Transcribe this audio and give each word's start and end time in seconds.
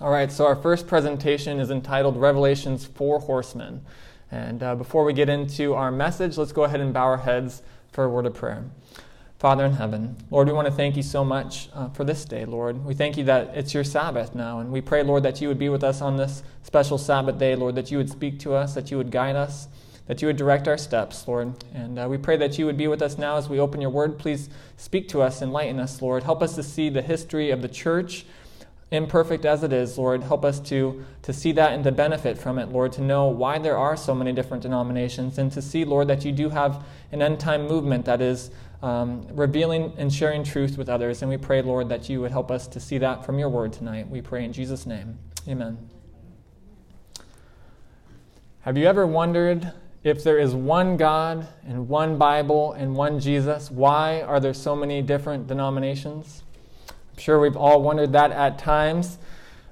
All 0.00 0.10
right, 0.12 0.30
so 0.30 0.46
our 0.46 0.54
first 0.54 0.86
presentation 0.86 1.58
is 1.58 1.72
entitled 1.72 2.16
Revelation's 2.16 2.86
Four 2.86 3.18
Horsemen. 3.18 3.80
And 4.30 4.62
uh, 4.62 4.76
before 4.76 5.02
we 5.02 5.12
get 5.12 5.28
into 5.28 5.74
our 5.74 5.90
message, 5.90 6.38
let's 6.38 6.52
go 6.52 6.62
ahead 6.62 6.78
and 6.78 6.94
bow 6.94 7.02
our 7.02 7.16
heads 7.16 7.62
for 7.90 8.04
a 8.04 8.08
word 8.08 8.24
of 8.24 8.32
prayer. 8.32 8.62
Father 9.40 9.64
in 9.64 9.72
heaven, 9.72 10.14
Lord, 10.30 10.46
we 10.46 10.52
want 10.52 10.68
to 10.68 10.72
thank 10.72 10.96
you 10.96 11.02
so 11.02 11.24
much 11.24 11.68
uh, 11.74 11.88
for 11.88 12.04
this 12.04 12.24
day, 12.24 12.44
Lord. 12.44 12.84
We 12.84 12.94
thank 12.94 13.16
you 13.16 13.24
that 13.24 13.56
it's 13.56 13.74
your 13.74 13.82
Sabbath 13.82 14.36
now, 14.36 14.60
and 14.60 14.70
we 14.70 14.80
pray, 14.80 15.02
Lord, 15.02 15.24
that 15.24 15.40
you 15.40 15.48
would 15.48 15.58
be 15.58 15.68
with 15.68 15.82
us 15.82 16.00
on 16.00 16.16
this 16.16 16.44
special 16.62 16.96
Sabbath 16.96 17.36
day, 17.36 17.56
Lord, 17.56 17.74
that 17.74 17.90
you 17.90 17.98
would 17.98 18.08
speak 18.08 18.38
to 18.40 18.54
us, 18.54 18.74
that 18.74 18.92
you 18.92 18.98
would 18.98 19.10
guide 19.10 19.34
us, 19.34 19.66
that 20.06 20.22
you 20.22 20.28
would 20.28 20.36
direct 20.36 20.68
our 20.68 20.78
steps, 20.78 21.26
Lord. 21.26 21.64
And 21.74 21.98
uh, 21.98 22.06
we 22.08 22.18
pray 22.18 22.36
that 22.36 22.56
you 22.56 22.66
would 22.66 22.76
be 22.76 22.86
with 22.86 23.02
us 23.02 23.18
now 23.18 23.36
as 23.36 23.48
we 23.48 23.58
open 23.58 23.80
your 23.80 23.90
word. 23.90 24.16
Please 24.16 24.48
speak 24.76 25.08
to 25.08 25.22
us, 25.22 25.42
enlighten 25.42 25.80
us, 25.80 26.00
Lord. 26.00 26.22
Help 26.22 26.40
us 26.40 26.54
to 26.54 26.62
see 26.62 26.88
the 26.88 27.02
history 27.02 27.50
of 27.50 27.62
the 27.62 27.68
church 27.68 28.24
imperfect 28.90 29.44
as 29.44 29.62
it 29.62 29.72
is, 29.72 29.98
Lord, 29.98 30.22
help 30.22 30.44
us 30.44 30.60
to, 30.60 31.04
to 31.22 31.32
see 31.32 31.52
that 31.52 31.72
and 31.72 31.84
to 31.84 31.92
benefit 31.92 32.38
from 32.38 32.58
it, 32.58 32.70
Lord, 32.70 32.92
to 32.92 33.02
know 33.02 33.26
why 33.26 33.58
there 33.58 33.76
are 33.76 33.96
so 33.96 34.14
many 34.14 34.32
different 34.32 34.62
denominations, 34.62 35.38
and 35.38 35.52
to 35.52 35.60
see, 35.60 35.84
Lord, 35.84 36.08
that 36.08 36.24
you 36.24 36.32
do 36.32 36.48
have 36.48 36.84
an 37.12 37.20
end 37.20 37.38
time 37.38 37.66
movement 37.66 38.06
that 38.06 38.22
is 38.22 38.50
um, 38.82 39.26
revealing 39.32 39.92
and 39.98 40.12
sharing 40.12 40.44
truth 40.44 40.78
with 40.78 40.88
others. 40.88 41.20
And 41.20 41.30
we 41.30 41.36
pray, 41.36 41.60
Lord, 41.62 41.88
that 41.90 42.08
you 42.08 42.20
would 42.20 42.30
help 42.30 42.50
us 42.50 42.66
to 42.68 42.80
see 42.80 42.98
that 42.98 43.26
from 43.26 43.38
your 43.38 43.48
word 43.48 43.72
tonight. 43.72 44.08
We 44.08 44.22
pray 44.22 44.44
in 44.44 44.52
Jesus' 44.52 44.86
name. 44.86 45.18
Amen. 45.46 45.78
Have 48.60 48.76
you 48.76 48.86
ever 48.86 49.06
wondered 49.06 49.72
if 50.04 50.22
there 50.22 50.38
is 50.38 50.54
one 50.54 50.96
God 50.96 51.48
and 51.66 51.88
one 51.88 52.18
Bible 52.18 52.72
and 52.72 52.94
one 52.94 53.20
Jesus, 53.20 53.70
why 53.70 54.22
are 54.22 54.40
there 54.40 54.54
so 54.54 54.76
many 54.76 55.02
different 55.02 55.46
denominations? 55.46 56.44
Sure 57.18 57.40
we've 57.40 57.56
all 57.56 57.82
wondered 57.82 58.12
that 58.12 58.30
at 58.30 58.58
times. 58.58 59.18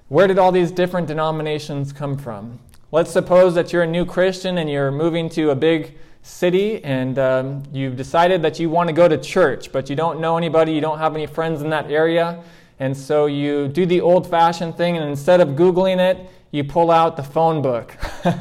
Where 0.08 0.26
did 0.26 0.38
all 0.38 0.52
these 0.52 0.70
different 0.70 1.06
denominations 1.06 1.92
come 1.92 2.16
from? 2.18 2.58
Let's 2.92 3.10
suppose 3.10 3.54
that 3.54 3.72
you're 3.72 3.82
a 3.82 3.86
new 3.86 4.04
Christian 4.04 4.58
and 4.58 4.70
you're 4.70 4.90
moving 4.90 5.28
to 5.30 5.50
a 5.50 5.54
big 5.54 5.96
city 6.22 6.82
and 6.84 7.18
um, 7.18 7.62
you've 7.72 7.96
decided 7.96 8.42
that 8.42 8.58
you 8.58 8.70
want 8.70 8.88
to 8.88 8.92
go 8.92 9.08
to 9.08 9.16
church, 9.18 9.72
but 9.72 9.88
you 9.90 9.96
don't 9.96 10.20
know 10.20 10.36
anybody, 10.36 10.72
you 10.72 10.80
don't 10.80 10.98
have 10.98 11.14
any 11.14 11.26
friends 11.26 11.62
in 11.62 11.70
that 11.70 11.90
area. 11.90 12.42
And 12.78 12.96
so 12.96 13.26
you 13.26 13.68
do 13.68 13.86
the 13.86 14.00
old 14.00 14.28
fashioned 14.28 14.76
thing, 14.76 14.98
and 14.98 15.08
instead 15.08 15.40
of 15.40 15.50
Googling 15.50 15.98
it, 15.98 16.28
you 16.50 16.62
pull 16.62 16.90
out 16.90 17.16
the 17.16 17.22
phone 17.22 17.62
book. 17.62 17.96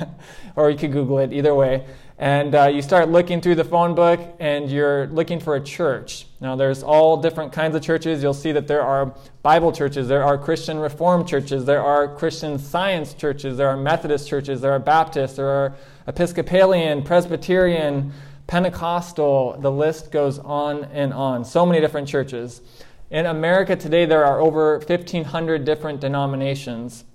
or 0.58 0.70
you 0.70 0.78
could 0.78 0.92
Google 0.92 1.20
it, 1.20 1.32
either 1.32 1.56
way 1.56 1.86
and 2.18 2.56
uh, 2.56 2.68
you 2.68 2.82
start 2.82 3.10
looking 3.10 3.42
through 3.42 3.56
the 3.56 3.64
phone 3.64 3.94
book 3.94 4.20
and 4.40 4.70
you're 4.70 5.08
looking 5.08 5.40
for 5.40 5.56
a 5.56 5.62
church. 5.62 6.28
Now, 6.42 6.56
there's 6.56 6.84
all 6.84 7.18
different 7.18 7.54
kinds 7.54 7.76
of 7.76 7.82
churches. 7.82 8.22
You'll 8.22 8.34
see 8.34 8.52
that 8.52 8.68
there 8.68 8.82
are 8.82 9.14
Bible 9.42 9.72
churches, 9.72 10.08
there 10.08 10.24
are 10.24 10.38
Christian 10.38 10.80
Reformed 10.80 11.28
churches, 11.28 11.64
there 11.64 11.82
are 11.82 12.14
Christian 12.14 12.60
Science 12.60 13.14
churches, 13.14 13.58
there 13.58 13.70
are 13.70 13.78
Methodist 13.78 14.28
churches, 14.28 14.60
there 14.60 14.74
are 14.74 14.80
Baptist, 14.80 15.38
there 15.38 15.48
are 15.48 15.76
Episcopalian, 16.08 17.04
Presbyterian, 17.04 18.12
Pentecostal. 18.48 19.58
The 19.60 19.72
list 19.72 20.12
goes 20.12 20.38
on 20.40 20.84
and 20.86 21.14
on. 21.14 21.46
So 21.46 21.66
many 21.66 21.80
different 21.80 22.08
churches. 22.08 22.62
In 23.10 23.26
America 23.26 23.76
today, 23.76 24.06
there 24.06 24.26
are 24.26 24.42
over 24.42 24.80
1,500 24.80 25.64
different 25.64 26.02
denominations, 26.02 27.06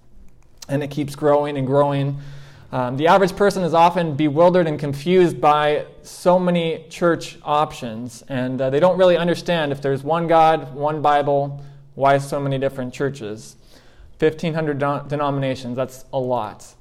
and 0.69 0.83
it 0.83 0.91
keeps 0.91 1.15
growing 1.15 1.59
and 1.59 1.67
growing. 1.67 2.19
Um, 2.73 2.97
the 2.97 3.09
average 3.09 3.35
person 3.35 3.65
is 3.65 3.75
often 3.75 4.15
bewildered 4.15 4.69
and 4.69 4.79
confused 4.79 5.41
by 5.41 5.87
so 6.03 6.39
many 6.39 6.85
church 6.89 7.37
options, 7.43 8.23
and 8.29 8.61
uh, 8.61 8.71
they 8.71 8.79
don't 8.79 8.97
really 8.97 9.17
understand 9.17 9.73
if 9.73 9.83
there's 9.83 10.05
one 10.05 10.29
God, 10.29 10.73
one 10.73 11.03
Bible, 11.03 11.61
why 11.97 12.19
so 12.19 12.39
many 12.39 12.59
different 12.59 12.95
churches. 12.95 13.57
1,500 14.21 14.79
de- 14.79 15.05
denominations, 15.09 15.75
that's 15.75 16.05
a 16.12 16.19
lot. 16.19 16.75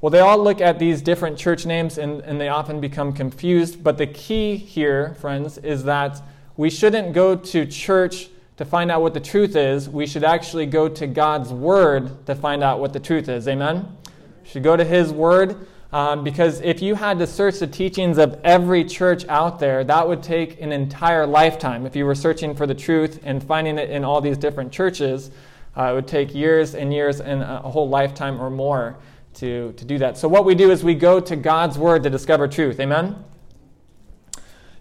Well, 0.00 0.10
they 0.10 0.20
all 0.20 0.38
look 0.38 0.60
at 0.60 0.78
these 0.78 1.02
different 1.02 1.38
church 1.38 1.66
names 1.66 1.98
and, 1.98 2.20
and 2.22 2.40
they 2.40 2.48
often 2.48 2.80
become 2.80 3.12
confused, 3.12 3.82
but 3.82 3.98
the 3.98 4.06
key 4.06 4.56
here, 4.56 5.14
friends, 5.14 5.58
is 5.58 5.82
that 5.84 6.22
we 6.56 6.70
shouldn't 6.70 7.14
go 7.14 7.34
to 7.34 7.66
church 7.66 8.28
to 8.58 8.64
find 8.64 8.92
out 8.92 9.02
what 9.02 9.14
the 9.14 9.20
truth 9.20 9.56
is. 9.56 9.88
We 9.88 10.06
should 10.06 10.22
actually 10.22 10.66
go 10.66 10.88
to 10.88 11.06
God's 11.06 11.52
Word 11.52 12.26
to 12.26 12.34
find 12.36 12.62
out 12.62 12.78
what 12.78 12.92
the 12.92 13.00
truth 13.00 13.28
is. 13.28 13.48
Amen? 13.48 13.96
Should 14.44 14.62
go 14.62 14.76
to 14.76 14.84
His 14.84 15.12
Word. 15.12 15.66
Um, 15.92 16.24
because 16.24 16.62
if 16.62 16.80
you 16.80 16.94
had 16.94 17.18
to 17.18 17.26
search 17.26 17.58
the 17.58 17.66
teachings 17.66 18.16
of 18.16 18.40
every 18.44 18.82
church 18.82 19.26
out 19.28 19.60
there, 19.60 19.84
that 19.84 20.08
would 20.08 20.22
take 20.22 20.58
an 20.60 20.72
entire 20.72 21.26
lifetime. 21.26 21.84
If 21.84 21.94
you 21.94 22.06
were 22.06 22.14
searching 22.14 22.54
for 22.54 22.66
the 22.66 22.74
truth 22.74 23.20
and 23.24 23.44
finding 23.44 23.76
it 23.76 23.90
in 23.90 24.02
all 24.02 24.22
these 24.22 24.38
different 24.38 24.72
churches, 24.72 25.30
uh, 25.76 25.90
it 25.90 25.94
would 25.94 26.08
take 26.08 26.34
years 26.34 26.74
and 26.74 26.94
years 26.94 27.20
and 27.20 27.42
a 27.42 27.58
whole 27.58 27.90
lifetime 27.90 28.40
or 28.40 28.48
more 28.48 28.96
to, 29.34 29.72
to 29.72 29.84
do 29.84 29.98
that. 29.98 30.16
So, 30.16 30.28
what 30.28 30.46
we 30.46 30.54
do 30.54 30.70
is 30.70 30.82
we 30.82 30.94
go 30.94 31.20
to 31.20 31.36
God's 31.36 31.76
Word 31.78 32.02
to 32.04 32.10
discover 32.10 32.48
truth. 32.48 32.80
Amen? 32.80 33.22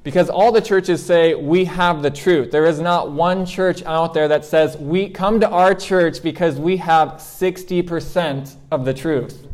Because 0.03 0.29
all 0.29 0.51
the 0.51 0.61
churches 0.61 1.05
say 1.05 1.35
we 1.35 1.65
have 1.65 2.01
the 2.01 2.09
truth. 2.09 2.51
There 2.51 2.65
is 2.65 2.79
not 2.79 3.11
one 3.11 3.45
church 3.45 3.83
out 3.83 4.13
there 4.13 4.27
that 4.29 4.43
says 4.45 4.75
we 4.77 5.09
come 5.09 5.39
to 5.41 5.49
our 5.49 5.75
church 5.75 6.23
because 6.23 6.57
we 6.57 6.77
have 6.77 7.09
60% 7.19 8.55
of 8.71 8.83
the 8.83 8.93
truth. 8.93 9.47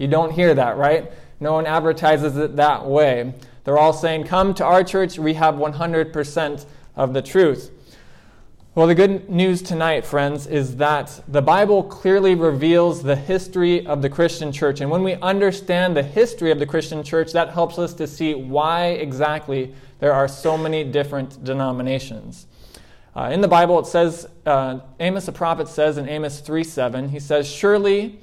You 0.00 0.08
don't 0.08 0.32
hear 0.32 0.54
that, 0.54 0.78
right? 0.78 1.12
No 1.40 1.52
one 1.52 1.66
advertises 1.66 2.34
it 2.38 2.56
that 2.56 2.86
way. 2.86 3.34
They're 3.64 3.76
all 3.76 3.92
saying, 3.92 4.24
Come 4.24 4.54
to 4.54 4.64
our 4.64 4.82
church, 4.82 5.18
we 5.18 5.34
have 5.34 5.56
100% 5.56 6.66
of 6.96 7.12
the 7.12 7.20
truth. 7.20 7.70
Well, 8.74 8.86
the 8.86 8.94
good 8.94 9.28
news 9.28 9.60
tonight, 9.60 10.06
friends, 10.06 10.46
is 10.46 10.76
that 10.76 11.22
the 11.28 11.42
Bible 11.42 11.82
clearly 11.82 12.34
reveals 12.34 13.02
the 13.02 13.14
history 13.14 13.84
of 13.86 14.00
the 14.00 14.08
Christian 14.08 14.52
church. 14.52 14.80
And 14.80 14.90
when 14.90 15.02
we 15.02 15.16
understand 15.16 15.94
the 15.94 16.02
history 16.02 16.50
of 16.50 16.58
the 16.58 16.66
Christian 16.66 17.02
church, 17.02 17.32
that 17.32 17.50
helps 17.50 17.78
us 17.78 17.92
to 17.94 18.06
see 18.06 18.32
why 18.34 18.86
exactly 18.86 19.74
there 19.98 20.14
are 20.14 20.28
so 20.28 20.56
many 20.56 20.82
different 20.82 21.44
denominations. 21.44 22.46
Uh, 23.14 23.28
in 23.30 23.42
the 23.42 23.48
Bible, 23.48 23.78
it 23.78 23.86
says, 23.86 24.26
uh, 24.46 24.78
Amos 24.98 25.26
the 25.26 25.32
prophet 25.32 25.68
says 25.68 25.98
in 25.98 26.08
Amos 26.08 26.40
3 26.40 26.64
7, 26.64 27.10
he 27.10 27.20
says, 27.20 27.46
Surely 27.46 28.18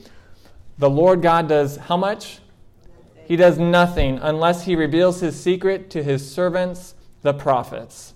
the 0.77 0.89
Lord 0.89 1.21
God 1.21 1.47
does 1.47 1.77
how 1.77 1.97
much? 1.97 2.39
He 3.25 3.35
does 3.35 3.57
nothing 3.57 4.19
unless 4.21 4.65
he 4.65 4.75
reveals 4.75 5.19
his 5.19 5.39
secret 5.39 5.89
to 5.89 6.03
his 6.03 6.29
servants, 6.29 6.95
the 7.23 7.33
prophets. 7.33 8.13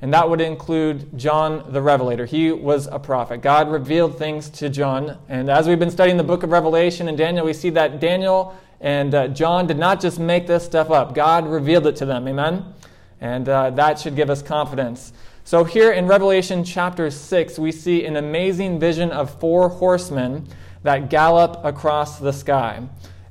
And 0.00 0.12
that 0.12 0.28
would 0.28 0.40
include 0.40 1.18
John 1.18 1.72
the 1.72 1.80
Revelator. 1.80 2.26
He 2.26 2.52
was 2.52 2.86
a 2.86 2.98
prophet. 2.98 3.40
God 3.40 3.70
revealed 3.70 4.18
things 4.18 4.50
to 4.50 4.68
John. 4.68 5.18
And 5.28 5.48
as 5.48 5.66
we've 5.66 5.78
been 5.78 5.90
studying 5.90 6.18
the 6.18 6.24
book 6.24 6.42
of 6.42 6.50
Revelation 6.50 7.08
and 7.08 7.16
Daniel, 7.16 7.46
we 7.46 7.54
see 7.54 7.70
that 7.70 8.00
Daniel 8.00 8.54
and 8.80 9.14
uh, 9.14 9.28
John 9.28 9.66
did 9.66 9.78
not 9.78 10.00
just 10.00 10.18
make 10.18 10.46
this 10.46 10.62
stuff 10.64 10.90
up, 10.90 11.14
God 11.14 11.48
revealed 11.48 11.86
it 11.86 11.96
to 11.96 12.06
them. 12.06 12.28
Amen? 12.28 12.74
And 13.20 13.48
uh, 13.48 13.70
that 13.70 13.98
should 13.98 14.14
give 14.14 14.28
us 14.28 14.42
confidence. 14.42 15.14
So, 15.44 15.64
here 15.64 15.92
in 15.92 16.06
Revelation 16.06 16.64
chapter 16.64 17.10
6, 17.10 17.58
we 17.58 17.72
see 17.72 18.04
an 18.04 18.16
amazing 18.16 18.78
vision 18.78 19.10
of 19.10 19.38
four 19.40 19.68
horsemen 19.68 20.46
that 20.84 21.10
gallop 21.10 21.64
across 21.64 22.20
the 22.20 22.32
sky. 22.32 22.80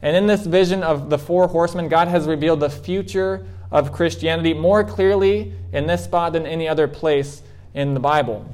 And 0.01 0.17
in 0.17 0.27
this 0.27 0.45
vision 0.45 0.83
of 0.83 1.09
the 1.09 1.17
four 1.17 1.47
horsemen, 1.47 1.87
God 1.87 2.09
has 2.09 2.27
revealed 2.27 2.59
the 2.59 2.69
future 2.69 3.45
of 3.71 3.93
Christianity 3.93 4.53
more 4.53 4.83
clearly 4.83 5.53
in 5.71 5.87
this 5.87 6.03
spot 6.03 6.33
than 6.33 6.45
any 6.45 6.67
other 6.67 6.87
place 6.87 7.41
in 7.73 7.93
the 7.93 7.99
Bible. 7.99 8.45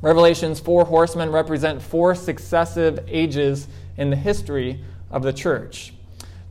Revelation's 0.00 0.60
four 0.60 0.84
horsemen 0.84 1.32
represent 1.32 1.82
four 1.82 2.14
successive 2.14 3.00
ages 3.08 3.66
in 3.96 4.10
the 4.10 4.16
history 4.16 4.84
of 5.10 5.22
the 5.22 5.32
church. 5.32 5.94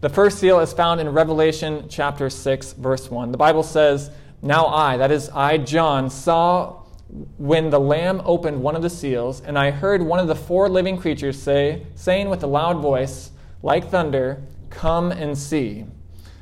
The 0.02 0.10
first 0.10 0.40
seal 0.40 0.60
is 0.60 0.74
found 0.74 1.00
in 1.00 1.10
Revelation 1.10 1.86
chapter 1.88 2.30
6, 2.30 2.74
verse 2.74 3.10
1. 3.10 3.32
The 3.32 3.38
Bible 3.38 3.64
says, 3.64 4.12
Now 4.42 4.66
I, 4.66 4.98
that 4.98 5.12
is 5.12 5.30
I, 5.30 5.60
John, 5.60 6.10
saw 6.10 6.83
when 7.38 7.70
the 7.70 7.80
Lamb 7.80 8.22
opened 8.26 8.62
one 8.62 8.76
of 8.76 8.82
the 8.82 8.90
seals, 8.90 9.42
and 9.42 9.58
I 9.58 9.70
heard 9.70 10.02
one 10.02 10.20
of 10.20 10.28
the 10.28 10.36
four 10.36 10.68
living 10.68 10.98
creatures 10.98 11.40
say, 11.40 11.86
saying 11.96 12.30
with 12.30 12.44
a 12.44 12.48
loud 12.48 12.82
voice, 12.82 13.32
like 13.62 13.90
thunder, 13.90 14.42
Come 14.70 15.12
and 15.12 15.38
see. 15.38 15.86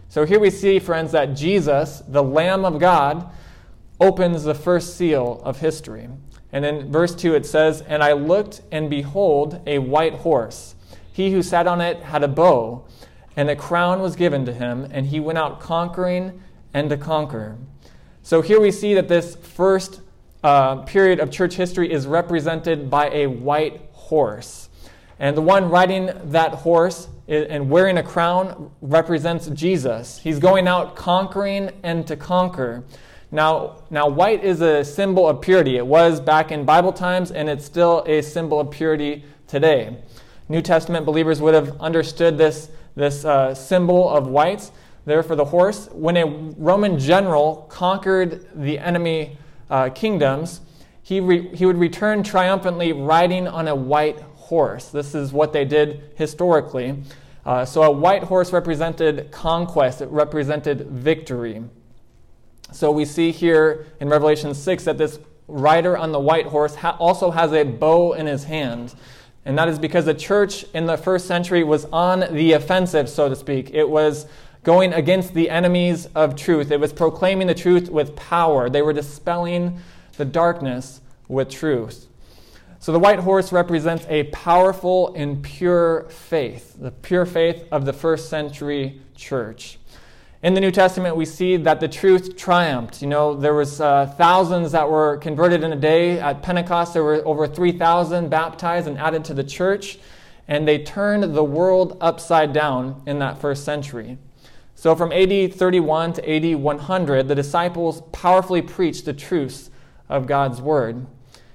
So 0.07 0.25
here 0.25 0.40
we 0.40 0.50
see, 0.50 0.80
friends, 0.80 1.12
that 1.12 1.36
Jesus, 1.36 2.01
the 2.07 2.24
Lamb 2.24 2.63
of 2.63 2.80
God, 2.80 3.30
opens 4.00 4.44
the 4.44 4.56
first 4.56 4.96
seal 4.96 5.42
of 5.44 5.60
history. 5.60 6.07
And 6.54 6.66
in 6.66 6.92
verse 6.92 7.13
2 7.13 7.36
it 7.36 7.46
says, 7.46 7.81
And 7.81 8.01
I 8.01 8.13
looked, 8.13 8.62
and 8.72 8.90
behold, 8.90 9.62
a 9.68 9.80
white 9.80 10.16
horse. 10.16 10.75
He 11.12 11.31
who 11.31 11.44
sat 11.44 11.68
on 11.68 11.81
it 11.81 12.04
had 12.04 12.24
a 12.24 12.28
bow, 12.30 12.86
and 13.36 13.50
a 13.50 13.56
crown 13.56 14.01
was 14.01 14.16
given 14.16 14.46
to 14.46 14.54
him, 14.54 14.88
and 14.92 15.07
he 15.07 15.19
went 15.19 15.38
out 15.38 15.60
conquering 15.60 16.42
and 16.74 16.90
to 16.90 16.98
conquer. 16.98 17.57
So 18.24 18.42
here 18.42 18.60
we 18.60 18.72
see 18.72 18.94
that 18.94 19.07
this 19.07 19.36
first 19.36 20.01
uh, 20.44 20.78
period 20.78 21.20
of 21.20 21.32
church 21.32 21.56
history 21.56 21.92
is 21.92 22.08
represented 22.08 22.90
by 22.90 23.10
a 23.10 23.28
white 23.28 23.82
horse. 23.92 24.70
And 25.20 25.38
the 25.38 25.42
one 25.42 25.70
riding 25.70 26.10
that 26.32 26.54
horse 26.54 27.08
and 27.28 27.70
wearing 27.70 27.98
a 27.98 28.04
crown 28.04 28.72
represents 28.82 29.48
Jesus. 29.48 30.18
He's 30.18 30.40
going 30.40 30.68
out 30.68 30.96
conquering 30.96 31.70
and 31.84 32.06
to 32.08 32.16
conquer. 32.16 32.84
Now, 33.32 33.84
now, 33.90 34.10
white 34.10 34.44
is 34.44 34.60
a 34.60 34.84
symbol 34.84 35.30
of 35.30 35.40
purity. 35.40 35.78
It 35.78 35.88
was 35.88 36.20
back 36.20 36.52
in 36.52 36.66
Bible 36.66 36.92
times, 36.92 37.32
and 37.32 37.48
it's 37.48 37.64
still 37.64 38.04
a 38.06 38.22
symbol 38.22 38.60
of 38.60 38.72
purity 38.72 39.24
today. 39.48 39.96
New 40.50 40.62
Testament 40.62 41.06
believers 41.06 41.40
would 41.40 41.54
have 41.54 41.80
understood 41.80 42.38
this, 42.38 42.70
this 42.96 43.24
uh, 43.24 43.56
symbol 43.56 44.10
of 44.10 44.28
white 44.28 44.70
there 45.06 45.24
for 45.24 45.38
the 45.38 45.46
horse. 45.46 45.88
When 45.94 46.18
a 46.18 46.26
Roman 46.26 47.00
general 47.00 47.68
conquered 47.70 48.50
the 48.54 48.78
enemy 48.80 49.38
uh, 49.72 49.90
kingdoms, 49.90 50.62
he, 51.02 51.20
re- 51.20 51.56
he 51.56 51.66
would 51.66 51.78
return 51.78 52.22
triumphantly 52.22 52.94
riding 52.94 53.48
on 53.48 53.68
a 53.68 53.74
white 53.76 54.20
horse. 54.20 54.90
This 54.90 55.16
is 55.16 55.34
what 55.34 55.54
they 55.54 55.66
did 55.66 56.12
historically. 56.16 57.02
Uh, 57.46 57.66
so 57.66 57.82
a 57.82 57.90
white 57.90 58.24
horse 58.24 58.54
represented 58.54 59.32
conquest, 59.32 60.02
it 60.02 60.10
represented 60.10 60.88
victory. 60.88 61.64
So 62.72 62.92
we 62.92 63.06
see 63.06 63.32
here 63.32 63.88
in 64.00 64.10
Revelation 64.10 64.54
6 64.54 64.84
that 64.84 64.98
this 64.98 65.20
rider 65.48 65.98
on 65.98 66.12
the 66.12 66.20
white 66.20 66.46
horse 66.46 66.76
ha- 66.76 66.96
also 67.00 67.32
has 67.32 67.52
a 67.52 67.64
bow 67.64 68.14
in 68.14 68.28
his 68.28 68.44
hand. 68.44 68.94
And 69.44 69.58
that 69.58 69.68
is 69.68 69.80
because 69.80 70.06
the 70.06 70.14
church 70.14 70.66
in 70.74 70.86
the 70.86 70.98
first 70.98 71.26
century 71.26 71.64
was 71.64 71.86
on 71.86 72.34
the 72.34 72.54
offensive, 72.54 73.10
so 73.10 73.28
to 73.28 73.36
speak. 73.36 73.72
It 73.74 73.90
was 73.90 74.28
going 74.63 74.94
against 74.94 75.34
the 75.34 75.50
enemies 75.50 76.08
of 76.13 76.36
truth, 76.36 76.72
it 76.72 76.80
was 76.80 76.94
proclaiming 76.94 77.48
the 77.48 77.56
truth 77.56 77.90
with 77.90 78.16
power. 78.16 78.69
They 78.69 78.81
were 78.81 78.94
dispelling 78.94 79.80
the 80.18 80.25
darkness 80.25 81.02
with 81.28 81.50
truth. 81.50 82.08
So 82.80 82.92
the 82.92 83.00
white 83.00 83.19
horse 83.19 83.52
represents 83.52 84.06
a 84.10 84.24
powerful 84.25 85.13
and 85.16 85.44
pure 85.44 86.08
faith, 86.10 86.75
the 86.80 86.92
pure 86.92 87.25
faith 87.25 87.66
of 87.72 87.86
the 87.86 87.94
first 87.94 88.30
century 88.30 89.02
church. 89.16 89.78
In 90.44 90.56
the 90.56 90.62
New 90.62 90.72
Testament, 90.72 91.16
we 91.16 91.25
see 91.25 91.58
that 91.58 91.80
the 91.80 91.88
truth 91.88 92.36
triumphed. 92.36 93.04
You 93.04 93.08
know, 93.08 93.36
there 93.36 93.54
was 93.54 93.80
uh, 93.80 94.08
thousands 94.18 94.72
that 94.72 94.90
were 94.90 95.18
converted 95.18 95.63
in 95.63 95.72
a 95.72 95.75
day. 95.75 96.19
At 96.19 96.42
Pentecost, 96.42 96.94
there 96.94 97.04
were 97.04 97.24
over 97.28 97.48
3,000 97.48 98.30
baptized 98.30 98.88
and 98.88 98.98
added 98.98 99.24
to 99.25 99.36
the 99.36 99.44
church, 99.44 100.00
and 100.48 100.68
they 100.68 100.80
turned 100.80 101.36
the 101.36 101.44
world 101.44 101.96
upside 102.02 102.52
down 102.52 103.04
in 103.06 103.19
that 103.19 103.40
first 103.40 103.63
century. 103.63 104.18
So 104.81 104.95
from 104.95 105.12
AD 105.12 105.54
31 105.54 106.13
to 106.13 106.28
AD 106.28 106.56
100, 106.56 107.28
the 107.28 107.36
disciples 107.36 108.01
powerfully 108.12 108.63
preached 108.63 109.06
the 109.06 109.13
truths 109.13 109.69
of 110.10 110.25
God's 110.25 110.60
word 110.60 111.06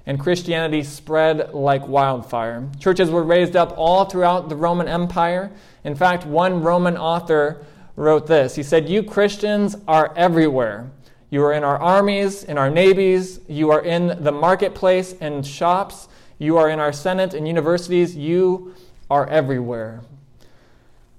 and 0.06 0.20
Christianity 0.20 0.84
spread 0.84 1.52
like 1.52 1.88
wildfire. 1.88 2.68
Churches 2.78 3.10
were 3.10 3.24
raised 3.24 3.56
up 3.56 3.74
all 3.76 4.04
throughout 4.04 4.48
the 4.48 4.54
Roman 4.54 4.86
Empire. 4.86 5.50
In 5.82 5.96
fact, 5.96 6.24
one 6.24 6.62
Roman 6.62 6.96
author 6.96 7.66
wrote 7.96 8.28
this 8.28 8.54
He 8.54 8.62
said, 8.62 8.88
You 8.88 9.02
Christians 9.02 9.74
are 9.88 10.14
everywhere. 10.14 10.88
You 11.28 11.42
are 11.42 11.52
in 11.52 11.64
our 11.64 11.82
armies, 11.82 12.44
in 12.44 12.56
our 12.56 12.70
navies, 12.70 13.40
you 13.48 13.72
are 13.72 13.82
in 13.82 14.22
the 14.22 14.30
marketplace 14.30 15.16
and 15.20 15.44
shops, 15.44 16.06
you 16.38 16.58
are 16.58 16.70
in 16.70 16.78
our 16.78 16.92
Senate 16.92 17.34
and 17.34 17.48
universities, 17.48 18.14
you 18.14 18.76
are 19.10 19.28
everywhere. 19.28 20.04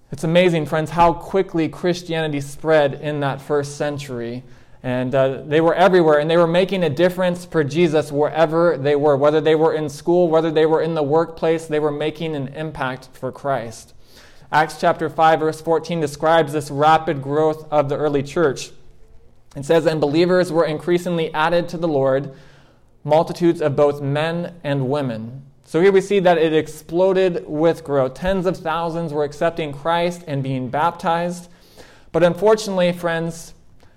It's 0.10 0.24
amazing, 0.24 0.68
friends, 0.68 0.92
how 0.92 1.12
quickly 1.12 1.68
Christianity 1.68 2.40
spread 2.40 2.94
in 2.96 3.20
that 3.20 3.42
first 3.42 3.76
century. 3.76 4.44
And 4.82 5.14
uh, 5.14 5.42
they 5.42 5.60
were 5.60 5.76
everywhere, 5.76 6.20
and 6.20 6.30
they 6.30 6.38
were 6.38 6.48
making 6.48 6.84
a 6.84 6.90
difference 6.90 7.44
for 7.44 7.62
Jesus 7.62 8.10
wherever 8.10 8.78
they 8.78 8.96
were. 8.96 9.18
Whether 9.18 9.42
they 9.42 9.56
were 9.56 9.74
in 9.74 9.90
school, 9.90 10.30
whether 10.30 10.50
they 10.50 10.66
were 10.66 10.82
in 10.82 10.94
the 10.94 11.04
workplace, 11.04 11.66
they 11.66 11.80
were 11.80 11.92
making 11.92 12.36
an 12.36 12.48
impact 12.50 13.10
for 13.12 13.34
Christ. 13.34 13.94
Acts 14.50 14.80
chapter 14.80 15.10
5, 15.10 15.42
verse 15.42 15.60
14 15.60 16.00
describes 16.00 16.54
this 16.54 16.72
rapid 16.72 17.22
growth 17.22 17.68
of 17.70 17.90
the 17.90 17.98
early 17.98 18.24
church. 18.24 18.72
It 19.58 19.66
says, 19.66 19.86
And 19.86 20.00
believers 20.00 20.54
were 20.54 20.66
increasingly 20.66 21.34
added 21.34 21.68
to 21.70 21.78
the 21.78 21.88
Lord, 21.88 22.34
multitudes 23.04 23.60
of 23.60 23.76
both 23.76 24.02
men 24.02 24.56
and 24.64 24.88
women. 24.88 25.47
So 25.68 25.82
here 25.82 25.92
we 25.92 26.00
see 26.00 26.22
that 26.22 26.38
it 26.38 26.54
exploded 26.54 27.44
with 27.46 27.84
growth. 27.84 28.14
Tens 28.14 28.46
of 28.46 28.56
thousands 28.56 29.12
were 29.12 29.26
accepting 29.26 29.74
Christ 29.74 30.24
and 30.26 30.42
being 30.42 30.70
baptized. 30.70 31.50
But 32.14 32.24
unfortunately, 32.24 32.94
friends, 32.94 33.54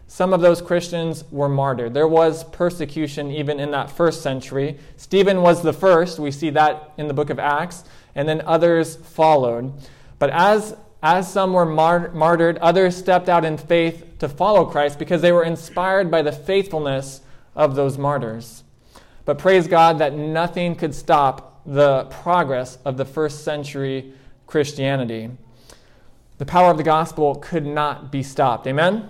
some 0.08 0.32
of 0.32 0.40
those 0.40 0.61
Christians 0.61 1.22
were 1.31 1.49
martyred. 1.49 1.94
There 1.94 2.08
was 2.08 2.43
persecution 2.43 3.31
even 3.31 3.61
in 3.61 3.70
that 3.70 3.88
first 3.88 4.20
century. 4.20 4.78
Stephen 4.96 5.43
was 5.43 5.62
the 5.62 5.72
first. 5.72 6.19
We 6.19 6.32
see 6.32 6.50
that 6.50 6.93
in 6.96 7.06
the 7.06 7.14
book 7.14 7.31
of 7.31 7.38
Acts. 7.38 7.84
And 8.16 8.28
then 8.28 8.43
others 8.46 8.96
followed. 8.96 9.73
But 10.19 10.31
as, 10.31 10.76
as 11.05 11.32
some 11.32 11.52
were 11.52 11.64
mart- 11.64 12.16
martyred, 12.16 12.58
others 12.58 12.96
stepped 12.96 13.28
out 13.28 13.44
in 13.44 13.56
faith 13.56 14.19
to 14.19 14.28
follow 14.28 14.64
Christ 14.64 14.99
because 14.99 15.23
they 15.23 15.31
were 15.31 15.44
inspired 15.44 16.11
by 16.11 16.23
the 16.23 16.32
faithfulness 16.32 17.20
of 17.55 17.76
those 17.76 17.96
martyrs. 17.96 18.64
But 19.25 19.38
praise 19.38 19.69
God 19.69 19.99
that 20.00 20.14
nothing 20.14 20.75
could 20.75 20.96
stop 20.96 21.50
the 21.66 22.04
progress 22.04 22.78
of 22.84 22.96
the 22.96 23.04
first 23.04 23.44
century 23.44 24.12
Christianity. 24.46 25.30
The 26.38 26.46
power 26.46 26.70
of 26.70 26.76
the 26.76 26.82
gospel 26.82 27.34
could 27.36 27.66
not 27.66 28.10
be 28.10 28.22
stopped. 28.22 28.66
Amen? 28.66 29.08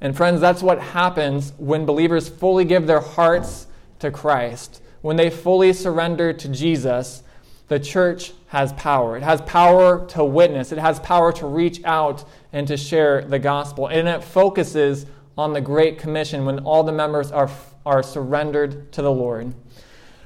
And 0.00 0.16
friends, 0.16 0.40
that's 0.40 0.62
what 0.62 0.80
happens 0.80 1.52
when 1.58 1.84
believers 1.84 2.28
fully 2.28 2.64
give 2.64 2.86
their 2.86 3.00
hearts 3.00 3.66
to 3.98 4.10
Christ. 4.10 4.82
When 5.02 5.16
they 5.16 5.28
fully 5.28 5.72
surrender 5.72 6.32
to 6.32 6.48
Jesus, 6.48 7.22
the 7.68 7.78
church 7.78 8.32
has 8.48 8.72
power. 8.74 9.16
It 9.16 9.22
has 9.22 9.40
power 9.42 10.06
to 10.08 10.24
witness, 10.24 10.72
it 10.72 10.78
has 10.78 10.98
power 11.00 11.32
to 11.32 11.46
reach 11.46 11.82
out 11.84 12.24
and 12.52 12.66
to 12.66 12.76
share 12.76 13.22
the 13.22 13.38
gospel. 13.38 13.86
And 13.86 14.08
it 14.08 14.24
focuses 14.24 15.06
on 15.38 15.52
the 15.52 15.60
Great 15.60 15.98
Commission 15.98 16.44
when 16.44 16.58
all 16.60 16.82
the 16.82 16.92
members 16.92 17.30
are, 17.30 17.50
are 17.86 18.02
surrendered 18.02 18.92
to 18.92 19.02
the 19.02 19.12
Lord. 19.12 19.54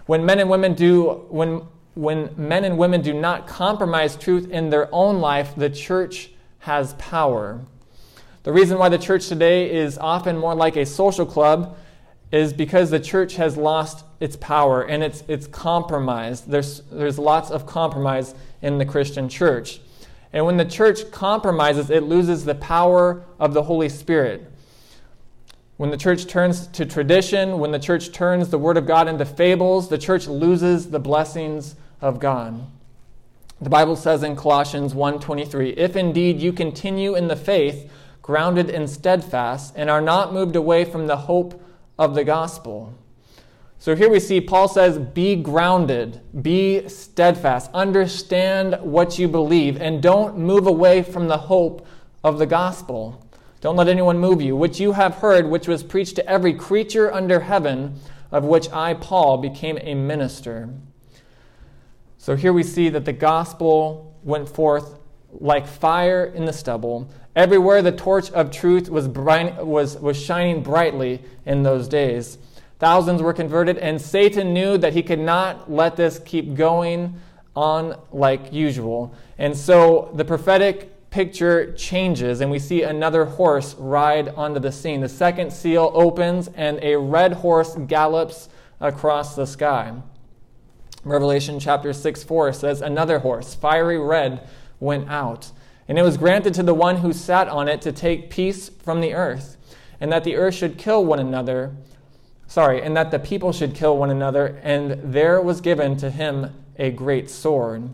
When 0.07 0.27
men 0.27 0.39
and 0.39 0.51
women 0.51 0.75
do, 0.75 1.27
when, 1.29 1.63
when 1.95 2.31
men 2.37 2.65
and 2.65 2.77
women 2.77 3.01
do 3.01 3.15
not 3.15 3.47
compromise 3.47 4.17
truth 4.17 4.51
in 4.51 4.71
their 4.71 4.89
own 4.93 5.21
life, 5.21 5.55
the 5.57 5.71
church 5.71 6.31
has 6.61 6.95
power. 6.95 7.61
The 8.43 8.53
reason 8.53 8.79
why 8.79 8.91
the 8.91 8.99
church 8.99 9.29
today 9.29 9.71
is 9.75 9.97
often 9.97 10.37
more 10.37 10.55
like 10.55 10.77
a 10.77 10.85
social 10.85 11.25
club 11.25 11.79
is 12.31 12.53
because 12.53 12.91
the 12.91 13.01
church 13.01 13.37
has 13.37 13.57
lost 13.57 14.05
its 14.21 14.37
power 14.37 14.83
and 14.83 15.03
it's, 15.03 15.23
it's 15.29 15.47
compromised. 15.47 16.51
There's, 16.51 16.81
there's 16.91 17.19
lots 17.19 17.51
of 17.51 17.65
compromise 17.65 18.35
in 18.61 18.77
the 18.77 18.85
Christian 18.85 19.29
church. 19.29 19.81
And 20.33 20.45
when 20.45 20.57
the 20.57 20.65
church 20.65 21.11
compromises, 21.13 21.91
it 21.91 22.03
loses 22.03 22.45
the 22.45 22.57
power 22.57 23.25
of 23.39 23.55
the 23.55 23.63
Holy 23.63 23.89
Spirit. 23.89 24.51
When 25.77 25.91
the 25.91 25.97
church 25.97 26.27
turns 26.27 26.67
to 26.69 26.87
tradition, 26.87 27.59
when 27.59 27.73
the 27.73 27.79
church 27.79 28.13
turns 28.13 28.49
the 28.49 28.59
Word 28.59 28.77
of 28.77 28.87
God 28.87 29.09
into 29.09 29.25
fables, 29.25 29.89
the 29.89 29.99
church 29.99 30.27
loses 30.27 30.91
the 30.91 31.01
blessings 31.01 31.75
of 32.01 32.21
God. 32.21 32.67
The 33.61 33.71
Bible 33.71 33.97
says 33.97 34.23
in 34.23 34.37
Colossians 34.37 34.95
1:23, 34.95 35.71
"If 35.71 35.97
indeed 35.97 36.41
you 36.41 36.53
continue 36.53 37.15
in 37.15 37.29
the 37.29 37.37
faith, 37.37 37.91
grounded 38.25 38.71
and 38.71 38.89
steadfast, 38.89 39.75
and 39.77 39.91
are 39.91 40.01
not 40.01 40.33
moved 40.33 40.57
away 40.57 40.83
from 40.83 41.07
the 41.07 41.17
hope 41.17 41.61
of 41.99 42.15
the 42.15 42.25
gospel. 42.25 42.95
So 43.79 43.95
here 43.95 44.09
we 44.09 44.19
see 44.19 44.41
Paul 44.41 44.67
says, 44.67 44.99
Be 44.99 45.37
grounded, 45.37 46.23
be 46.43 46.89
steadfast, 46.89 47.71
understand 47.75 48.79
what 48.81 49.19
you 49.19 49.29
believe, 49.29 49.79
and 49.79 50.03
don't 50.03 50.39
move 50.39 50.67
away 50.67 51.03
from 51.03 51.29
the 51.29 51.37
hope 51.37 51.87
of 52.25 52.39
the 52.39 52.47
gospel. 52.47 53.23
Don't 53.65 53.77
let 53.77 53.89
anyone 53.89 54.19
move 54.19 54.43
you, 54.43 54.55
which 54.55 54.79
you 54.79 54.93
have 54.93 55.15
heard, 55.15 55.49
which 55.49 55.67
was 55.67 55.83
preached 55.83 56.17
to 56.17 56.29
every 56.29 56.53
creature 56.53 57.11
under 57.11 57.41
heaven, 57.41 57.99
of 58.31 58.45
which 58.45 58.71
I, 58.71 58.93
Paul, 58.93 59.39
became 59.39 59.79
a 59.81 59.95
minister. 59.95 60.69
So 62.19 62.37
here 62.37 62.53
we 62.53 62.63
see 62.63 62.91
that 62.91 63.07
the 63.07 63.15
gospel 63.15 64.15
went 64.23 64.51
forth 64.51 64.99
like 65.33 65.67
fire 65.67 66.27
in 66.27 66.45
the 66.45 66.53
stubble, 66.53 67.09
Everywhere 67.37 67.83
the 67.83 67.91
torch 67.91 68.31
of 68.31 68.53
truth 68.53 68.89
was, 68.89 69.09
bright, 69.09 69.65
was, 69.65 69.97
was 69.97 70.21
shining 70.21 70.63
brightly 70.63 71.21
in 71.47 71.65
those 71.65 71.89
days. 71.89 72.39
Thousands 72.79 73.23
were 73.23 73.33
converted, 73.33 73.79
and 73.79 74.01
Satan 74.01 74.53
knew 74.55 74.79
that 74.79 74.93
he 74.93 75.03
could 75.03 75.19
not 75.19 75.73
let 75.73 75.97
this 75.97 76.21
keep 76.21 76.55
going 76.55 77.19
on 77.57 77.99
like 78.13 78.53
usual. 78.53 79.15
And 79.37 79.57
so 79.57 80.13
the 80.15 80.25
prophetic 80.25 80.94
picture 81.15 81.73
changes, 81.75 82.41
and 82.41 82.51
we 82.51 82.59
see 82.59 82.83
another 82.83 83.25
horse 83.25 83.77
ride 83.79 84.29
onto 84.31 84.59
the 84.59 84.73
scene. 84.73 85.01
The 85.01 85.09
second 85.09 85.53
seal 85.53 85.93
opens, 85.95 86.49
and 86.57 86.81
a 86.83 86.97
red 86.97 87.35
horse 87.35 87.77
gallops 87.87 88.49
across 88.81 89.37
the 89.37 89.47
sky. 89.47 89.95
Revelation 91.05 91.61
chapter 91.61 91.93
6 91.93 92.25
4 92.25 92.53
says, 92.53 92.83
Another 92.83 93.21
horse, 93.21 93.55
fiery 93.55 93.97
red, 93.97 94.45
went 94.81 95.09
out. 95.09 95.53
And 95.87 96.01
it 96.01 96.03
was 96.03 96.17
granted 96.17 96.53
to 96.55 96.65
the 96.65 96.75
one 96.75 96.97
who 96.97 97.13
sat 97.13 97.47
on 97.47 97.69
it 97.69 97.81
to 97.83 97.93
take 97.93 98.29
peace 98.29 98.69
from 98.69 99.01
the 99.01 99.15
earth, 99.15 99.57
and 100.01 100.11
that 100.11 100.25
the 100.25 100.35
earth 100.35 100.57
should 100.57 100.79
kill 100.79 101.05
one 101.05 101.21
another. 101.21 101.77
Sorry, 102.49 102.83
and 102.83 102.97
that 102.97 103.13
the 103.13 103.21
people 103.21 103.53
should 103.53 103.73
kill 103.73 103.97
one 103.97 104.11
another, 104.11 104.61
and 104.65 105.15
there 105.15 105.41
was 105.41 105.61
given 105.61 105.97
to 105.99 106.11
him 106.11 106.61
a 106.77 106.91
great 106.91 107.31
sword. 107.31 107.91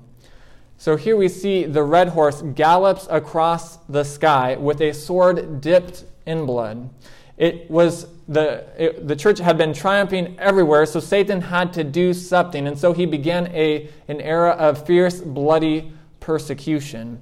So 0.81 0.97
here 0.97 1.15
we 1.15 1.29
see 1.29 1.65
the 1.65 1.83
red 1.83 2.09
horse 2.09 2.41
gallops 2.41 3.07
across 3.11 3.77
the 3.91 4.03
sky 4.03 4.57
with 4.57 4.81
a 4.81 4.95
sword 4.95 5.61
dipped 5.61 6.07
in 6.25 6.47
blood. 6.47 6.89
it 7.37 7.71
was 7.71 8.07
the, 8.27 8.65
it, 8.79 9.07
the 9.07 9.15
church 9.15 9.41
had 9.41 9.59
been 9.59 9.75
triumphing 9.75 10.39
everywhere, 10.39 10.87
so 10.87 10.99
Satan 10.99 11.43
had 11.43 11.75
to 11.75 11.85
do 11.85 12.15
something. 12.15 12.67
And 12.67 12.79
so 12.79 12.95
he 12.95 13.05
began 13.05 13.49
a, 13.49 13.91
an 14.09 14.23
era 14.23 14.53
of 14.53 14.87
fierce, 14.87 15.21
bloody 15.21 15.93
persecution. 16.19 17.21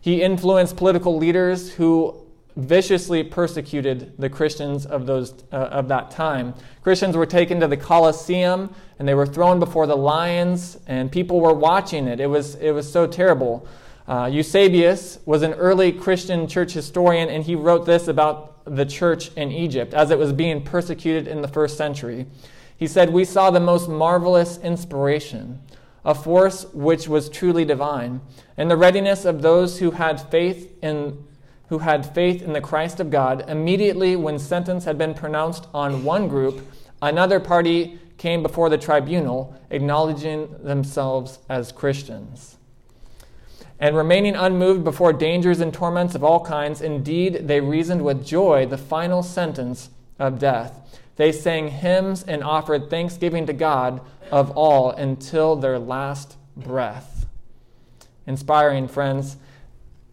He 0.00 0.22
influenced 0.22 0.76
political 0.76 1.16
leaders 1.16 1.72
who 1.72 2.14
viciously 2.56 3.22
persecuted 3.22 4.14
the 4.18 4.28
Christians 4.28 4.86
of, 4.86 5.06
those, 5.06 5.34
uh, 5.52 5.56
of 5.56 5.88
that 5.88 6.10
time. 6.10 6.54
Christians 6.82 7.16
were 7.16 7.26
taken 7.26 7.60
to 7.60 7.66
the 7.66 7.76
Colosseum 7.76 8.74
and 8.98 9.08
they 9.08 9.14
were 9.14 9.26
thrown 9.26 9.58
before 9.58 9.86
the 9.86 9.96
lions, 9.96 10.78
and 10.86 11.10
people 11.10 11.40
were 11.40 11.54
watching 11.54 12.06
it. 12.06 12.20
It 12.20 12.26
was, 12.26 12.56
it 12.56 12.72
was 12.72 12.90
so 12.90 13.06
terrible. 13.06 13.66
Uh, 14.06 14.28
Eusebius 14.30 15.20
was 15.24 15.40
an 15.42 15.54
early 15.54 15.90
Christian 15.90 16.46
church 16.46 16.74
historian, 16.74 17.30
and 17.30 17.42
he 17.42 17.54
wrote 17.54 17.86
this 17.86 18.08
about 18.08 18.62
the 18.66 18.84
church 18.84 19.32
in 19.36 19.50
Egypt 19.50 19.94
as 19.94 20.10
it 20.10 20.18
was 20.18 20.34
being 20.34 20.62
persecuted 20.62 21.26
in 21.26 21.40
the 21.40 21.48
first 21.48 21.78
century. 21.78 22.26
He 22.76 22.86
said, 22.86 23.10
We 23.10 23.24
saw 23.24 23.50
the 23.50 23.58
most 23.58 23.88
marvelous 23.88 24.58
inspiration, 24.58 25.60
a 26.04 26.14
force 26.14 26.66
which 26.74 27.08
was 27.08 27.30
truly 27.30 27.64
divine, 27.64 28.20
and 28.58 28.70
the 28.70 28.76
readiness 28.76 29.24
of 29.24 29.40
those 29.40 29.78
who 29.78 29.92
had 29.92 30.20
faith 30.30 30.76
in 30.82 31.24
who 31.70 31.78
had 31.78 32.14
faith 32.14 32.42
in 32.42 32.52
the 32.52 32.60
Christ 32.60 33.00
of 33.00 33.10
God. 33.10 33.48
Immediately 33.48 34.14
when 34.16 34.38
sentence 34.38 34.84
had 34.84 34.98
been 34.98 35.14
pronounced 35.14 35.66
on 35.72 36.04
one 36.04 36.28
group, 36.28 36.60
another 37.00 37.40
party 37.40 37.98
came 38.18 38.42
before 38.42 38.68
the 38.68 38.76
tribunal, 38.76 39.58
acknowledging 39.70 40.54
themselves 40.62 41.38
as 41.48 41.72
Christians 41.72 42.58
and 43.80 43.96
remaining 43.96 44.36
unmoved 44.36 44.84
before 44.84 45.12
dangers 45.12 45.60
and 45.60 45.72
torments 45.72 46.14
of 46.14 46.22
all 46.22 46.44
kinds, 46.44 46.82
indeed 46.82 47.48
they 47.48 47.60
reasoned 47.60 48.04
with 48.04 48.24
joy 48.24 48.66
the 48.66 48.76
final 48.76 49.22
sentence 49.22 49.88
of 50.18 50.38
death. 50.38 51.00
They 51.16 51.32
sang 51.32 51.68
hymns 51.68 52.22
and 52.22 52.44
offered 52.44 52.90
thanksgiving 52.90 53.46
to 53.46 53.54
God 53.54 54.02
of 54.30 54.50
all 54.50 54.90
until 54.90 55.56
their 55.56 55.78
last 55.78 56.36
breath. 56.56 57.26
Inspiring, 58.26 58.86
friends. 58.86 59.38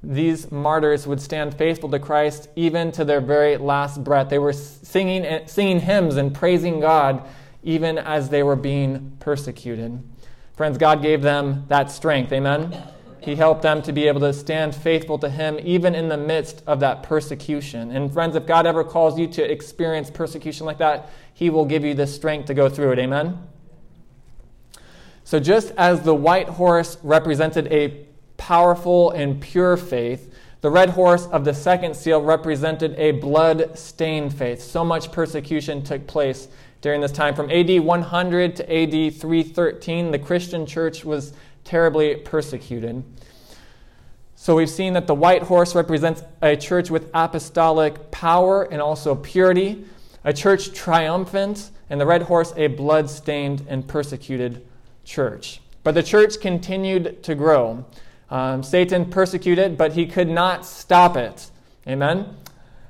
These 0.04 0.51
martyrs 0.51 1.08
would 1.08 1.20
stand 1.20 1.56
faithful 1.56 1.89
to 1.89 2.00
Christ 2.00 2.50
even 2.56 2.92
to 2.94 3.04
their 3.04 3.22
very 3.22 3.58
last 3.58 4.04
breath. 4.04 4.30
They 4.30 4.39
were 4.39 4.54
singing, 4.54 5.25
eh, 5.25 5.46
singing 5.48 5.80
hymns 5.80 6.18
and 6.18 6.34
praising 6.34 6.80
God 6.80 7.27
even 7.63 7.98
as 7.98 8.30
they 8.30 8.44
were 8.44 8.56
being 8.56 9.18
persecuted. 9.20 10.01
Friends, 10.56 10.77
God 10.77 11.01
gave 11.01 11.22
them 11.22 11.66
that 11.68 11.92
strength. 11.92 12.32
Amen? 12.32 12.75
He 13.20 13.36
helped 13.36 13.62
them 13.62 13.82
to 13.82 13.92
be 13.92 14.08
able 14.08 14.22
to 14.22 14.32
stand 14.32 14.74
faithful 14.74 15.20
to 15.20 15.30
Him 15.30 15.60
even 15.62 15.94
in 15.94 16.08
the 16.08 16.18
midst 16.18 16.63
of 16.66 16.80
that 16.80 17.04
persecution. 17.04 17.92
And 17.92 18.12
friends, 18.12 18.36
if 18.36 18.46
God 18.46 18.66
ever 18.66 18.84
calls 18.84 19.20
you 19.20 19.27
to 19.27 19.51
experience 19.51 20.10
persecution 20.10 20.66
like 20.66 20.77
that, 20.77 21.10
He 21.34 21.50
will 21.50 21.66
give 21.66 21.84
you 21.84 21.94
the 21.94 22.08
strength 22.08 22.46
to 22.46 22.54
go 22.54 22.70
through 22.70 22.94
it. 22.94 23.00
Amen? 23.00 23.38
So, 25.25 25.42
just 25.42 25.74
as 25.77 26.04
the 26.04 26.16
white 26.16 26.48
horse 26.48 26.98
represented 27.04 27.68
a 27.68 28.07
powerful 28.38 29.12
and 29.12 29.41
pure 29.41 29.75
faith, 29.77 30.34
the 30.62 30.70
red 30.70 30.89
horse 30.89 31.27
of 31.27 31.46
the 31.46 31.53
second 31.53 31.96
seal 31.96 32.22
represented 32.22 32.96
a 32.98 33.12
blood 33.12 33.77
stained 33.77 34.34
faith. 34.34 34.62
So 34.62 34.84
much 34.84 35.12
persecution 35.12 35.84
took 35.84 36.08
place 36.08 36.48
during 36.82 37.01
this 37.01 37.12
time. 37.12 37.36
From 37.36 37.50
AD 37.51 37.79
100 37.79 38.56
to 38.56 38.63
AD 38.63 39.13
313, 39.15 40.12
the 40.12 40.20
Christian 40.20 40.65
church 40.65 41.06
was 41.06 41.34
terribly 41.63 42.15
persecuted. 42.15 43.03
So 44.36 44.56
we've 44.56 44.70
seen 44.70 44.94
that 44.94 45.08
the 45.08 45.15
white 45.15 45.44
horse 45.44 45.75
represents 45.75 46.24
a 46.41 46.56
church 46.56 46.89
with 46.89 47.10
apostolic 47.13 48.12
power 48.12 48.63
and 48.63 48.82
also 48.82 49.15
purity, 49.15 49.86
a 50.24 50.32
church 50.32 50.74
triumphant, 50.74 51.72
and 51.89 52.00
the 52.00 52.06
red 52.06 52.24
horse 52.24 52.53
a 52.56 52.67
blood-stained 52.67 53.65
and 53.67 53.88
persecuted 53.88 54.65
church. 55.03 55.62
But 55.84 55.96
the 55.96 56.03
church 56.03 56.39
continued 56.39 57.24
to 57.24 57.36
grow. 57.36 57.86
Um, 58.29 58.62
Satan 58.63 59.05
persecuted, 59.05 59.77
but 59.77 59.93
he 59.93 60.05
could 60.05 60.27
not 60.27 60.65
stop 60.65 61.15
it. 61.15 61.50
Amen? 61.88 62.36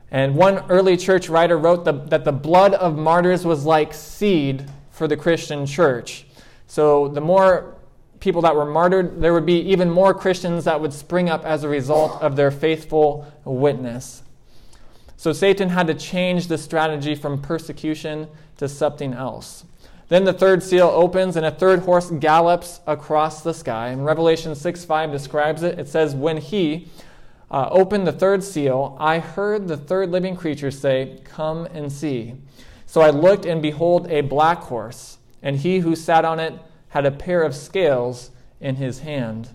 And 0.10 0.36
one 0.36 0.64
early 0.70 0.98
church 0.98 1.30
writer 1.30 1.58
wrote 1.58 1.86
the, 1.86 1.94
that 1.94 2.26
the 2.26 2.32
blood 2.32 2.74
of 2.74 2.98
martyrs 2.98 3.46
was 3.46 3.66
like 3.66 3.94
seed 3.94 4.66
for 4.90 5.08
the 5.08 5.18
Christian 5.18 5.66
church. 5.66 6.26
So 6.66 7.08
the 7.08 7.22
more 7.22 7.76
people 8.20 8.42
that 8.42 8.56
were 8.56 8.66
martyred, 8.66 9.22
there 9.22 9.34
would 9.34 9.46
be 9.46 9.60
even 9.60 9.90
more 9.90 10.14
Christians 10.14 10.66
that 10.66 10.82
would 10.82 10.94
spring 10.94 11.30
up 11.30 11.46
as 11.46 11.64
a 11.64 11.70
result 11.70 12.22
of 12.22 12.36
their 12.36 12.52
faithful 12.52 13.32
witness. 13.46 14.24
So 15.18 15.34
Satan 15.34 15.70
had 15.70 15.88
to 15.88 15.94
change 15.94 16.48
the 16.48 16.58
strategy 16.58 17.16
from 17.16 17.42
persecution 17.42 18.28
to 18.58 18.68
something 18.68 19.14
else. 19.14 19.66
Then 20.10 20.24
the 20.24 20.34
third 20.34 20.64
seal 20.64 20.88
opens 20.88 21.36
and 21.36 21.46
a 21.46 21.52
third 21.52 21.80
horse 21.80 22.10
gallops 22.12 22.80
across 22.88 23.42
the 23.42 23.54
sky. 23.54 23.90
And 23.90 24.06
Revelation 24.06 24.56
6 24.56 24.86
5 24.86 25.12
describes 25.12 25.64
it. 25.64 25.80
It 25.80 25.90
says, 25.90 26.16
When 26.16 26.38
he 26.38 26.88
uh, 27.52 27.68
opened 27.72 28.08
the 28.08 28.14
third 28.14 28.44
seal, 28.44 28.96
I 29.00 29.20
heard 29.20 29.68
the 29.68 29.78
third 29.78 30.12
living 30.12 30.36
creature 30.36 30.72
say, 30.72 31.20
Come 31.26 31.66
and 31.68 31.92
see. 31.92 32.36
So 32.86 33.02
I 33.02 33.10
looked, 33.10 33.46
and 33.46 33.62
behold, 33.62 34.10
a 34.10 34.22
black 34.22 34.60
horse, 34.60 35.18
and 35.44 35.58
he 35.58 35.80
who 35.80 35.94
sat 35.94 36.24
on 36.24 36.40
it 36.40 36.54
had 36.90 37.06
a 37.06 37.12
pair 37.12 37.44
of 37.44 37.54
scales 37.54 38.32
in 38.62 38.78
his 38.78 39.00
hand. 39.00 39.50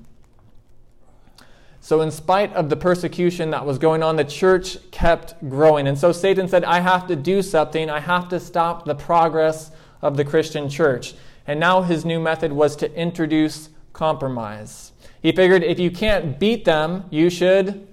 So, 1.80 2.00
in 2.02 2.12
spite 2.12 2.52
of 2.52 2.68
the 2.68 2.76
persecution 2.76 3.50
that 3.50 3.66
was 3.66 3.78
going 3.78 4.04
on, 4.04 4.14
the 4.14 4.24
church 4.24 4.78
kept 4.92 5.34
growing. 5.48 5.88
And 5.88 5.98
so 5.98 6.12
Satan 6.12 6.46
said, 6.46 6.62
I 6.62 6.78
have 6.78 7.08
to 7.08 7.16
do 7.16 7.42
something. 7.42 7.90
I 7.90 7.98
have 7.98 8.28
to 8.28 8.38
stop 8.38 8.84
the 8.84 8.94
progress 8.94 9.72
of 10.02 10.16
the 10.16 10.24
Christian 10.24 10.68
church. 10.68 11.14
And 11.46 11.58
now 11.58 11.82
his 11.82 12.04
new 12.04 12.20
method 12.20 12.52
was 12.52 12.76
to 12.76 12.94
introduce 12.94 13.70
compromise. 13.92 14.92
He 15.22 15.32
figured 15.32 15.62
if 15.62 15.78
you 15.78 15.90
can't 15.90 16.38
beat 16.38 16.64
them, 16.64 17.04
you 17.10 17.30
should 17.30 17.86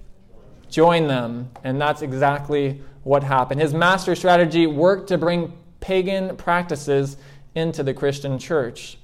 join 0.69 1.07
them. 1.07 1.49
And 1.63 1.79
that's 1.79 2.01
exactly 2.01 2.81
what 3.03 3.23
happened. 3.23 3.61
His 3.61 3.73
master 3.73 4.15
strategy 4.15 4.67
worked 4.67 5.07
to 5.09 5.17
bring 5.17 5.53
pagan 5.79 6.35
practices 6.35 7.17
into 7.55 7.83
the 7.83 7.93
Christian 7.93 8.37
church. 8.39 8.97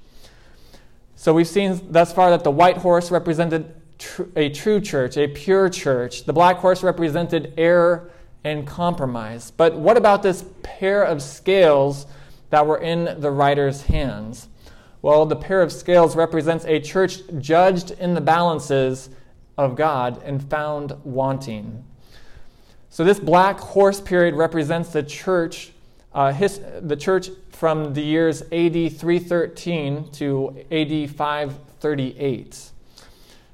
So 1.14 1.32
we've 1.32 1.48
seen 1.48 1.80
thus 1.90 2.12
far 2.12 2.30
that 2.30 2.44
the 2.44 2.50
white 2.50 2.76
horse 2.76 3.10
represented 3.10 3.74
tr- 3.98 4.24
a 4.36 4.50
true 4.50 4.80
church, 4.80 5.16
a 5.16 5.28
pure 5.28 5.68
church. 5.68 6.24
The 6.24 6.32
black 6.32 6.58
horse 6.58 6.82
represented 6.82 7.54
error 7.56 8.10
and 8.44 8.66
compromise. 8.66 9.50
But 9.50 9.76
what 9.76 9.96
about 9.96 10.22
this 10.22 10.44
pair 10.62 11.02
of 11.02 11.22
scales 11.22 12.06
that 12.50 12.66
were 12.66 12.78
in 12.78 13.20
the 13.20 13.30
writer's 13.30 13.82
hands? 13.82 14.48
Well, 15.02 15.26
the 15.26 15.36
pair 15.36 15.62
of 15.62 15.72
scales 15.72 16.16
represents 16.16 16.64
a 16.64 16.80
church 16.80 17.20
judged 17.38 17.92
in 17.92 18.14
the 18.14 18.20
balances 18.20 19.10
of 19.56 19.76
God 19.76 20.22
and 20.24 20.42
found 20.42 20.92
wanting. 21.04 21.84
So 22.90 23.04
this 23.04 23.20
black 23.20 23.58
horse 23.58 24.00
period 24.00 24.34
represents 24.34 24.90
the 24.90 25.02
church 25.02 25.72
uh, 26.16 26.32
his, 26.32 26.62
the 26.80 26.96
church 26.96 27.28
from 27.50 27.92
the 27.92 28.00
years 28.00 28.40
AD 28.40 28.48
313 28.72 30.10
to 30.12 30.64
AD 30.72 31.10
538. 31.10 32.70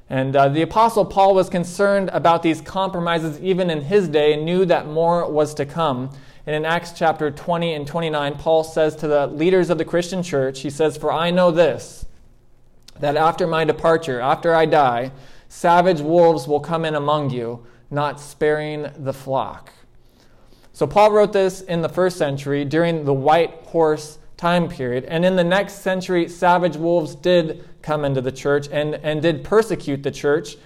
And 0.08 0.36
uh, 0.36 0.48
the 0.48 0.62
Apostle 0.62 1.04
Paul 1.04 1.34
was 1.34 1.48
concerned 1.48 2.08
about 2.12 2.44
these 2.44 2.60
compromises 2.60 3.40
even 3.40 3.68
in 3.68 3.80
his 3.80 4.06
day 4.06 4.34
and 4.34 4.44
knew 4.44 4.64
that 4.66 4.86
more 4.86 5.28
was 5.28 5.54
to 5.54 5.66
come. 5.66 6.10
And 6.46 6.56
in 6.56 6.64
Acts 6.64 6.92
chapter 6.92 7.30
20 7.30 7.74
and 7.74 7.86
29, 7.86 8.34
Paul 8.34 8.64
says 8.64 8.96
to 8.96 9.06
the 9.06 9.28
leaders 9.28 9.70
of 9.70 9.78
the 9.78 9.84
Christian 9.84 10.22
church, 10.22 10.60
he 10.60 10.70
says, 10.70 10.96
For 10.96 11.12
I 11.12 11.30
know 11.30 11.50
this, 11.50 12.04
that 12.98 13.16
after 13.16 13.46
my 13.46 13.64
departure, 13.64 14.20
after 14.20 14.54
I 14.54 14.66
die, 14.66 15.12
savage 15.48 16.00
wolves 16.00 16.48
will 16.48 16.60
come 16.60 16.84
in 16.84 16.94
among 16.94 17.30
you, 17.30 17.64
not 17.90 18.20
sparing 18.20 18.90
the 18.98 19.12
flock. 19.12 19.72
So 20.72 20.86
Paul 20.86 21.12
wrote 21.12 21.32
this 21.32 21.60
in 21.60 21.82
the 21.82 21.88
first 21.88 22.16
century 22.16 22.64
during 22.64 23.04
the 23.04 23.12
white 23.12 23.52
horse 23.66 24.18
time 24.36 24.68
period. 24.68 25.04
And 25.04 25.24
in 25.24 25.36
the 25.36 25.44
next 25.44 25.82
century, 25.82 26.28
savage 26.28 26.76
wolves 26.76 27.14
did 27.14 27.68
come 27.82 28.04
into 28.04 28.20
the 28.20 28.32
church 28.32 28.68
and, 28.72 28.96
and 28.96 29.22
did 29.22 29.44
persecute 29.44 30.02
the 30.02 30.10
church. 30.10 30.56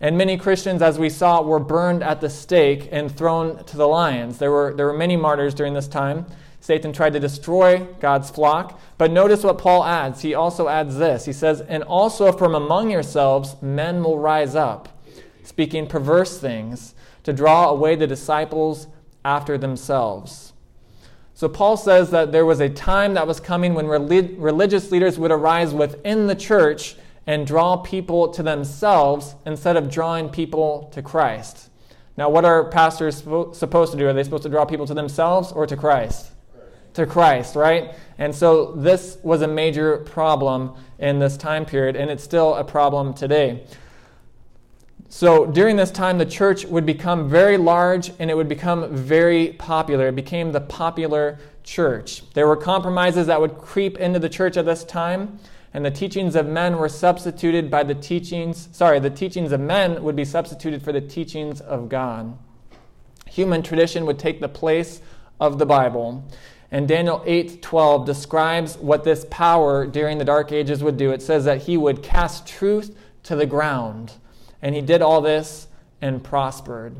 And 0.00 0.16
many 0.16 0.38
Christians, 0.38 0.80
as 0.80 0.98
we 0.98 1.10
saw, 1.10 1.42
were 1.42 1.58
burned 1.58 2.02
at 2.02 2.20
the 2.20 2.30
stake 2.30 2.88
and 2.90 3.14
thrown 3.14 3.62
to 3.64 3.76
the 3.76 3.86
lions. 3.86 4.38
There 4.38 4.50
were, 4.50 4.72
there 4.74 4.86
were 4.86 4.94
many 4.94 5.16
martyrs 5.16 5.54
during 5.54 5.74
this 5.74 5.88
time. 5.88 6.24
Satan 6.60 6.92
tried 6.92 7.12
to 7.14 7.20
destroy 7.20 7.86
God's 8.00 8.30
flock. 8.30 8.80
But 8.96 9.10
notice 9.10 9.44
what 9.44 9.58
Paul 9.58 9.84
adds. 9.84 10.22
He 10.22 10.34
also 10.34 10.68
adds 10.68 10.96
this. 10.96 11.26
He 11.26 11.32
says, 11.32 11.60
And 11.62 11.82
also 11.82 12.32
from 12.32 12.54
among 12.54 12.90
yourselves 12.90 13.56
men 13.60 14.02
will 14.02 14.18
rise 14.18 14.54
up, 14.54 14.88
speaking 15.42 15.86
perverse 15.86 16.38
things, 16.38 16.94
to 17.24 17.32
draw 17.32 17.68
away 17.68 17.94
the 17.94 18.06
disciples 18.06 18.86
after 19.24 19.58
themselves. 19.58 20.54
So 21.34 21.48
Paul 21.48 21.76
says 21.78 22.10
that 22.10 22.32
there 22.32 22.44
was 22.44 22.60
a 22.60 22.68
time 22.68 23.14
that 23.14 23.26
was 23.26 23.40
coming 23.40 23.74
when 23.74 23.86
relig- 23.86 24.38
religious 24.38 24.90
leaders 24.90 25.18
would 25.18 25.30
arise 25.30 25.72
within 25.72 26.26
the 26.26 26.34
church 26.34 26.96
and 27.30 27.46
draw 27.46 27.76
people 27.76 28.26
to 28.26 28.42
themselves 28.42 29.36
instead 29.46 29.76
of 29.76 29.88
drawing 29.88 30.28
people 30.28 30.90
to 30.92 31.00
Christ. 31.00 31.70
Now, 32.16 32.28
what 32.28 32.44
are 32.44 32.64
pastors 32.64 33.18
supposed 33.18 33.92
to 33.92 33.96
do? 33.96 34.08
Are 34.08 34.12
they 34.12 34.24
supposed 34.24 34.42
to 34.42 34.48
draw 34.48 34.64
people 34.64 34.84
to 34.88 34.94
themselves 34.94 35.52
or 35.52 35.64
to 35.64 35.76
Christ? 35.76 36.32
To 36.94 37.06
Christ, 37.06 37.54
right? 37.54 37.94
And 38.18 38.34
so 38.34 38.72
this 38.72 39.16
was 39.22 39.42
a 39.42 39.46
major 39.46 39.98
problem 39.98 40.74
in 40.98 41.20
this 41.20 41.36
time 41.36 41.64
period, 41.64 41.94
and 41.94 42.10
it's 42.10 42.24
still 42.24 42.56
a 42.56 42.64
problem 42.64 43.14
today. 43.14 43.62
So 45.08 45.46
during 45.46 45.76
this 45.76 45.92
time, 45.92 46.18
the 46.18 46.26
church 46.26 46.64
would 46.64 46.84
become 46.84 47.28
very 47.30 47.56
large 47.56 48.10
and 48.18 48.28
it 48.28 48.34
would 48.34 48.48
become 48.48 48.92
very 48.92 49.52
popular. 49.52 50.08
It 50.08 50.16
became 50.16 50.50
the 50.50 50.62
popular 50.62 51.38
church. 51.62 52.24
There 52.34 52.48
were 52.48 52.56
compromises 52.56 53.28
that 53.28 53.40
would 53.40 53.56
creep 53.56 53.98
into 53.98 54.18
the 54.18 54.28
church 54.28 54.56
at 54.56 54.64
this 54.64 54.82
time, 54.82 55.38
and 55.72 55.84
the 55.84 55.90
teachings 55.90 56.34
of 56.34 56.46
men 56.46 56.78
were 56.78 56.88
substituted 56.88 57.70
by 57.70 57.84
the 57.84 57.94
teachings, 57.94 58.68
sorry, 58.72 58.98
the 58.98 59.10
teachings 59.10 59.52
of 59.52 59.60
men 59.60 60.02
would 60.02 60.16
be 60.16 60.24
substituted 60.24 60.82
for 60.82 60.92
the 60.92 61.00
teachings 61.00 61.60
of 61.60 61.88
God. 61.88 62.36
Human 63.26 63.62
tradition 63.62 64.06
would 64.06 64.18
take 64.18 64.40
the 64.40 64.48
place 64.48 65.00
of 65.38 65.58
the 65.58 65.66
Bible. 65.66 66.24
And 66.72 66.88
Daniel 66.88 67.22
8:12 67.24 68.04
describes 68.04 68.76
what 68.78 69.04
this 69.04 69.26
power 69.30 69.86
during 69.86 70.18
the 70.18 70.24
dark 70.24 70.52
ages 70.52 70.82
would 70.82 70.96
do. 70.96 71.12
It 71.12 71.22
says 71.22 71.44
that 71.44 71.62
he 71.62 71.76
would 71.76 72.02
cast 72.02 72.46
truth 72.46 72.96
to 73.24 73.36
the 73.36 73.46
ground. 73.46 74.12
And 74.62 74.74
he 74.74 74.80
did 74.80 75.02
all 75.02 75.20
this 75.20 75.68
and 76.02 76.22
prospered. 76.22 76.96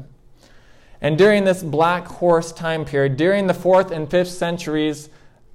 And 1.00 1.16
during 1.16 1.44
this 1.44 1.62
black 1.62 2.06
horse 2.06 2.52
time 2.52 2.84
period, 2.84 3.16
during 3.16 3.46
the 3.46 3.54
fourth 3.54 3.90
and 3.90 4.10
fifth 4.10 4.30
centuries, 4.30 5.08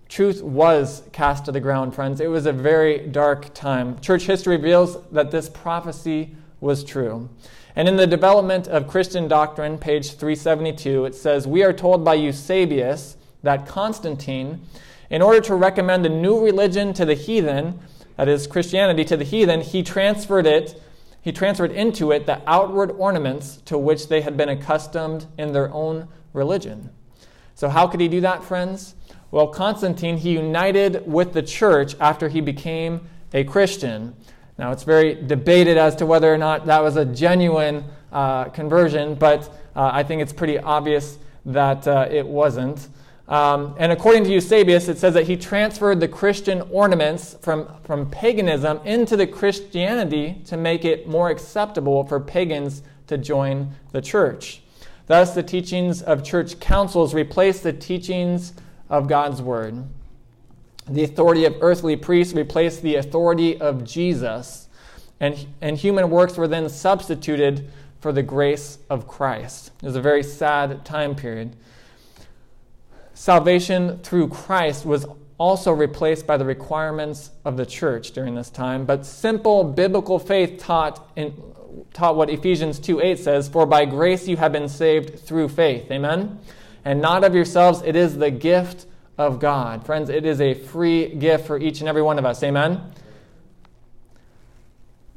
truth 0.10 0.42
was 0.42 1.04
cast 1.12 1.46
to 1.46 1.52
the 1.52 1.60
ground, 1.60 1.96
friends. 1.96 2.22
It 2.22 2.28
was 2.28 2.46
a 2.46 2.54
very 2.54 3.08
dark 3.08 3.54
time. 3.54 4.00
Church 4.00 4.24
history 4.24 4.58
reveals 4.58 4.98
that 5.12 5.32
this 5.32 5.50
prophecy 5.50 6.36
was 6.60 6.84
true. 6.84 7.30
And 7.76 7.88
in 7.88 7.98
the 7.98 8.08
development 8.08 8.68
of 8.68 8.88
Christian 8.88 9.28
doctrine, 9.28 9.78
page 9.78 10.12
372, 10.12 11.06
it 11.06 11.16
says, 11.16 11.46
We 11.48 11.64
are 11.64 11.74
told 11.74 12.06
by 12.06 12.14
Eusebius 12.14 13.18
that 13.44 13.68
Constantine, 13.68 14.62
in 15.10 15.22
order 15.22 15.42
to 15.42 15.56
recommend 15.56 16.06
a 16.06 16.10
new 16.10 16.44
religion 16.44 16.94
to 16.94 17.06
the 17.06 17.14
heathen, 17.14 17.80
that 18.16 18.30
is, 18.30 18.48
Christianity 18.48 19.04
to 19.06 19.18
the 19.18 19.26
heathen, 19.26 19.62
he 19.62 19.84
transferred 19.84 20.46
it 20.46 20.82
he 21.26 21.32
transferred 21.32 21.72
into 21.72 22.12
it 22.12 22.28
the 22.28 22.40
outward 22.46 22.92
ornaments 22.92 23.58
to 23.66 23.80
which 23.80 24.10
they 24.10 24.22
had 24.22 24.38
been 24.38 24.48
accustomed 24.48 25.26
in 25.40 25.54
their 25.54 25.74
own 25.74 26.08
religion. 26.34 26.92
So, 27.56 27.68
how 27.68 27.88
could 27.88 28.00
he 28.00 28.08
do 28.08 28.22
that, 28.22 28.44
friends? 28.44 28.94
Well, 29.36 29.48
Constantine, 29.48 30.16
he 30.16 30.32
united 30.32 31.06
with 31.06 31.34
the 31.34 31.42
church 31.42 31.94
after 32.00 32.30
he 32.30 32.40
became 32.40 33.02
a 33.34 33.44
Christian. 33.44 34.16
Now, 34.58 34.72
it's 34.72 34.84
very 34.84 35.14
debated 35.14 35.78
as 35.78 35.94
to 35.98 36.06
whether 36.06 36.34
or 36.34 36.38
not 36.38 36.68
that 36.68 36.82
was 36.82 36.96
a 36.96 37.04
genuine 37.04 37.84
uh, 38.14 38.46
conversion, 38.46 39.14
but 39.14 39.44
uh, 39.76 39.90
I 39.92 40.04
think 40.04 40.22
it's 40.22 40.32
pretty 40.32 40.58
obvious 40.58 41.18
that 41.48 41.86
uh, 41.86 42.08
it 42.10 42.26
wasn't. 42.26 42.88
Um, 43.28 43.76
and 43.78 43.92
according 43.92 44.24
to 44.24 44.32
Eusebius, 44.32 44.88
it 44.88 44.98
says 44.98 45.14
that 45.16 45.28
he 45.28 45.36
transferred 45.36 46.00
the 46.00 46.08
Christian 46.08 46.62
ornaments 46.72 47.36
from, 47.42 47.68
from 47.84 48.10
paganism 48.10 48.80
into 48.86 49.18
the 49.18 49.28
Christianity 49.28 50.42
to 50.46 50.56
make 50.56 50.86
it 50.86 51.10
more 51.10 51.30
acceptable 51.30 52.06
for 52.06 52.22
pagans 52.22 52.84
to 53.08 53.18
join 53.18 53.76
the 53.92 54.02
church. 54.02 54.62
Thus, 55.08 55.36
the 55.36 55.44
teachings 55.44 56.02
of 56.02 56.24
church 56.24 56.58
councils 56.62 57.14
replaced 57.14 57.64
the 57.64 57.74
teachings 57.74 58.54
of 58.90 59.08
God's 59.08 59.42
word. 59.42 59.84
The 60.88 61.04
authority 61.04 61.46
of 61.46 61.56
earthly 61.62 61.96
priests 61.96 62.34
replaced 62.34 62.82
the 62.82 62.96
authority 62.96 63.60
of 63.60 63.84
Jesus, 63.84 64.68
and, 65.20 65.48
and 65.62 65.78
human 65.78 66.10
works 66.10 66.38
were 66.38 66.48
then 66.48 66.70
substituted 66.70 67.70
for 68.00 68.12
the 68.12 68.22
grace 68.22 68.78
of 68.90 69.08
Christ. 69.08 69.72
It 69.82 69.86
was 69.86 69.96
a 69.96 70.02
very 70.02 70.22
sad 70.22 70.86
time 70.86 71.16
period 71.16 71.56
salvation 73.16 73.98
through 74.00 74.28
Christ 74.28 74.86
was 74.86 75.08
also 75.38 75.72
replaced 75.72 76.28
by 76.28 76.38
the 76.38 76.46
requirements 76.46 77.32
of 77.44 77.58
the 77.58 77.66
church 77.66 78.12
during 78.12 78.36
this 78.36 78.50
time. 78.50 78.86
But 78.86 79.06
simple 79.06 79.64
biblical 79.64 80.20
faith 80.20 80.60
taught, 80.60 81.10
in, 81.16 81.34
taught 81.94 82.16
what 82.16 82.30
Ephesians 82.30 82.78
2 82.80 83.02
8 83.02 83.20
says, 83.20 83.50
For 83.50 83.66
by 83.66 83.86
grace 83.86 84.28
you 84.28 84.38
have 84.38 84.52
been 84.52 84.70
saved 84.70 85.20
through 85.20 85.50
faith. 85.50 85.90
Amen? 85.92 86.40
And 86.86 87.02
not 87.02 87.24
of 87.24 87.34
yourselves, 87.34 87.82
it 87.84 87.96
is 87.96 88.18
the 88.18 88.32
gift 88.32 88.86
of 89.18 89.40
God. 89.40 89.86
Friends, 89.86 90.10
it 90.10 90.26
is 90.26 90.40
a 90.40 90.54
free 90.54 91.08
gift 91.16 91.48
for 91.48 91.58
each 91.58 91.80
and 91.80 91.90
every 91.90 92.04
one 92.04 92.20
of 92.20 92.26
us. 92.26 92.44
Amen? 92.44 92.94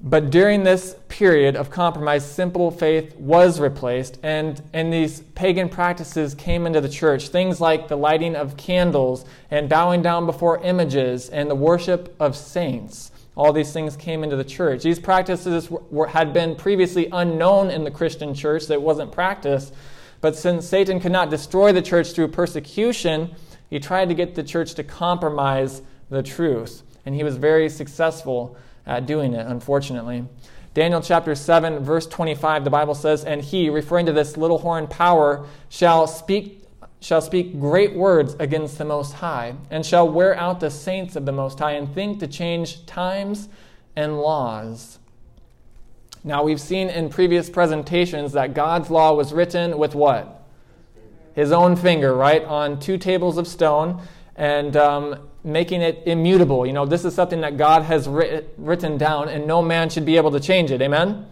But 0.00 0.30
during 0.30 0.62
this 0.62 0.94
period 1.08 1.56
of 1.56 1.70
compromise, 1.70 2.24
simple 2.24 2.70
faith 2.70 3.16
was 3.16 3.58
replaced, 3.58 4.18
and, 4.22 4.62
and 4.72 4.92
these 4.92 5.20
pagan 5.34 5.68
practices 5.68 6.34
came 6.34 6.66
into 6.66 6.80
the 6.80 6.88
church. 6.88 7.28
Things 7.28 7.60
like 7.60 7.88
the 7.88 7.96
lighting 7.96 8.36
of 8.36 8.56
candles 8.56 9.24
and 9.50 9.68
bowing 9.68 10.00
down 10.00 10.24
before 10.24 10.62
images 10.62 11.28
and 11.28 11.50
the 11.50 11.56
worship 11.56 12.14
of 12.20 12.36
saints. 12.36 13.10
All 13.36 13.52
these 13.52 13.72
things 13.72 13.96
came 13.96 14.22
into 14.22 14.36
the 14.36 14.44
church. 14.44 14.84
These 14.84 15.00
practices 15.00 15.68
were, 15.68 16.06
had 16.06 16.32
been 16.32 16.54
previously 16.54 17.08
unknown 17.10 17.70
in 17.70 17.82
the 17.82 17.90
Christian 17.90 18.34
church, 18.34 18.66
that 18.66 18.80
wasn't 18.80 19.10
practiced. 19.10 19.74
But 20.20 20.36
since 20.36 20.66
Satan 20.66 21.00
could 21.00 21.12
not 21.12 21.30
destroy 21.30 21.72
the 21.72 21.82
church 21.82 22.12
through 22.12 22.28
persecution, 22.28 23.34
he 23.70 23.78
tried 23.78 24.08
to 24.08 24.14
get 24.14 24.34
the 24.34 24.42
church 24.42 24.74
to 24.74 24.84
compromise 24.84 25.82
the 26.10 26.22
truth. 26.22 26.82
And 27.06 27.14
he 27.14 27.22
was 27.22 27.36
very 27.36 27.68
successful 27.68 28.56
at 28.86 29.06
doing 29.06 29.34
it, 29.34 29.46
unfortunately. 29.46 30.24
Daniel 30.74 31.00
chapter 31.00 31.34
7, 31.34 31.80
verse 31.80 32.06
25, 32.06 32.64
the 32.64 32.70
Bible 32.70 32.94
says, 32.94 33.24
And 33.24 33.42
he, 33.42 33.70
referring 33.70 34.06
to 34.06 34.12
this 34.12 34.36
little 34.36 34.58
horn 34.58 34.86
power, 34.86 35.46
shall 35.68 36.06
speak, 36.06 36.64
shall 37.00 37.20
speak 37.20 37.58
great 37.58 37.94
words 37.94 38.36
against 38.38 38.78
the 38.78 38.84
Most 38.84 39.14
High, 39.14 39.54
and 39.70 39.84
shall 39.84 40.08
wear 40.08 40.36
out 40.36 40.60
the 40.60 40.70
saints 40.70 41.16
of 41.16 41.26
the 41.26 41.32
Most 41.32 41.58
High, 41.58 41.72
and 41.72 41.92
think 41.94 42.20
to 42.20 42.26
change 42.26 42.86
times 42.86 43.48
and 43.96 44.20
laws. 44.20 44.98
Now, 46.28 46.42
we've 46.42 46.60
seen 46.60 46.90
in 46.90 47.08
previous 47.08 47.48
presentations 47.48 48.32
that 48.32 48.52
God's 48.52 48.90
law 48.90 49.14
was 49.14 49.32
written 49.32 49.78
with 49.78 49.94
what? 49.94 50.44
His 51.34 51.52
own 51.52 51.74
finger, 51.74 52.14
right? 52.14 52.44
On 52.44 52.78
two 52.78 52.98
tables 52.98 53.38
of 53.38 53.48
stone. 53.48 54.02
And 54.36 54.76
um, 54.76 55.28
making 55.42 55.80
it 55.80 56.02
immutable. 56.04 56.66
You 56.66 56.74
know, 56.74 56.84
this 56.84 57.06
is 57.06 57.14
something 57.14 57.40
that 57.40 57.56
God 57.56 57.82
has 57.84 58.06
writ- 58.06 58.52
written 58.58 58.98
down, 58.98 59.30
and 59.30 59.46
no 59.46 59.62
man 59.62 59.88
should 59.88 60.04
be 60.04 60.18
able 60.18 60.30
to 60.32 60.38
change 60.38 60.70
it. 60.70 60.82
Amen? 60.82 61.26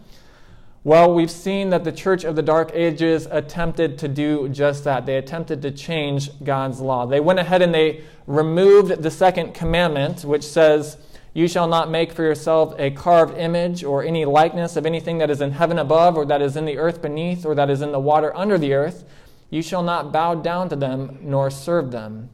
Well, 0.83 1.13
we've 1.13 1.29
seen 1.29 1.69
that 1.69 1.83
the 1.83 1.91
church 1.91 2.23
of 2.23 2.35
the 2.35 2.41
Dark 2.41 2.71
Ages 2.73 3.27
attempted 3.29 3.99
to 3.99 4.07
do 4.07 4.49
just 4.49 4.83
that. 4.85 5.05
They 5.05 5.17
attempted 5.17 5.61
to 5.61 5.69
change 5.69 6.31
God's 6.43 6.79
law. 6.79 7.05
They 7.05 7.19
went 7.19 7.37
ahead 7.37 7.61
and 7.61 7.71
they 7.71 8.01
removed 8.25 9.03
the 9.03 9.11
second 9.11 9.53
commandment, 9.53 10.25
which 10.25 10.43
says, 10.43 10.97
You 11.37 11.47
shall 11.47 11.67
not 11.67 11.91
make 11.91 12.13
for 12.13 12.23
yourself 12.23 12.73
a 12.79 12.89
carved 12.89 13.37
image 13.37 13.83
or 13.83 14.03
any 14.03 14.25
likeness 14.25 14.75
of 14.75 14.87
anything 14.87 15.19
that 15.19 15.29
is 15.29 15.39
in 15.39 15.51
heaven 15.51 15.77
above, 15.77 16.17
or 16.17 16.25
that 16.25 16.41
is 16.41 16.57
in 16.57 16.65
the 16.65 16.79
earth 16.79 16.99
beneath, 16.99 17.45
or 17.45 17.53
that 17.53 17.69
is 17.69 17.83
in 17.83 17.91
the 17.91 17.99
water 17.99 18.35
under 18.35 18.57
the 18.57 18.73
earth. 18.73 19.03
You 19.51 19.61
shall 19.61 19.83
not 19.83 20.11
bow 20.11 20.33
down 20.33 20.67
to 20.69 20.75
them 20.75 21.19
nor 21.21 21.51
serve 21.51 21.91
them. 21.91 22.31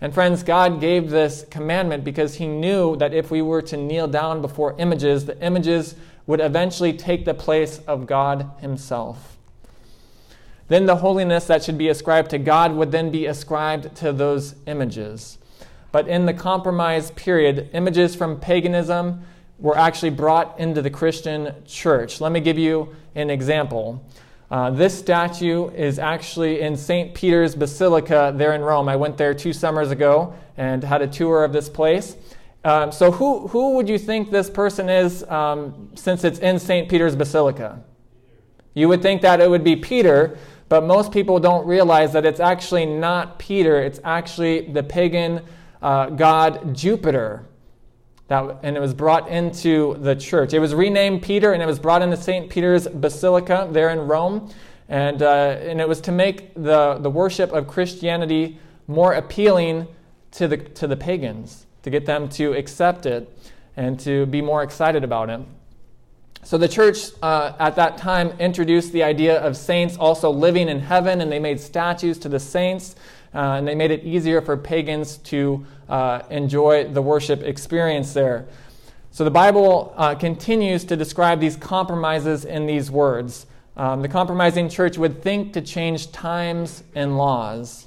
And 0.00 0.12
friends, 0.12 0.42
God 0.42 0.80
gave 0.80 1.10
this 1.10 1.46
commandment 1.48 2.02
because 2.02 2.34
He 2.34 2.48
knew 2.48 2.96
that 2.96 3.14
if 3.14 3.30
we 3.30 3.40
were 3.40 3.62
to 3.62 3.76
kneel 3.76 4.08
down 4.08 4.42
before 4.42 4.74
images, 4.80 5.26
the 5.26 5.40
images 5.40 5.94
would 6.26 6.40
eventually 6.40 6.92
take 6.92 7.26
the 7.26 7.34
place 7.34 7.78
of 7.86 8.08
God 8.08 8.50
Himself. 8.60 9.38
Then 10.66 10.86
the 10.86 10.96
holiness 10.96 11.46
that 11.46 11.62
should 11.62 11.78
be 11.78 11.88
ascribed 11.88 12.30
to 12.30 12.38
God 12.38 12.72
would 12.72 12.90
then 12.90 13.12
be 13.12 13.26
ascribed 13.26 13.94
to 13.98 14.12
those 14.12 14.56
images. 14.66 15.38
But 15.94 16.08
in 16.08 16.26
the 16.26 16.34
compromise 16.34 17.12
period, 17.12 17.70
images 17.72 18.16
from 18.16 18.40
paganism 18.40 19.22
were 19.60 19.78
actually 19.78 20.10
brought 20.10 20.58
into 20.58 20.82
the 20.82 20.90
Christian 20.90 21.54
church. 21.66 22.20
Let 22.20 22.32
me 22.32 22.40
give 22.40 22.58
you 22.58 22.96
an 23.14 23.30
example. 23.30 24.04
Uh, 24.50 24.70
this 24.70 24.98
statue 24.98 25.68
is 25.68 26.00
actually 26.00 26.62
in 26.62 26.76
St. 26.76 27.14
Peter's 27.14 27.54
Basilica 27.54 28.34
there 28.34 28.54
in 28.54 28.62
Rome. 28.62 28.88
I 28.88 28.96
went 28.96 29.16
there 29.16 29.34
two 29.34 29.52
summers 29.52 29.92
ago 29.92 30.34
and 30.56 30.82
had 30.82 31.00
a 31.00 31.06
tour 31.06 31.44
of 31.44 31.52
this 31.52 31.68
place. 31.68 32.16
Um, 32.64 32.90
so, 32.90 33.12
who, 33.12 33.46
who 33.46 33.76
would 33.76 33.88
you 33.88 33.96
think 33.96 34.32
this 34.32 34.50
person 34.50 34.88
is 34.88 35.22
um, 35.30 35.90
since 35.94 36.24
it's 36.24 36.40
in 36.40 36.58
St. 36.58 36.88
Peter's 36.88 37.14
Basilica? 37.14 37.84
You 38.74 38.88
would 38.88 39.00
think 39.00 39.22
that 39.22 39.40
it 39.40 39.48
would 39.48 39.62
be 39.62 39.76
Peter, 39.76 40.38
but 40.68 40.82
most 40.82 41.12
people 41.12 41.38
don't 41.38 41.64
realize 41.64 42.12
that 42.14 42.26
it's 42.26 42.40
actually 42.40 42.84
not 42.84 43.38
Peter, 43.38 43.80
it's 43.80 44.00
actually 44.02 44.72
the 44.72 44.82
pagan 44.82 45.40
uh, 45.84 46.10
god 46.10 46.74
Jupiter. 46.74 47.46
That, 48.28 48.60
and 48.62 48.74
it 48.74 48.80
was 48.80 48.94
brought 48.94 49.28
into 49.28 49.98
the 50.00 50.16
church. 50.16 50.54
It 50.54 50.58
was 50.58 50.74
renamed 50.74 51.22
Peter, 51.22 51.52
and 51.52 51.62
it 51.62 51.66
was 51.66 51.78
brought 51.78 52.00
into 52.00 52.16
St. 52.16 52.48
Peter's 52.48 52.88
Basilica 52.88 53.68
there 53.70 53.90
in 53.90 54.00
Rome. 54.08 54.50
And, 54.88 55.22
uh, 55.22 55.58
and 55.60 55.80
it 55.80 55.88
was 55.88 56.00
to 56.02 56.12
make 56.12 56.54
the, 56.54 56.98
the 57.00 57.10
worship 57.10 57.52
of 57.52 57.68
Christianity 57.68 58.58
more 58.86 59.12
appealing 59.12 59.86
to 60.32 60.48
the, 60.48 60.56
to 60.56 60.86
the 60.86 60.96
pagans, 60.96 61.66
to 61.82 61.90
get 61.90 62.06
them 62.06 62.28
to 62.30 62.54
accept 62.54 63.04
it 63.04 63.30
and 63.76 64.00
to 64.00 64.24
be 64.26 64.40
more 64.40 64.62
excited 64.62 65.04
about 65.04 65.28
it. 65.28 65.40
So 66.44 66.58
the 66.58 66.68
church 66.68 67.08
uh, 67.22 67.52
at 67.58 67.76
that 67.76 67.96
time 67.96 68.32
introduced 68.38 68.92
the 68.92 69.02
idea 69.02 69.40
of 69.40 69.56
saints 69.56 69.96
also 69.96 70.30
living 70.30 70.68
in 70.68 70.80
heaven, 70.80 71.20
and 71.20 71.32
they 71.32 71.38
made 71.38 71.58
statues 71.58 72.18
to 72.18 72.28
the 72.28 72.40
saints, 72.40 72.96
uh, 73.34 73.56
and 73.56 73.66
they 73.66 73.74
made 73.74 73.90
it 73.90 74.04
easier 74.04 74.42
for 74.42 74.56
pagans 74.56 75.16
to 75.18 75.64
uh, 75.88 76.22
enjoy 76.30 76.88
the 76.88 77.02
worship 77.02 77.42
experience 77.42 78.12
there. 78.12 78.46
So 79.10 79.22
the 79.22 79.30
Bible 79.30 79.94
uh, 79.96 80.16
continues 80.16 80.84
to 80.86 80.96
describe 80.96 81.38
these 81.38 81.56
compromises 81.56 82.44
in 82.44 82.66
these 82.66 82.90
words. 82.90 83.46
Um, 83.76 84.02
the 84.02 84.08
compromising 84.08 84.68
church 84.68 84.98
would 84.98 85.22
think 85.22 85.52
to 85.52 85.60
change 85.60 86.10
times 86.12 86.82
and 86.94 87.16
laws. 87.16 87.86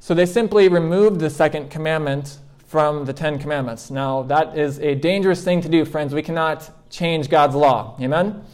So 0.00 0.14
they 0.14 0.26
simply 0.26 0.68
removed 0.68 1.20
the 1.20 1.30
second 1.30 1.70
commandment 1.70 2.38
from 2.66 3.06
the 3.06 3.12
Ten 3.12 3.38
Commandments. 3.38 3.90
Now, 3.90 4.22
that 4.24 4.56
is 4.56 4.78
a 4.80 4.94
dangerous 4.94 5.42
thing 5.42 5.62
to 5.62 5.68
do, 5.68 5.84
friends. 5.86 6.14
We 6.14 6.22
cannot 6.22 6.70
change 6.90 7.30
God's 7.30 7.54
law. 7.54 7.96
Amen? 8.00 8.44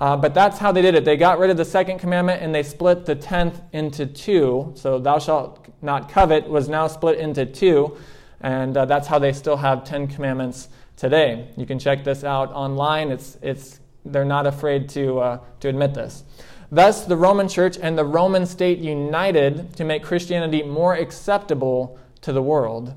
Uh, 0.00 0.16
but 0.16 0.34
that's 0.34 0.58
how 0.58 0.72
they 0.72 0.82
did 0.82 0.96
it. 0.96 1.04
They 1.04 1.16
got 1.16 1.38
rid 1.38 1.50
of 1.50 1.56
the 1.56 1.64
second 1.64 1.98
commandment 1.98 2.42
and 2.42 2.52
they 2.52 2.64
split 2.64 3.06
the 3.06 3.14
tenth 3.14 3.60
into 3.72 4.06
two. 4.06 4.72
So, 4.74 4.98
thou 4.98 5.20
shalt 5.20 5.68
not 5.82 6.10
covet 6.10 6.48
was 6.48 6.68
now 6.68 6.86
split 6.86 7.18
into 7.18 7.46
two. 7.46 7.96
And 8.40 8.76
uh, 8.76 8.86
that's 8.86 9.06
how 9.06 9.18
they 9.18 9.32
still 9.32 9.56
have 9.56 9.84
Ten 9.84 10.06
Commandments 10.06 10.68
today. 10.96 11.48
You 11.56 11.66
can 11.66 11.78
check 11.78 12.04
this 12.04 12.24
out 12.24 12.52
online. 12.52 13.10
It's, 13.10 13.36
it's, 13.42 13.80
they're 14.04 14.24
not 14.24 14.46
afraid 14.46 14.88
to, 14.90 15.18
uh, 15.18 15.40
to 15.60 15.68
admit 15.68 15.94
this. 15.94 16.24
Thus, 16.72 17.04
the 17.04 17.16
Roman 17.16 17.48
Church 17.48 17.76
and 17.80 17.98
the 17.98 18.04
Roman 18.04 18.46
state 18.46 18.78
united 18.78 19.76
to 19.76 19.84
make 19.84 20.04
Christianity 20.04 20.62
more 20.62 20.94
acceptable 20.94 21.98
to 22.22 22.32
the 22.32 22.42
world. 22.42 22.94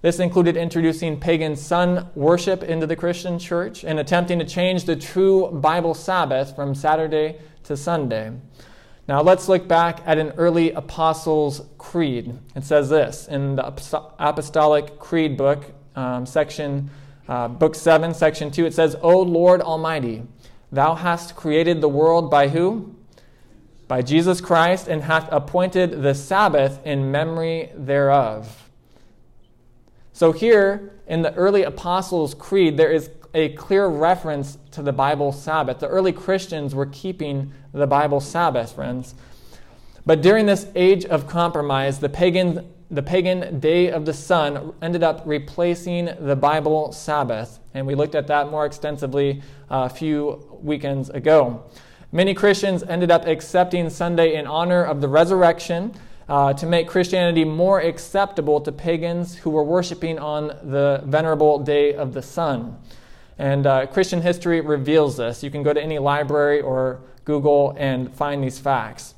This 0.00 0.20
included 0.20 0.56
introducing 0.56 1.18
pagan 1.18 1.56
sun 1.56 2.08
worship 2.14 2.62
into 2.62 2.86
the 2.86 2.94
Christian 2.94 3.38
church 3.38 3.82
and 3.82 3.98
attempting 3.98 4.38
to 4.38 4.44
change 4.44 4.84
the 4.84 4.94
true 4.94 5.50
Bible 5.50 5.94
Sabbath 5.94 6.54
from 6.54 6.74
Saturday 6.74 7.38
to 7.64 7.76
Sunday. 7.76 8.32
Now 9.08 9.22
let's 9.22 9.48
look 9.48 9.66
back 9.66 10.02
at 10.04 10.18
an 10.18 10.34
early 10.36 10.70
Apostles' 10.72 11.62
Creed. 11.78 12.38
It 12.54 12.62
says 12.62 12.90
this 12.90 13.26
in 13.26 13.56
the 13.56 13.66
Apostolic 14.18 14.98
Creed 14.98 15.38
book, 15.38 15.64
um, 15.96 16.26
section, 16.26 16.90
uh, 17.26 17.48
book 17.48 17.74
7, 17.74 18.12
section 18.12 18.50
2. 18.50 18.66
It 18.66 18.74
says, 18.74 18.96
O 19.00 19.22
Lord 19.22 19.62
Almighty, 19.62 20.24
thou 20.70 20.94
hast 20.94 21.34
created 21.34 21.80
the 21.80 21.88
world 21.88 22.30
by 22.30 22.48
who? 22.48 22.94
By 23.88 24.02
Jesus 24.02 24.42
Christ, 24.42 24.88
and 24.88 25.02
hast 25.04 25.26
appointed 25.30 26.02
the 26.02 26.14
Sabbath 26.14 26.78
in 26.84 27.10
memory 27.10 27.70
thereof. 27.74 28.68
So, 30.12 30.32
here 30.32 30.92
in 31.06 31.22
the 31.22 31.32
early 31.32 31.62
Apostles' 31.62 32.34
Creed, 32.34 32.76
there 32.76 32.92
is 32.92 33.08
a 33.38 33.48
clear 33.50 33.86
reference 33.86 34.58
to 34.72 34.82
the 34.82 34.92
Bible 34.92 35.30
Sabbath. 35.30 35.78
The 35.78 35.86
early 35.86 36.12
Christians 36.12 36.74
were 36.74 36.86
keeping 36.86 37.52
the 37.72 37.86
Bible 37.86 38.20
Sabbath, 38.20 38.72
friends. 38.72 39.14
But 40.04 40.22
during 40.22 40.46
this 40.46 40.66
age 40.74 41.04
of 41.04 41.28
compromise, 41.28 42.00
the 42.00 42.08
pagan, 42.08 42.68
the 42.90 43.02
pagan 43.02 43.60
day 43.60 43.92
of 43.92 44.06
the 44.06 44.12
sun 44.12 44.72
ended 44.82 45.04
up 45.04 45.22
replacing 45.24 46.10
the 46.18 46.34
Bible 46.34 46.90
Sabbath. 46.90 47.60
And 47.74 47.86
we 47.86 47.94
looked 47.94 48.16
at 48.16 48.26
that 48.26 48.50
more 48.50 48.66
extensively 48.66 49.40
a 49.70 49.88
few 49.88 50.58
weekends 50.60 51.08
ago. 51.08 51.62
Many 52.10 52.34
Christians 52.34 52.82
ended 52.82 53.12
up 53.12 53.24
accepting 53.24 53.88
Sunday 53.88 54.34
in 54.34 54.48
honor 54.48 54.82
of 54.82 55.00
the 55.00 55.08
resurrection 55.08 55.94
uh, 56.28 56.54
to 56.54 56.66
make 56.66 56.88
Christianity 56.88 57.44
more 57.44 57.80
acceptable 57.80 58.60
to 58.62 58.72
pagans 58.72 59.36
who 59.36 59.50
were 59.50 59.62
worshiping 59.62 60.18
on 60.18 60.48
the 60.48 61.02
venerable 61.04 61.60
day 61.60 61.94
of 61.94 62.14
the 62.14 62.22
sun. 62.22 62.76
And 63.38 63.66
uh, 63.66 63.86
Christian 63.86 64.20
history 64.20 64.60
reveals 64.60 65.16
this. 65.16 65.42
You 65.42 65.50
can 65.50 65.62
go 65.62 65.72
to 65.72 65.80
any 65.80 65.98
library 65.98 66.60
or 66.60 67.00
Google 67.24 67.74
and 67.78 68.12
find 68.12 68.42
these 68.42 68.58
facts. 68.58 69.14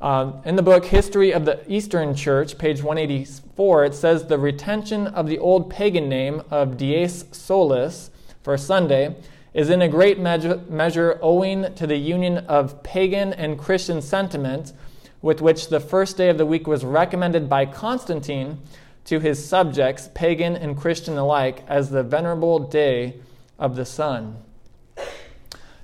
Uh, 0.00 0.32
in 0.44 0.56
the 0.56 0.62
book 0.62 0.84
History 0.84 1.32
of 1.32 1.46
the 1.46 1.60
Eastern 1.66 2.14
Church, 2.14 2.58
page 2.58 2.82
184, 2.82 3.86
it 3.86 3.94
says 3.94 4.26
the 4.26 4.38
retention 4.38 5.06
of 5.08 5.26
the 5.26 5.38
old 5.38 5.70
pagan 5.70 6.08
name 6.08 6.42
of 6.50 6.76
Dies 6.76 7.24
Solis 7.32 8.10
for 8.42 8.56
Sunday 8.58 9.16
is 9.54 9.70
in 9.70 9.80
a 9.80 9.88
great 9.88 10.18
measure, 10.18 10.60
measure 10.68 11.18
owing 11.22 11.74
to 11.74 11.86
the 11.86 11.96
union 11.96 12.38
of 12.46 12.82
pagan 12.82 13.32
and 13.32 13.58
Christian 13.58 14.02
sentiment 14.02 14.74
with 15.22 15.40
which 15.40 15.68
the 15.68 15.80
first 15.80 16.18
day 16.18 16.28
of 16.28 16.36
the 16.36 16.44
week 16.44 16.66
was 16.66 16.84
recommended 16.84 17.48
by 17.48 17.64
Constantine 17.64 18.58
to 19.06 19.18
his 19.18 19.42
subjects, 19.42 20.10
pagan 20.12 20.54
and 20.54 20.76
Christian 20.76 21.16
alike, 21.16 21.64
as 21.66 21.88
the 21.88 22.02
venerable 22.02 22.58
day 22.58 23.14
of 23.58 23.76
the 23.76 23.84
sun. 23.84 24.36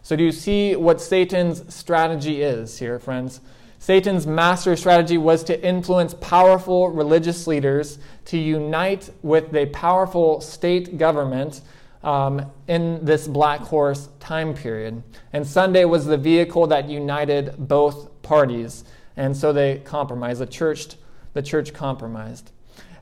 So, 0.03 0.17
do 0.17 0.25
you 0.25 0.33
see 0.33 0.75
what 0.75 1.01
Satan's 1.01 1.73
strategy 1.73 2.43
is 2.43 2.79
here, 2.79 2.99
friends? 2.99 3.41
Satan's 3.79 4.27
master 4.27 4.77
strategy 4.77 5.19
was 5.19 5.43
to 5.45 5.61
influence 5.67 6.15
powerful 6.15 6.91
religious 6.91 7.47
leaders 7.49 7.99
to 8.27 8.39
unite 8.39 9.11
with 9.23 9.55
a 9.57 9.67
powerful 9.67 10.41
state 10.41 10.99
government 10.99 11.63
um, 12.05 12.51
in 12.69 13.05
this 13.05 13.27
black 13.27 13.61
horse 13.61 14.09
time 14.21 14.55
period. 14.55 15.03
And 15.33 15.47
Sunday 15.47 15.85
was 15.85 16.07
the 16.07 16.17
vehicle 16.17 16.67
that 16.69 16.89
united 16.89 17.57
both 17.59 18.23
parties. 18.23 18.85
And 19.17 19.37
so 19.37 19.53
they 19.53 19.79
compromised. 19.79 20.41
The 20.41 20.47
church, 20.47 20.97
the 21.33 21.43
church 21.43 21.73
compromised. 21.73 22.53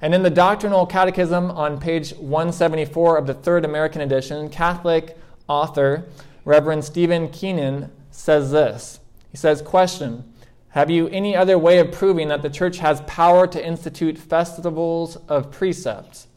And 0.03 0.15
in 0.15 0.23
the 0.23 0.31
Doctrinal 0.31 0.87
Catechism 0.87 1.51
on 1.51 1.79
page 1.79 2.13
174 2.15 3.19
of 3.19 3.27
the 3.27 3.35
Third 3.35 3.65
American 3.65 4.01
Edition, 4.01 4.49
Catholic 4.49 5.17
author 5.47 6.07
Reverend 6.45 6.85
Stephen 6.85 7.29
Keenan 7.29 7.91
says 8.11 8.51
this. 8.51 9.01
He 9.31 9.37
says, 9.37 9.61
Question 9.61 10.25
Have 10.71 10.89
you 10.91 11.09
any 11.09 11.37
other 11.37 11.59
way 11.59 11.79
of 11.79 11.93
proving 11.93 12.29
that 12.29 12.41
the 12.41 12.49
church 12.49 12.79
has 12.79 13.03
power 13.03 13.47
to 13.49 13.65
institute 13.65 14.17
festivals 14.17 15.17
of 15.29 15.51
precepts? 15.51 16.29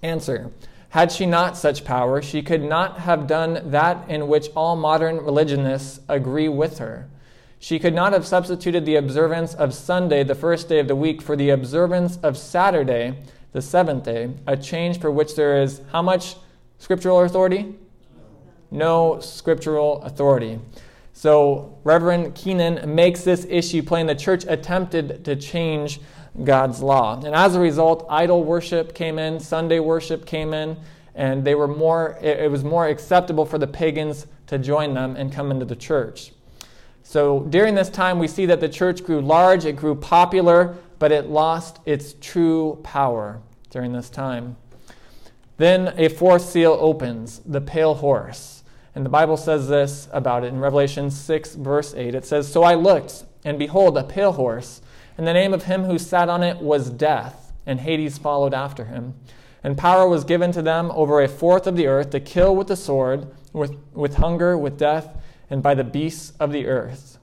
Answer 0.00 0.52
Had 0.90 1.10
she 1.10 1.26
not 1.26 1.56
such 1.56 1.84
power, 1.84 2.22
she 2.22 2.42
could 2.42 2.62
not 2.62 3.00
have 3.00 3.26
done 3.26 3.70
that 3.70 4.08
in 4.08 4.28
which 4.28 4.50
all 4.54 4.76
modern 4.76 5.16
religionists 5.16 5.98
agree 6.08 6.48
with 6.48 6.78
her 6.78 7.08
she 7.64 7.78
could 7.78 7.94
not 7.94 8.12
have 8.12 8.26
substituted 8.26 8.84
the 8.84 8.96
observance 8.96 9.54
of 9.54 9.72
Sunday, 9.72 10.22
the 10.22 10.34
first 10.34 10.68
day 10.68 10.80
of 10.80 10.86
the 10.86 10.94
week, 10.94 11.22
for 11.22 11.34
the 11.34 11.48
observance 11.48 12.18
of 12.18 12.36
Saturday, 12.36 13.14
the 13.52 13.62
seventh 13.62 14.04
day, 14.04 14.34
a 14.46 14.54
change 14.54 15.00
for 15.00 15.10
which 15.10 15.34
there 15.34 15.62
is 15.62 15.80
how 15.90 16.02
much 16.02 16.36
scriptural 16.76 17.22
authority? 17.22 17.74
No 18.70 19.18
scriptural 19.20 20.02
authority. 20.02 20.60
So, 21.14 21.78
Reverend 21.84 22.34
Keenan 22.34 22.94
makes 22.94 23.24
this 23.24 23.46
issue 23.48 23.82
plain. 23.82 24.04
The 24.08 24.14
church 24.14 24.44
attempted 24.46 25.24
to 25.24 25.34
change 25.34 26.02
God's 26.44 26.82
law. 26.82 27.22
And 27.24 27.34
as 27.34 27.54
a 27.54 27.60
result, 27.60 28.06
idol 28.10 28.44
worship 28.44 28.94
came 28.94 29.18
in, 29.18 29.40
Sunday 29.40 29.80
worship 29.80 30.26
came 30.26 30.52
in, 30.52 30.76
and 31.14 31.42
they 31.42 31.54
were 31.54 31.68
more, 31.68 32.18
it 32.20 32.50
was 32.50 32.62
more 32.62 32.88
acceptable 32.88 33.46
for 33.46 33.56
the 33.56 33.66
pagans 33.66 34.26
to 34.48 34.58
join 34.58 34.92
them 34.92 35.16
and 35.16 35.32
come 35.32 35.50
into 35.50 35.64
the 35.64 35.76
church. 35.76 36.33
So 37.06 37.40
during 37.50 37.74
this 37.74 37.90
time, 37.90 38.18
we 38.18 38.26
see 38.26 38.46
that 38.46 38.60
the 38.60 38.68
church 38.68 39.04
grew 39.04 39.20
large, 39.20 39.66
it 39.66 39.76
grew 39.76 39.94
popular, 39.94 40.74
but 40.98 41.12
it 41.12 41.28
lost 41.28 41.78
its 41.84 42.14
true 42.20 42.80
power 42.82 43.40
during 43.70 43.92
this 43.92 44.08
time. 44.08 44.56
Then 45.58 45.94
a 45.98 46.08
fourth 46.08 46.42
seal 46.42 46.76
opens, 46.80 47.40
the 47.44 47.60
pale 47.60 47.94
horse. 47.94 48.64
And 48.94 49.04
the 49.04 49.10
Bible 49.10 49.36
says 49.36 49.68
this 49.68 50.08
about 50.12 50.44
it 50.44 50.48
in 50.48 50.58
Revelation 50.58 51.10
6, 51.10 51.56
verse 51.56 51.94
8. 51.94 52.14
It 52.14 52.24
says, 52.24 52.50
So 52.50 52.62
I 52.62 52.74
looked, 52.74 53.24
and 53.44 53.58
behold, 53.58 53.98
a 53.98 54.02
pale 54.02 54.32
horse, 54.32 54.80
and 55.18 55.26
the 55.26 55.34
name 55.34 55.52
of 55.52 55.64
him 55.64 55.84
who 55.84 55.98
sat 55.98 56.30
on 56.30 56.42
it 56.42 56.56
was 56.56 56.88
Death, 56.88 57.52
and 57.66 57.80
Hades 57.80 58.16
followed 58.16 58.54
after 58.54 58.86
him. 58.86 59.14
And 59.62 59.76
power 59.76 60.08
was 60.08 60.24
given 60.24 60.52
to 60.52 60.62
them 60.62 60.90
over 60.92 61.20
a 61.20 61.28
fourth 61.28 61.66
of 61.66 61.76
the 61.76 61.86
earth 61.86 62.10
to 62.10 62.20
kill 62.20 62.56
with 62.56 62.68
the 62.68 62.76
sword, 62.76 63.28
with, 63.52 63.76
with 63.92 64.14
hunger, 64.14 64.56
with 64.56 64.78
death 64.78 65.08
and 65.50 65.62
by 65.62 65.74
the 65.74 65.84
beasts 65.84 66.32
of 66.40 66.52
the 66.52 66.66
earth. 66.66 67.18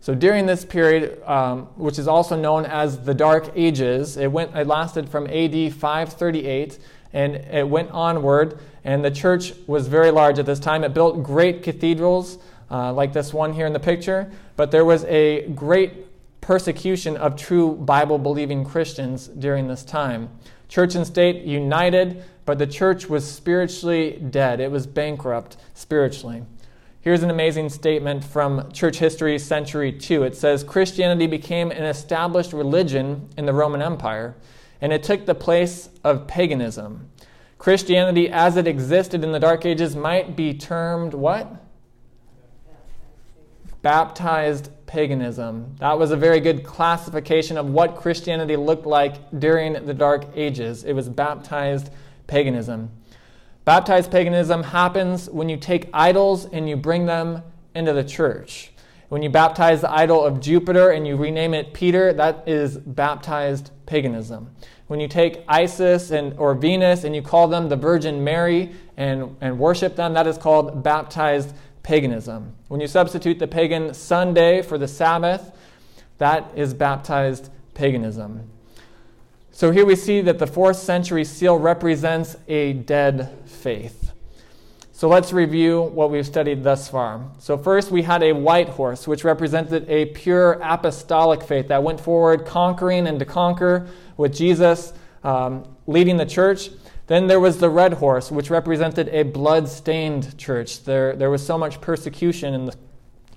So 0.00 0.14
during 0.14 0.46
this 0.46 0.64
period, 0.64 1.22
um, 1.26 1.66
which 1.76 1.98
is 1.98 2.08
also 2.08 2.34
known 2.34 2.64
as 2.64 3.00
the 3.00 3.12
Dark 3.12 3.50
Ages, 3.54 4.16
it 4.16 4.32
went. 4.32 4.56
It 4.56 4.66
lasted 4.66 5.08
from 5.08 5.26
AD 5.26 5.74
538, 5.74 6.78
and 7.12 7.36
it 7.36 7.68
went 7.68 7.90
onward. 7.90 8.58
And 8.84 9.04
the 9.04 9.10
church 9.10 9.52
was 9.66 9.86
very 9.86 10.10
large 10.10 10.38
at 10.38 10.46
this 10.46 10.60
time. 10.60 10.82
It 10.82 10.94
built 10.94 11.22
great 11.22 11.62
cathedrals, 11.62 12.38
uh, 12.70 12.92
like 12.92 13.12
this 13.12 13.34
one 13.34 13.52
here 13.52 13.66
in 13.66 13.74
the 13.74 13.80
picture. 13.80 14.30
But 14.56 14.70
there 14.70 14.84
was 14.84 15.04
a 15.04 15.48
great 15.48 16.06
persecution 16.40 17.16
of 17.18 17.36
true 17.36 17.74
Bible-believing 17.74 18.64
Christians 18.64 19.28
during 19.28 19.68
this 19.68 19.84
time. 19.84 20.30
Church 20.68 20.94
and 20.94 21.06
state 21.06 21.44
united, 21.44 22.24
but 22.46 22.58
the 22.58 22.66
church 22.66 23.10
was 23.10 23.30
spiritually 23.30 24.12
dead. 24.30 24.60
It 24.60 24.70
was 24.70 24.86
bankrupt 24.86 25.58
spiritually. 25.74 26.44
Here's 27.00 27.22
an 27.22 27.30
amazing 27.30 27.68
statement 27.68 28.24
from 28.24 28.72
Church 28.72 28.98
History, 28.98 29.38
Century 29.38 29.92
2. 29.92 30.24
It 30.24 30.34
says 30.34 30.64
Christianity 30.64 31.28
became 31.28 31.70
an 31.70 31.84
established 31.84 32.52
religion 32.52 33.28
in 33.36 33.46
the 33.46 33.52
Roman 33.52 33.80
Empire, 33.80 34.34
and 34.80 34.92
it 34.92 35.04
took 35.04 35.24
the 35.24 35.34
place 35.34 35.90
of 36.02 36.26
paganism. 36.26 37.08
Christianity 37.56 38.28
as 38.28 38.56
it 38.56 38.66
existed 38.66 39.22
in 39.22 39.30
the 39.30 39.38
Dark 39.38 39.64
Ages 39.64 39.94
might 39.94 40.34
be 40.34 40.52
termed 40.52 41.14
what? 41.14 41.64
Baptized 43.82 44.70
paganism. 44.86 45.76
That 45.78 46.00
was 46.00 46.10
a 46.10 46.16
very 46.16 46.40
good 46.40 46.64
classification 46.64 47.56
of 47.56 47.70
what 47.70 47.94
Christianity 47.94 48.56
looked 48.56 48.86
like 48.86 49.38
during 49.38 49.86
the 49.86 49.94
Dark 49.94 50.26
Ages. 50.34 50.82
It 50.82 50.94
was 50.94 51.08
baptized 51.08 51.90
paganism. 52.26 52.90
Baptized 53.68 54.10
paganism 54.10 54.62
happens 54.62 55.28
when 55.28 55.50
you 55.50 55.58
take 55.58 55.90
idols 55.92 56.46
and 56.46 56.66
you 56.66 56.74
bring 56.74 57.04
them 57.04 57.42
into 57.74 57.92
the 57.92 58.02
church. 58.02 58.70
When 59.10 59.20
you 59.20 59.28
baptize 59.28 59.82
the 59.82 59.92
idol 59.92 60.24
of 60.24 60.40
Jupiter 60.40 60.92
and 60.92 61.06
you 61.06 61.16
rename 61.16 61.52
it 61.52 61.74
Peter, 61.74 62.14
that 62.14 62.44
is 62.48 62.78
baptized 62.78 63.70
paganism. 63.84 64.48
When 64.86 65.00
you 65.00 65.06
take 65.06 65.44
Isis 65.46 66.12
and, 66.12 66.32
or 66.38 66.54
Venus 66.54 67.04
and 67.04 67.14
you 67.14 67.20
call 67.20 67.46
them 67.46 67.68
the 67.68 67.76
Virgin 67.76 68.24
Mary 68.24 68.72
and, 68.96 69.36
and 69.42 69.58
worship 69.58 69.96
them, 69.96 70.14
that 70.14 70.26
is 70.26 70.38
called 70.38 70.82
baptized 70.82 71.52
paganism. 71.82 72.54
When 72.68 72.80
you 72.80 72.86
substitute 72.86 73.38
the 73.38 73.48
pagan 73.48 73.92
Sunday 73.92 74.62
for 74.62 74.78
the 74.78 74.88
Sabbath, 74.88 75.54
that 76.16 76.50
is 76.56 76.72
baptized 76.72 77.50
paganism. 77.74 78.48
So 79.58 79.72
here 79.72 79.84
we 79.84 79.96
see 79.96 80.20
that 80.20 80.38
the 80.38 80.46
fourth 80.46 80.76
century 80.76 81.24
seal 81.24 81.58
represents 81.58 82.36
a 82.46 82.74
dead 82.74 83.36
faith. 83.58 84.12
So 84.98 85.08
let's 85.08 85.32
review 85.32 85.82
what 85.82 86.10
we've 86.10 86.26
studied 86.26 86.64
thus 86.64 86.88
far. 86.88 87.22
So, 87.38 87.56
first, 87.56 87.92
we 87.92 88.02
had 88.02 88.20
a 88.24 88.32
white 88.32 88.68
horse, 88.68 89.06
which 89.06 89.22
represented 89.22 89.88
a 89.88 90.06
pure 90.06 90.58
apostolic 90.60 91.40
faith 91.42 91.68
that 91.68 91.84
went 91.84 92.00
forward, 92.00 92.44
conquering 92.44 93.06
and 93.06 93.16
to 93.20 93.24
conquer, 93.24 93.86
with 94.16 94.34
Jesus 94.34 94.92
um, 95.22 95.64
leading 95.86 96.16
the 96.16 96.26
church. 96.26 96.70
Then 97.06 97.28
there 97.28 97.38
was 97.38 97.58
the 97.58 97.70
red 97.70 97.92
horse, 97.92 98.32
which 98.32 98.50
represented 98.50 99.08
a 99.10 99.22
blood 99.22 99.68
stained 99.68 100.36
church. 100.36 100.82
There, 100.82 101.14
there 101.14 101.30
was 101.30 101.46
so 101.46 101.56
much 101.56 101.80
persecution 101.80 102.52
in, 102.52 102.64
the, 102.66 102.74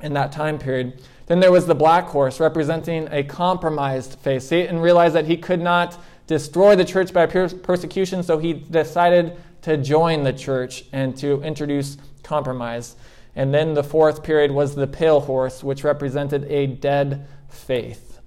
in 0.01 0.13
that 0.13 0.31
time 0.31 0.57
period. 0.57 1.01
Then 1.27 1.39
there 1.39 1.51
was 1.51 1.67
the 1.67 1.75
black 1.75 2.05
horse, 2.05 2.39
representing 2.39 3.07
a 3.11 3.23
compromised 3.23 4.17
faith. 4.19 4.41
Satan 4.41 4.79
realized 4.79 5.13
that 5.13 5.25
he 5.25 5.37
could 5.37 5.61
not 5.61 5.97
destroy 6.27 6.75
the 6.75 6.85
church 6.85 7.13
by 7.13 7.27
persecution, 7.27 8.23
so 8.23 8.37
he 8.37 8.53
decided 8.53 9.37
to 9.61 9.77
join 9.77 10.23
the 10.23 10.33
church 10.33 10.85
and 10.91 11.15
to 11.17 11.41
introduce 11.43 11.97
compromise. 12.23 12.95
And 13.35 13.53
then 13.53 13.73
the 13.73 13.83
fourth 13.83 14.23
period 14.23 14.51
was 14.51 14.75
the 14.75 14.87
pale 14.87 15.21
horse, 15.21 15.63
which 15.63 15.83
represented 15.83 16.45
a 16.45 16.67
dead 16.67 17.27
faith. 17.49 18.19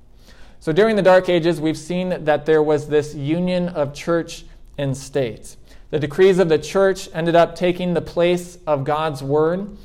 So 0.60 0.72
during 0.72 0.96
the 0.96 1.02
Dark 1.02 1.28
Ages, 1.28 1.60
we've 1.60 1.76
seen 1.76 2.24
that 2.24 2.46
there 2.46 2.62
was 2.62 2.88
this 2.88 3.14
union 3.14 3.68
of 3.68 3.92
church 3.92 4.44
and 4.78 4.96
state. 4.96 5.56
The 5.90 5.98
decrees 5.98 6.38
of 6.38 6.48
the 6.48 6.58
church 6.58 7.08
ended 7.12 7.36
up 7.36 7.54
taking 7.54 7.94
the 7.94 8.00
place 8.00 8.58
of 8.66 8.84
God's 8.84 9.22
word, 9.22 9.76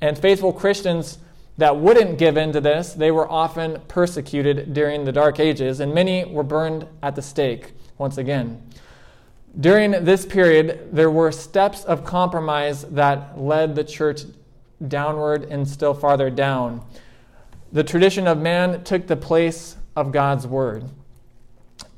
and 0.00 0.18
faithful 0.18 0.52
Christians 0.52 1.18
that 1.58 1.76
wouldn't 1.76 2.18
give 2.18 2.36
in 2.36 2.52
to 2.52 2.60
this, 2.60 2.92
they 2.92 3.10
were 3.10 3.30
often 3.30 3.80
persecuted 3.88 4.74
during 4.74 5.04
the 5.04 5.12
Dark 5.12 5.40
Ages, 5.40 5.80
and 5.80 5.94
many 5.94 6.24
were 6.24 6.42
burned 6.42 6.86
at 7.02 7.16
the 7.16 7.22
stake 7.22 7.72
once 7.96 8.18
again. 8.18 8.62
During 9.58 9.92
this 10.04 10.26
period, 10.26 10.90
there 10.92 11.10
were 11.10 11.32
steps 11.32 11.84
of 11.84 12.04
compromise 12.04 12.82
that 12.84 13.40
led 13.40 13.74
the 13.74 13.84
church 13.84 14.22
downward 14.86 15.44
and 15.44 15.66
still 15.66 15.94
farther 15.94 16.28
down. 16.28 16.84
The 17.72 17.82
tradition 17.82 18.26
of 18.26 18.38
man 18.38 18.84
took 18.84 19.06
the 19.06 19.16
place 19.16 19.76
of 19.96 20.12
God's 20.12 20.46
word. 20.46 20.84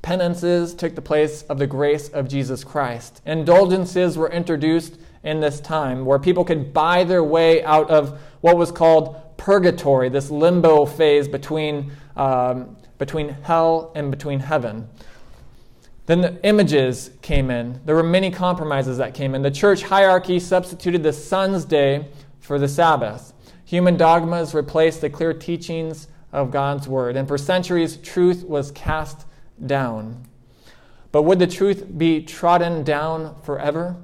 Penances 0.02 0.72
took 0.72 0.94
the 0.94 1.02
place 1.02 1.42
of 1.42 1.58
the 1.58 1.66
grace 1.66 2.08
of 2.10 2.28
Jesus 2.28 2.62
Christ. 2.62 3.20
Indulgences 3.26 4.16
were 4.16 4.30
introduced 4.30 4.96
in 5.24 5.40
this 5.40 5.60
time 5.60 6.04
where 6.04 6.20
people 6.20 6.44
could 6.44 6.72
buy 6.72 7.02
their 7.02 7.24
way 7.24 7.64
out 7.64 7.90
of 7.90 8.20
what 8.40 8.56
was 8.56 8.70
called 8.70 9.36
purgatory, 9.36 10.08
this 10.08 10.30
limbo 10.30 10.86
phase 10.86 11.26
between, 11.26 11.90
um, 12.16 12.76
between 12.98 13.30
hell 13.30 13.90
and 13.96 14.12
between 14.12 14.38
heaven. 14.38 14.88
Then 16.08 16.22
the 16.22 16.42
images 16.42 17.10
came 17.20 17.50
in. 17.50 17.82
There 17.84 17.94
were 17.94 18.02
many 18.02 18.30
compromises 18.30 18.96
that 18.96 19.12
came 19.12 19.34
in. 19.34 19.42
The 19.42 19.50
church 19.50 19.82
hierarchy 19.82 20.40
substituted 20.40 21.02
the 21.02 21.12
sun's 21.12 21.66
day 21.66 22.06
for 22.40 22.58
the 22.58 22.66
Sabbath. 22.66 23.34
Human 23.66 23.98
dogmas 23.98 24.54
replaced 24.54 25.02
the 25.02 25.10
clear 25.10 25.34
teachings 25.34 26.08
of 26.32 26.50
God's 26.50 26.88
word. 26.88 27.18
And 27.18 27.28
for 27.28 27.36
centuries, 27.36 27.98
truth 27.98 28.42
was 28.42 28.70
cast 28.70 29.26
down. 29.66 30.26
But 31.12 31.24
would 31.24 31.40
the 31.40 31.46
truth 31.46 31.84
be 31.98 32.22
trodden 32.22 32.84
down 32.84 33.36
forever? 33.42 33.94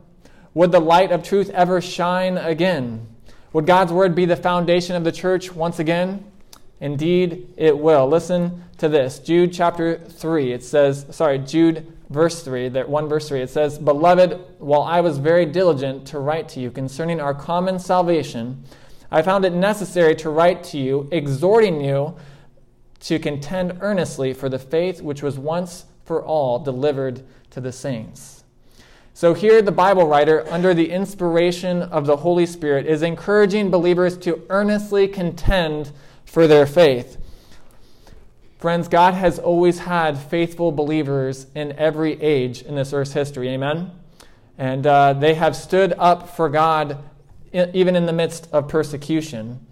Would 0.52 0.72
the 0.72 0.80
light 0.80 1.10
of 1.10 1.22
truth 1.22 1.48
ever 1.54 1.80
shine 1.80 2.36
again? 2.36 3.08
Would 3.54 3.64
God's 3.64 3.94
word 3.94 4.14
be 4.14 4.26
the 4.26 4.36
foundation 4.36 4.94
of 4.94 5.04
the 5.04 5.12
church 5.12 5.54
once 5.54 5.78
again? 5.78 6.30
Indeed, 6.80 7.54
it 7.56 7.78
will. 7.78 8.06
Listen 8.06 8.64
to 8.78 8.88
this. 8.88 9.18
Jude 9.18 9.52
chapter 9.52 9.98
3. 9.98 10.52
It 10.52 10.62
says, 10.62 11.06
sorry, 11.10 11.38
Jude 11.38 11.92
verse 12.10 12.42
3, 12.42 12.68
that 12.70 12.88
one 12.88 13.08
verse 13.08 13.28
3, 13.28 13.42
it 13.42 13.50
says, 13.50 13.78
Beloved, 13.78 14.38
while 14.58 14.82
I 14.82 15.00
was 15.00 15.18
very 15.18 15.46
diligent 15.46 16.06
to 16.08 16.18
write 16.18 16.48
to 16.50 16.60
you 16.60 16.70
concerning 16.70 17.20
our 17.20 17.34
common 17.34 17.78
salvation, 17.78 18.62
I 19.10 19.22
found 19.22 19.44
it 19.44 19.52
necessary 19.52 20.14
to 20.16 20.30
write 20.30 20.64
to 20.64 20.78
you, 20.78 21.08
exhorting 21.12 21.80
you 21.80 22.16
to 23.00 23.18
contend 23.18 23.78
earnestly 23.80 24.32
for 24.32 24.48
the 24.48 24.58
faith 24.58 25.02
which 25.02 25.22
was 25.22 25.38
once 25.38 25.86
for 26.04 26.24
all 26.24 26.58
delivered 26.58 27.22
to 27.50 27.60
the 27.60 27.72
saints. 27.72 28.44
So 29.12 29.32
here, 29.32 29.62
the 29.62 29.70
Bible 29.70 30.06
writer, 30.08 30.44
under 30.50 30.74
the 30.74 30.90
inspiration 30.90 31.82
of 31.82 32.06
the 32.06 32.16
Holy 32.16 32.46
Spirit, 32.46 32.86
is 32.86 33.02
encouraging 33.02 33.70
believers 33.70 34.18
to 34.18 34.42
earnestly 34.50 35.06
contend 35.06 35.92
for 36.34 36.48
their 36.48 36.66
faith. 36.66 37.16
Friends, 38.58 38.88
God 38.88 39.14
has 39.14 39.38
always 39.38 39.78
had 39.78 40.18
faithful 40.18 40.72
believers 40.72 41.46
in 41.54 41.70
every 41.78 42.20
age 42.20 42.62
in 42.62 42.74
this 42.74 42.92
earth's 42.92 43.12
history. 43.12 43.50
Amen? 43.50 43.92
And 44.58 44.84
uh, 44.84 45.12
they 45.12 45.34
have 45.34 45.54
stood 45.54 45.94
up 45.96 46.28
for 46.28 46.48
God 46.48 46.98
even 47.52 47.94
in 47.94 48.06
the 48.06 48.12
midst 48.12 48.48
of 48.52 48.66
persecution. 48.66 49.64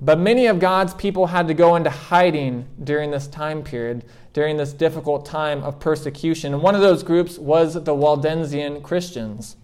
But 0.00 0.18
many 0.18 0.46
of 0.46 0.58
God's 0.58 0.94
people 0.94 1.28
had 1.28 1.46
to 1.46 1.54
go 1.54 1.76
into 1.76 1.90
hiding 1.90 2.66
during 2.82 3.12
this 3.12 3.28
time 3.28 3.62
period, 3.62 4.04
during 4.32 4.56
this 4.56 4.72
difficult 4.72 5.24
time 5.24 5.62
of 5.62 5.78
persecution. 5.78 6.54
And 6.54 6.60
one 6.60 6.74
of 6.74 6.80
those 6.80 7.04
groups 7.04 7.38
was 7.38 7.74
the 7.74 7.94
Waldensian 7.94 8.82
Christians. 8.82 9.54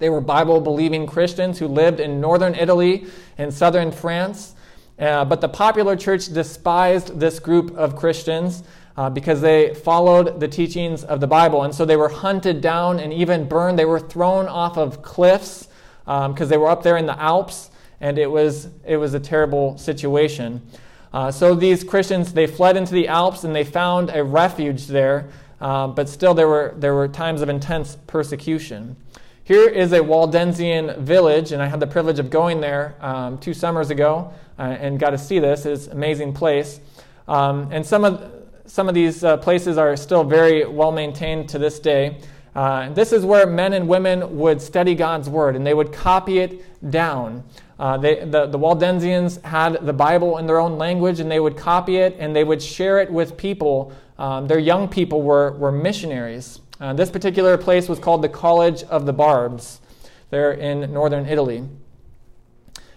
They 0.00 0.10
were 0.10 0.20
Bible 0.20 0.60
believing 0.60 1.06
Christians 1.06 1.58
who 1.58 1.66
lived 1.66 1.98
in 1.98 2.20
northern 2.20 2.54
Italy 2.54 3.06
and 3.38 3.54
southern 3.54 3.90
France. 3.90 4.52
Uh, 4.98 5.24
but 5.24 5.40
the 5.40 5.48
popular 5.48 5.94
church 5.94 6.32
despised 6.32 7.20
this 7.20 7.38
group 7.38 7.76
of 7.76 7.96
Christians 7.96 8.62
uh, 8.96 9.10
because 9.10 9.40
they 9.40 9.74
followed 9.74 10.40
the 10.40 10.48
teachings 10.48 11.04
of 11.04 11.20
the 11.20 11.26
Bible. 11.26 11.64
And 11.64 11.74
so 11.74 11.84
they 11.84 11.96
were 11.96 12.08
hunted 12.08 12.60
down 12.60 12.98
and 12.98 13.12
even 13.12 13.46
burned. 13.46 13.78
They 13.78 13.84
were 13.84 14.00
thrown 14.00 14.46
off 14.46 14.78
of 14.78 15.02
cliffs 15.02 15.68
because 16.04 16.40
um, 16.40 16.48
they 16.48 16.56
were 16.56 16.68
up 16.68 16.82
there 16.82 16.96
in 16.96 17.06
the 17.06 17.20
Alps, 17.20 17.70
and 18.00 18.16
it 18.16 18.30
was, 18.30 18.68
it 18.86 18.96
was 18.96 19.12
a 19.14 19.20
terrible 19.20 19.76
situation. 19.76 20.62
Uh, 21.12 21.30
so 21.30 21.54
these 21.54 21.82
Christians, 21.82 22.32
they 22.32 22.46
fled 22.46 22.76
into 22.76 22.92
the 22.92 23.08
Alps 23.08 23.44
and 23.44 23.54
they 23.54 23.64
found 23.64 24.10
a 24.10 24.22
refuge 24.22 24.86
there, 24.86 25.28
uh, 25.60 25.86
but 25.88 26.08
still 26.08 26.32
there 26.32 26.48
were, 26.48 26.74
there 26.76 26.94
were 26.94 27.08
times 27.08 27.42
of 27.42 27.48
intense 27.48 27.96
persecution. 28.06 28.96
Here 29.46 29.68
is 29.68 29.92
a 29.92 30.00
Waldensian 30.00 30.98
village, 30.98 31.52
and 31.52 31.62
I 31.62 31.66
had 31.66 31.78
the 31.78 31.86
privilege 31.86 32.18
of 32.18 32.30
going 32.30 32.60
there 32.60 32.96
um, 33.00 33.38
two 33.38 33.54
summers 33.54 33.90
ago 33.90 34.32
uh, 34.58 34.62
and 34.62 34.98
got 34.98 35.10
to 35.10 35.18
see 35.18 35.38
this. 35.38 35.64
It's 35.64 35.86
an 35.86 35.92
amazing 35.92 36.32
place. 36.32 36.80
Um, 37.28 37.68
and 37.70 37.86
some 37.86 38.04
of, 38.04 38.28
some 38.64 38.88
of 38.88 38.96
these 38.96 39.22
uh, 39.22 39.36
places 39.36 39.78
are 39.78 39.96
still 39.96 40.24
very 40.24 40.66
well 40.66 40.90
maintained 40.90 41.48
to 41.50 41.60
this 41.60 41.78
day. 41.78 42.18
Uh, 42.56 42.88
this 42.88 43.12
is 43.12 43.24
where 43.24 43.46
men 43.46 43.74
and 43.74 43.86
women 43.86 44.36
would 44.36 44.60
study 44.60 44.96
God's 44.96 45.28
Word, 45.28 45.54
and 45.54 45.64
they 45.64 45.74
would 45.74 45.92
copy 45.92 46.40
it 46.40 46.90
down. 46.90 47.44
Uh, 47.78 47.96
they, 47.98 48.24
the, 48.24 48.46
the 48.46 48.58
Waldensians 48.58 49.40
had 49.44 49.86
the 49.86 49.92
Bible 49.92 50.38
in 50.38 50.48
their 50.48 50.58
own 50.58 50.76
language, 50.76 51.20
and 51.20 51.30
they 51.30 51.38
would 51.38 51.56
copy 51.56 51.98
it, 51.98 52.16
and 52.18 52.34
they 52.34 52.42
would 52.42 52.60
share 52.60 52.98
it 52.98 53.12
with 53.12 53.36
people. 53.36 53.92
Um, 54.18 54.48
their 54.48 54.58
young 54.58 54.88
people 54.88 55.22
were, 55.22 55.52
were 55.52 55.70
missionaries. 55.70 56.58
Uh, 56.80 56.92
this 56.92 57.10
particular 57.10 57.56
place 57.56 57.88
was 57.88 57.98
called 57.98 58.22
the 58.22 58.28
College 58.28 58.82
of 58.84 59.06
the 59.06 59.12
Barbs. 59.12 59.80
There 60.30 60.52
in 60.52 60.92
northern 60.92 61.26
Italy. 61.26 61.62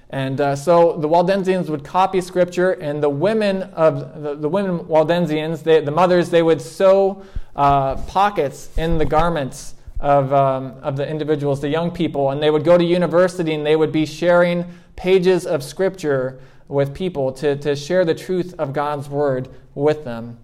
And 0.10 0.42
uh, 0.42 0.56
so 0.56 0.98
the 0.98 1.08
Waldensians 1.08 1.70
would 1.70 1.84
copy 1.84 2.22
scripture, 2.22 2.72
and 2.72 3.04
the 3.04 3.10
women 3.10 3.62
of 3.62 4.24
the, 4.24 4.34
the 4.34 4.50
women 4.50 4.80
Waldensians, 4.80 5.62
they, 5.62 5.82
the 5.82 5.92
mothers, 5.92 6.32
they 6.32 6.42
would 6.42 6.60
sew 6.60 7.24
uh, 7.56 7.96
pockets 8.08 8.76
in 8.78 8.98
the 8.98 9.06
garments 9.06 9.76
of, 10.00 10.34
um, 10.34 10.78
of 10.82 10.96
the 10.96 11.08
individuals, 11.08 11.62
the 11.62 11.70
young 11.70 11.92
people, 11.92 12.32
and 12.32 12.42
they 12.42 12.50
would 12.50 12.64
go 12.64 12.78
to 12.78 12.84
university 12.84 13.54
and 13.54 13.64
they 13.64 13.76
would 13.76 13.92
be 13.92 14.06
sharing 14.08 14.66
pages 14.96 15.46
of 15.46 15.64
scripture 15.64 16.40
with 16.68 16.96
people 16.96 17.32
to, 17.34 17.56
to 17.58 17.76
share 17.76 18.04
the 18.04 18.16
truth 18.16 18.56
of 18.58 18.74
God's 18.74 19.08
word 19.08 19.50
with 19.76 20.04
them. 20.04 20.40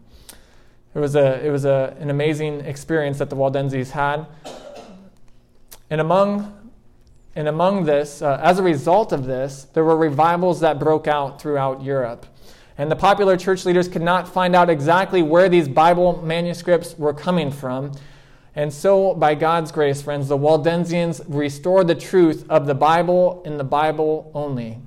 It 0.96 1.00
was, 1.00 1.18
a, 1.18 1.46
it 1.46 1.50
was 1.50 1.66
a, 1.66 1.96
an 2.00 2.10
amazing 2.10 2.62
experience 2.62 3.18
that 3.20 3.30
the 3.30 3.36
Waldenses 3.36 3.92
had. 3.92 4.26
And 5.90 6.00
among, 6.00 6.72
and 7.36 7.50
among 7.50 7.84
this, 7.84 8.22
uh, 8.22 8.40
as 8.42 8.60
a 8.60 8.64
result 8.64 9.12
of 9.12 9.26
this, 9.26 9.66
there 9.74 9.84
were 9.84 9.98
revivals 9.98 10.62
that 10.62 10.80
broke 10.80 11.06
out 11.06 11.42
throughout 11.42 11.84
Europe. 11.84 12.26
And 12.78 12.90
the 12.90 12.96
popular 12.96 13.36
church 13.36 13.66
leaders 13.66 13.90
could 13.90 14.02
not 14.02 14.26
find 14.26 14.56
out 14.56 14.70
exactly 14.70 15.22
where 15.22 15.50
these 15.50 15.68
Bible 15.68 16.22
manuscripts 16.22 16.98
were 16.98 17.14
coming 17.14 17.52
from. 17.52 17.92
And 18.56 18.74
so, 18.74 19.14
by 19.14 19.36
God's 19.36 19.74
grace, 19.74 20.02
friends, 20.02 20.30
the 20.30 20.38
Waldensians 20.38 21.22
restored 21.28 21.88
the 21.88 21.96
truth 21.96 22.46
of 22.50 22.68
the 22.68 22.76
Bible 22.76 23.44
in 23.46 23.58
the 23.58 23.66
Bible 23.66 24.32
only. 24.34 24.80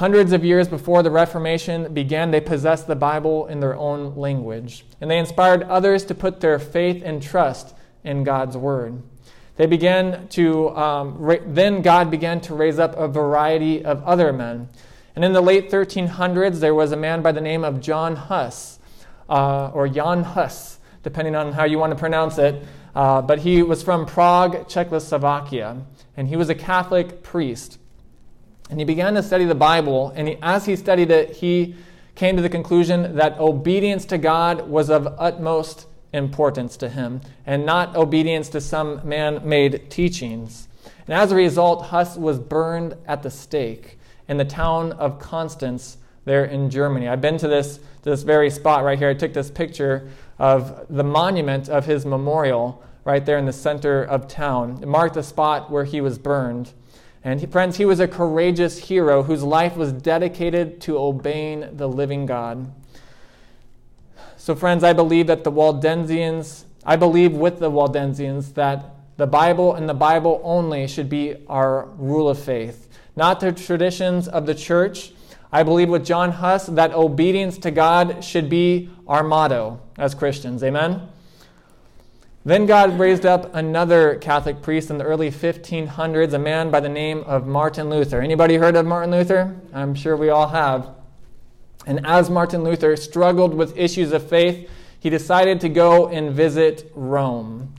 Hundreds 0.00 0.32
of 0.32 0.42
years 0.42 0.66
before 0.66 1.02
the 1.02 1.10
Reformation 1.10 1.92
began, 1.92 2.30
they 2.30 2.40
possessed 2.40 2.86
the 2.86 2.96
Bible 2.96 3.46
in 3.48 3.60
their 3.60 3.76
own 3.76 4.16
language. 4.16 4.86
And 4.98 5.10
they 5.10 5.18
inspired 5.18 5.62
others 5.64 6.06
to 6.06 6.14
put 6.14 6.40
their 6.40 6.58
faith 6.58 7.02
and 7.04 7.22
trust 7.22 7.74
in 8.02 8.24
God's 8.24 8.56
Word. 8.56 9.02
They 9.56 9.66
began 9.66 10.26
to, 10.28 10.74
um, 10.74 11.18
ra- 11.18 11.44
then 11.46 11.82
God 11.82 12.10
began 12.10 12.40
to 12.40 12.54
raise 12.54 12.78
up 12.78 12.96
a 12.96 13.08
variety 13.08 13.84
of 13.84 14.02
other 14.04 14.32
men. 14.32 14.70
And 15.14 15.22
in 15.22 15.34
the 15.34 15.42
late 15.42 15.70
1300s, 15.70 16.60
there 16.60 16.74
was 16.74 16.92
a 16.92 16.96
man 16.96 17.20
by 17.20 17.32
the 17.32 17.42
name 17.42 17.62
of 17.62 17.82
John 17.82 18.16
Huss, 18.16 18.78
uh, 19.28 19.70
or 19.74 19.86
Jan 19.86 20.22
Hus, 20.24 20.78
depending 21.02 21.36
on 21.36 21.52
how 21.52 21.64
you 21.64 21.78
want 21.78 21.90
to 21.90 21.98
pronounce 21.98 22.38
it. 22.38 22.64
Uh, 22.94 23.20
but 23.20 23.40
he 23.40 23.62
was 23.62 23.82
from 23.82 24.06
Prague, 24.06 24.66
Czechoslovakia, 24.66 25.76
and 26.16 26.26
he 26.26 26.36
was 26.36 26.48
a 26.48 26.54
Catholic 26.54 27.22
priest. 27.22 27.79
And 28.70 28.78
he 28.78 28.84
began 28.84 29.14
to 29.14 29.22
study 29.22 29.44
the 29.44 29.54
Bible, 29.54 30.12
and 30.14 30.28
he, 30.28 30.38
as 30.40 30.64
he 30.64 30.76
studied 30.76 31.10
it, 31.10 31.36
he 31.36 31.74
came 32.14 32.36
to 32.36 32.42
the 32.42 32.48
conclusion 32.48 33.16
that 33.16 33.38
obedience 33.38 34.04
to 34.06 34.18
God 34.18 34.68
was 34.68 34.90
of 34.90 35.12
utmost 35.18 35.86
importance 36.12 36.76
to 36.78 36.88
him, 36.88 37.20
and 37.46 37.66
not 37.66 37.96
obedience 37.96 38.48
to 38.50 38.60
some 38.60 39.06
man 39.06 39.40
made 39.44 39.90
teachings. 39.90 40.68
And 41.06 41.14
as 41.14 41.32
a 41.32 41.36
result, 41.36 41.86
Huss 41.86 42.16
was 42.16 42.38
burned 42.38 42.96
at 43.06 43.22
the 43.22 43.30
stake 43.30 43.98
in 44.28 44.36
the 44.36 44.44
town 44.44 44.92
of 44.92 45.18
Constance 45.18 45.98
there 46.24 46.44
in 46.44 46.70
Germany. 46.70 47.08
I've 47.08 47.20
been 47.20 47.38
to 47.38 47.48
this, 47.48 47.80
this 48.02 48.22
very 48.22 48.50
spot 48.50 48.84
right 48.84 48.98
here. 48.98 49.08
I 49.08 49.14
took 49.14 49.32
this 49.32 49.50
picture 49.50 50.08
of 50.38 50.86
the 50.88 51.02
monument 51.02 51.68
of 51.68 51.86
his 51.86 52.06
memorial 52.06 52.82
right 53.04 53.24
there 53.24 53.38
in 53.38 53.46
the 53.46 53.52
center 53.52 54.04
of 54.04 54.28
town. 54.28 54.78
It 54.82 54.86
marked 54.88 55.14
the 55.14 55.22
spot 55.22 55.70
where 55.70 55.84
he 55.84 56.00
was 56.00 56.18
burned. 56.18 56.72
And 57.22 57.52
friends, 57.52 57.76
he 57.76 57.84
was 57.84 58.00
a 58.00 58.08
courageous 58.08 58.78
hero 58.78 59.22
whose 59.22 59.42
life 59.42 59.76
was 59.76 59.92
dedicated 59.92 60.80
to 60.82 60.98
obeying 60.98 61.76
the 61.76 61.88
living 61.88 62.24
God. 62.24 62.72
So, 64.38 64.54
friends, 64.54 64.82
I 64.82 64.94
believe 64.94 65.26
that 65.26 65.44
the 65.44 65.52
Waldensians, 65.52 66.64
I 66.84 66.96
believe 66.96 67.32
with 67.32 67.58
the 67.58 67.70
Waldensians 67.70 68.54
that 68.54 68.94
the 69.18 69.26
Bible 69.26 69.74
and 69.74 69.86
the 69.86 69.94
Bible 69.94 70.40
only 70.42 70.86
should 70.86 71.10
be 71.10 71.36
our 71.46 71.84
rule 71.98 72.26
of 72.26 72.38
faith, 72.38 72.88
not 73.16 73.38
the 73.40 73.52
traditions 73.52 74.26
of 74.26 74.46
the 74.46 74.54
church. 74.54 75.12
I 75.52 75.62
believe 75.62 75.90
with 75.90 76.06
John 76.06 76.32
Huss 76.32 76.66
that 76.66 76.94
obedience 76.94 77.58
to 77.58 77.70
God 77.70 78.24
should 78.24 78.48
be 78.48 78.88
our 79.06 79.22
motto 79.22 79.78
as 79.98 80.14
Christians. 80.14 80.64
Amen? 80.64 81.09
Then 82.42 82.64
God 82.64 82.98
raised 82.98 83.26
up 83.26 83.54
another 83.54 84.14
Catholic 84.14 84.62
priest 84.62 84.88
in 84.88 84.96
the 84.96 85.04
early 85.04 85.30
1500s, 85.30 86.32
a 86.32 86.38
man 86.38 86.70
by 86.70 86.80
the 86.80 86.88
name 86.88 87.22
of 87.24 87.46
Martin 87.46 87.90
Luther. 87.90 88.22
Anybody 88.22 88.54
heard 88.54 88.76
of 88.76 88.86
Martin 88.86 89.10
Luther? 89.10 89.54
I'm 89.74 89.94
sure 89.94 90.16
we 90.16 90.30
all 90.30 90.48
have. 90.48 90.88
And 91.86 92.06
as 92.06 92.30
Martin 92.30 92.64
Luther 92.64 92.96
struggled 92.96 93.52
with 93.52 93.76
issues 93.76 94.12
of 94.12 94.26
faith, 94.26 94.70
he 94.98 95.10
decided 95.10 95.60
to 95.60 95.68
go 95.68 96.08
and 96.08 96.30
visit 96.30 96.90
Rome. 96.94 97.74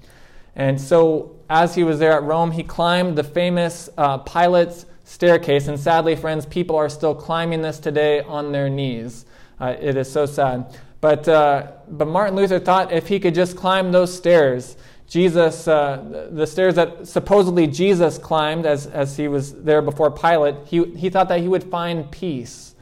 And 0.56 0.80
so, 0.80 1.38
as 1.50 1.74
he 1.74 1.84
was 1.84 1.98
there 1.98 2.14
at 2.14 2.24
Rome, 2.24 2.52
he 2.52 2.62
climbed 2.62 3.18
the 3.18 3.24
famous 3.24 3.90
uh, 3.98 4.20
Pilate's 4.20 4.86
staircase. 5.06 5.70
And 5.70 5.80
sadly, 5.80 6.16
friends, 6.16 6.46
people 6.46 6.76
are 6.76 6.90
still 6.90 7.16
climbing 7.16 7.64
this 7.64 7.80
today 7.80 8.22
on 8.22 8.52
their 8.52 8.70
knees. 8.70 9.26
Uh, 9.60 9.76
it 9.80 9.98
is 9.98 10.12
so 10.12 10.28
sad. 10.28 10.78
But, 11.02 11.28
uh, 11.28 11.72
but 11.90 12.08
Martin 12.08 12.36
Luther 12.36 12.60
thought 12.60 12.92
if 12.92 13.08
he 13.08 13.20
could 13.20 13.34
just 13.34 13.58
climb 13.58 13.92
those 13.92 14.16
stairs, 14.16 14.78
Jesus, 15.08 15.68
uh, 15.68 16.30
the 16.32 16.48
stairs 16.48 16.76
that 16.76 17.08
supposedly 17.08 17.68
Jesus 17.68 18.18
climbed 18.18 18.66
as, 18.66 18.86
as 18.88 19.18
he 19.18 19.28
was 19.28 19.54
there 19.56 19.82
before 19.82 20.12
Pilate, 20.12 20.56
he, 20.66 20.86
he 20.96 21.10
thought 21.10 21.28
that 21.28 21.42
he 21.42 21.48
would 21.48 21.66
find 21.66 22.10
peace. 22.12 22.76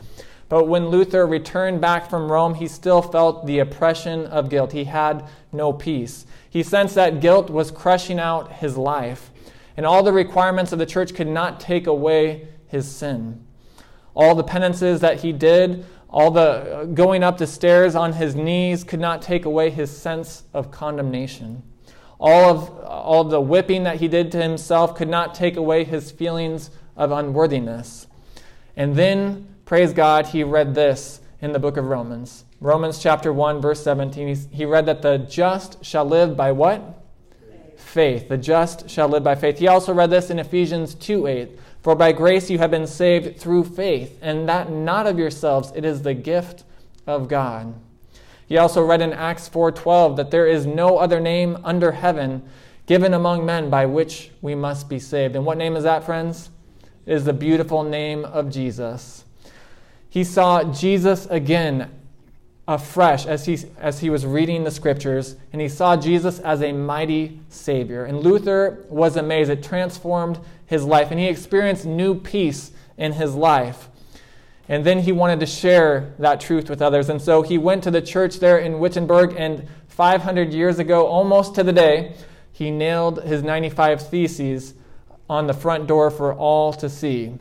But 0.49 0.67
when 0.67 0.89
Luther 0.89 1.25
returned 1.25 1.79
back 1.79 2.09
from 2.09 2.31
Rome, 2.31 2.55
he 2.55 2.67
still 2.67 3.01
felt 3.01 3.45
the 3.45 3.59
oppression 3.59 4.25
of 4.25 4.49
guilt. 4.49 4.73
He 4.73 4.83
had 4.83 5.27
no 5.51 5.71
peace. 5.71 6.25
He 6.49 6.61
sensed 6.61 6.95
that 6.95 7.21
guilt 7.21 7.49
was 7.49 7.71
crushing 7.71 8.19
out 8.19 8.51
his 8.53 8.75
life, 8.75 9.31
and 9.77 9.85
all 9.85 10.03
the 10.03 10.11
requirements 10.11 10.71
of 10.71 10.79
the 10.79 10.85
church 10.85 11.13
could 11.13 11.27
not 11.27 11.59
take 11.59 11.87
away 11.87 12.47
his 12.67 12.89
sin. 12.89 13.45
All 14.15 14.35
the 14.35 14.43
penances 14.43 15.01
that 15.01 15.21
he 15.21 15.31
did, 15.31 15.85
all 16.09 16.31
the 16.31 16.41
uh, 16.41 16.85
going 16.85 17.23
up 17.23 17.37
the 17.37 17.47
stairs 17.47 17.95
on 17.95 18.13
his 18.13 18.35
knees 18.35 18.83
could 18.83 18.99
not 18.99 19.21
take 19.21 19.45
away 19.45 19.69
his 19.69 19.95
sense 19.95 20.43
of 20.53 20.71
condemnation. 20.71 21.63
All 22.19 22.49
of, 22.49 22.79
all 22.83 23.23
the 23.23 23.39
whipping 23.39 23.83
that 23.83 23.97
he 23.97 24.07
did 24.07 24.31
to 24.33 24.41
himself 24.41 24.95
could 24.95 25.07
not 25.07 25.33
take 25.35 25.55
away 25.55 25.83
his 25.83 26.11
feelings 26.11 26.71
of 26.97 27.11
unworthiness. 27.11 28.07
And 28.75 28.95
then, 28.95 29.47
praise 29.65 29.93
God, 29.93 30.27
he 30.27 30.43
read 30.43 30.75
this 30.75 31.21
in 31.41 31.53
the 31.53 31.59
book 31.59 31.77
of 31.77 31.85
Romans. 31.85 32.43
Romans 32.59 32.99
chapter 32.99 33.31
1, 33.31 33.61
verse 33.61 33.81
17. 33.83 34.35
He 34.51 34.65
read 34.65 34.85
that 34.87 35.01
the 35.01 35.19
just 35.19 35.83
shall 35.85 36.03
live 36.03 36.35
by 36.35 36.51
what? 36.51 37.05
Faith. 37.77 38.27
The 38.27 38.37
just 38.37 38.89
shall 38.89 39.07
live 39.07 39.23
by 39.23 39.35
faith. 39.35 39.59
He 39.59 39.67
also 39.67 39.93
read 39.93 40.09
this 40.09 40.29
in 40.29 40.39
Ephesians 40.39 40.93
2 40.95 41.27
8. 41.27 41.59
For 41.81 41.95
by 41.95 42.11
grace 42.11 42.49
you 42.49 42.57
have 42.57 42.71
been 42.71 42.87
saved 42.87 43.39
through 43.39 43.63
faith, 43.63 44.17
and 44.21 44.47
that 44.49 44.71
not 44.71 45.07
of 45.07 45.17
yourselves, 45.17 45.71
it 45.75 45.85
is 45.85 46.01
the 46.01 46.13
gift 46.13 46.63
of 47.07 47.27
God. 47.27 47.73
He 48.47 48.57
also 48.57 48.83
read 48.83 49.01
in 49.01 49.13
Acts 49.13 49.47
4:12 49.47 50.15
that 50.17 50.31
there 50.31 50.47
is 50.47 50.65
no 50.65 50.97
other 50.97 51.19
name 51.19 51.57
under 51.63 51.91
heaven 51.93 52.41
given 52.87 53.13
among 53.13 53.45
men 53.45 53.69
by 53.69 53.85
which 53.85 54.31
we 54.41 54.55
must 54.55 54.89
be 54.89 54.99
saved. 54.99 55.35
And 55.35 55.45
what 55.45 55.57
name 55.57 55.75
is 55.75 55.83
that, 55.83 56.03
friends? 56.03 56.49
It 57.05 57.13
is 57.13 57.25
the 57.25 57.33
beautiful 57.33 57.83
name 57.83 58.25
of 58.25 58.49
Jesus. 58.49 59.23
He 60.09 60.23
saw 60.23 60.63
Jesus 60.63 61.27
again 61.27 61.91
afresh 62.67 63.25
as 63.25 63.45
he, 63.45 63.57
as 63.79 63.99
he 63.99 64.09
was 64.09 64.25
reading 64.25 64.63
the 64.63 64.71
scriptures, 64.71 65.35
and 65.53 65.61
he 65.61 65.69
saw 65.69 65.95
Jesus 65.95 66.39
as 66.39 66.61
a 66.61 66.71
mighty 66.71 67.39
Savior. 67.49 68.05
And 68.05 68.19
Luther 68.19 68.85
was 68.89 69.15
amazed. 69.15 69.51
It 69.51 69.63
transformed 69.63 70.39
his 70.69 70.85
life, 70.85 71.09
and 71.09 71.19
he 71.19 71.27
experienced 71.27 71.83
new 71.83 72.13
peace 72.13 72.71
in 72.95 73.13
his 73.13 73.33
life. 73.33 73.89
And 74.67 74.85
then 74.85 74.99
he 74.99 75.11
wanted 75.11 75.39
to 75.39 75.47
share 75.47 76.13
that 76.19 76.39
truth 76.39 76.69
with 76.69 76.79
others. 76.79 77.09
And 77.09 77.19
so 77.19 77.41
he 77.41 77.57
went 77.57 77.83
to 77.85 77.91
the 77.91 78.03
church 78.03 78.39
there 78.39 78.59
in 78.59 78.77
Wittenberg, 78.79 79.33
and 79.35 79.67
500 79.87 80.53
years 80.53 80.77
ago, 80.77 81.07
almost 81.07 81.55
to 81.55 81.63
the 81.63 81.73
day, 81.73 82.13
he 82.51 82.69
nailed 82.69 83.23
his 83.23 83.41
95 83.41 84.07
Theses 84.09 84.75
on 85.27 85.47
the 85.47 85.53
front 85.53 85.87
door 85.87 86.11
for 86.11 86.35
all 86.35 86.71
to 86.73 86.87
see. 86.87 87.33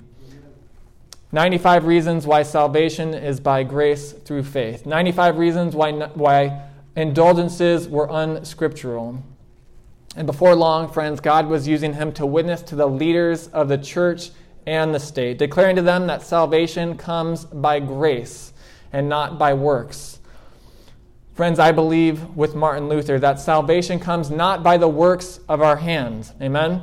95 1.31 1.85
reasons 1.85 2.27
why 2.27 2.43
salvation 2.43 3.13
is 3.13 3.41
by 3.41 3.63
grace 3.63 4.13
through 4.13 4.45
faith. 4.45 4.87
95 4.87 5.37
reasons 5.37 5.77
why, 5.77 5.93
why 6.15 6.63
indulgences 6.97 7.89
were 7.89 8.09
unscriptural. 8.11 9.23
And 10.17 10.27
before 10.27 10.55
long, 10.55 10.91
friends, 10.91 11.21
God 11.21 11.47
was 11.47 11.69
using 11.69 11.95
him 11.95 12.13
to 12.13 12.27
witness 12.27 12.63
to 12.63 12.75
the 12.75 12.89
leaders 12.89 13.49
of 13.49 13.69
the 13.69 13.79
church 13.79 14.31
and 14.67 14.95
the 14.95 15.01
state, 15.01 15.39
declaring 15.39 15.77
to 15.77 15.83
them 15.83 16.07
that 16.09 16.23
salvation 16.23 16.97
comes 16.97 17.45
by 17.45 17.81
grace 17.81 18.53
and 18.93 19.09
not 19.09 19.39
by 19.39 19.55
works. 19.55 20.19
Friends, 21.35 21.59
I 21.59 21.71
believe 21.71 22.37
with 22.37 22.55
Martin 22.55 22.89
Luther 22.89 23.19
that 23.21 23.39
salvation 23.39 24.01
comes 24.01 24.31
not 24.31 24.63
by 24.63 24.77
the 24.77 24.89
works 24.89 25.39
of 25.49 25.63
our 25.63 25.77
hands. 25.77 26.33
Amen? 26.43 26.83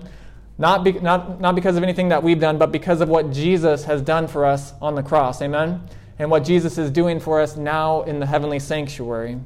Not, 0.57 0.85
be, 0.85 0.93
not, 0.93 1.41
not 1.41 1.55
because 1.55 1.75
of 1.75 1.83
anything 1.83 2.09
that 2.09 2.23
we've 2.23 2.39
done, 2.39 2.57
but 2.57 2.71
because 2.71 3.01
of 3.01 3.09
what 3.09 3.31
Jesus 3.31 3.83
has 3.83 4.01
done 4.01 4.27
for 4.27 4.45
us 4.45 4.73
on 4.81 4.95
the 4.95 5.03
cross. 5.03 5.41
Amen? 5.41 5.81
And 6.17 6.31
what 6.31 6.45
Jesus 6.45 6.77
is 6.77 6.89
doing 6.89 7.19
for 7.19 7.41
us 7.41 7.57
now 7.57 8.03
in 8.03 8.21
the 8.21 8.25
heavenly 8.25 8.59
sanctuary. 8.59 9.39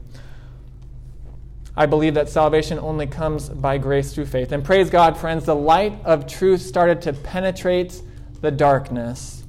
I 1.75 1.85
believe 1.85 2.13
that 2.15 2.29
salvation 2.29 2.79
only 2.79 3.07
comes 3.07 3.49
by 3.49 3.77
grace 3.77 4.13
through 4.13 4.25
faith. 4.25 4.51
And 4.51 4.63
praise 4.63 4.89
God, 4.89 5.17
friends, 5.17 5.45
the 5.45 5.55
light 5.55 5.93
of 6.03 6.27
truth 6.27 6.61
started 6.61 7.01
to 7.03 7.13
penetrate 7.13 8.01
the 8.41 8.51
darkness. 8.51 9.43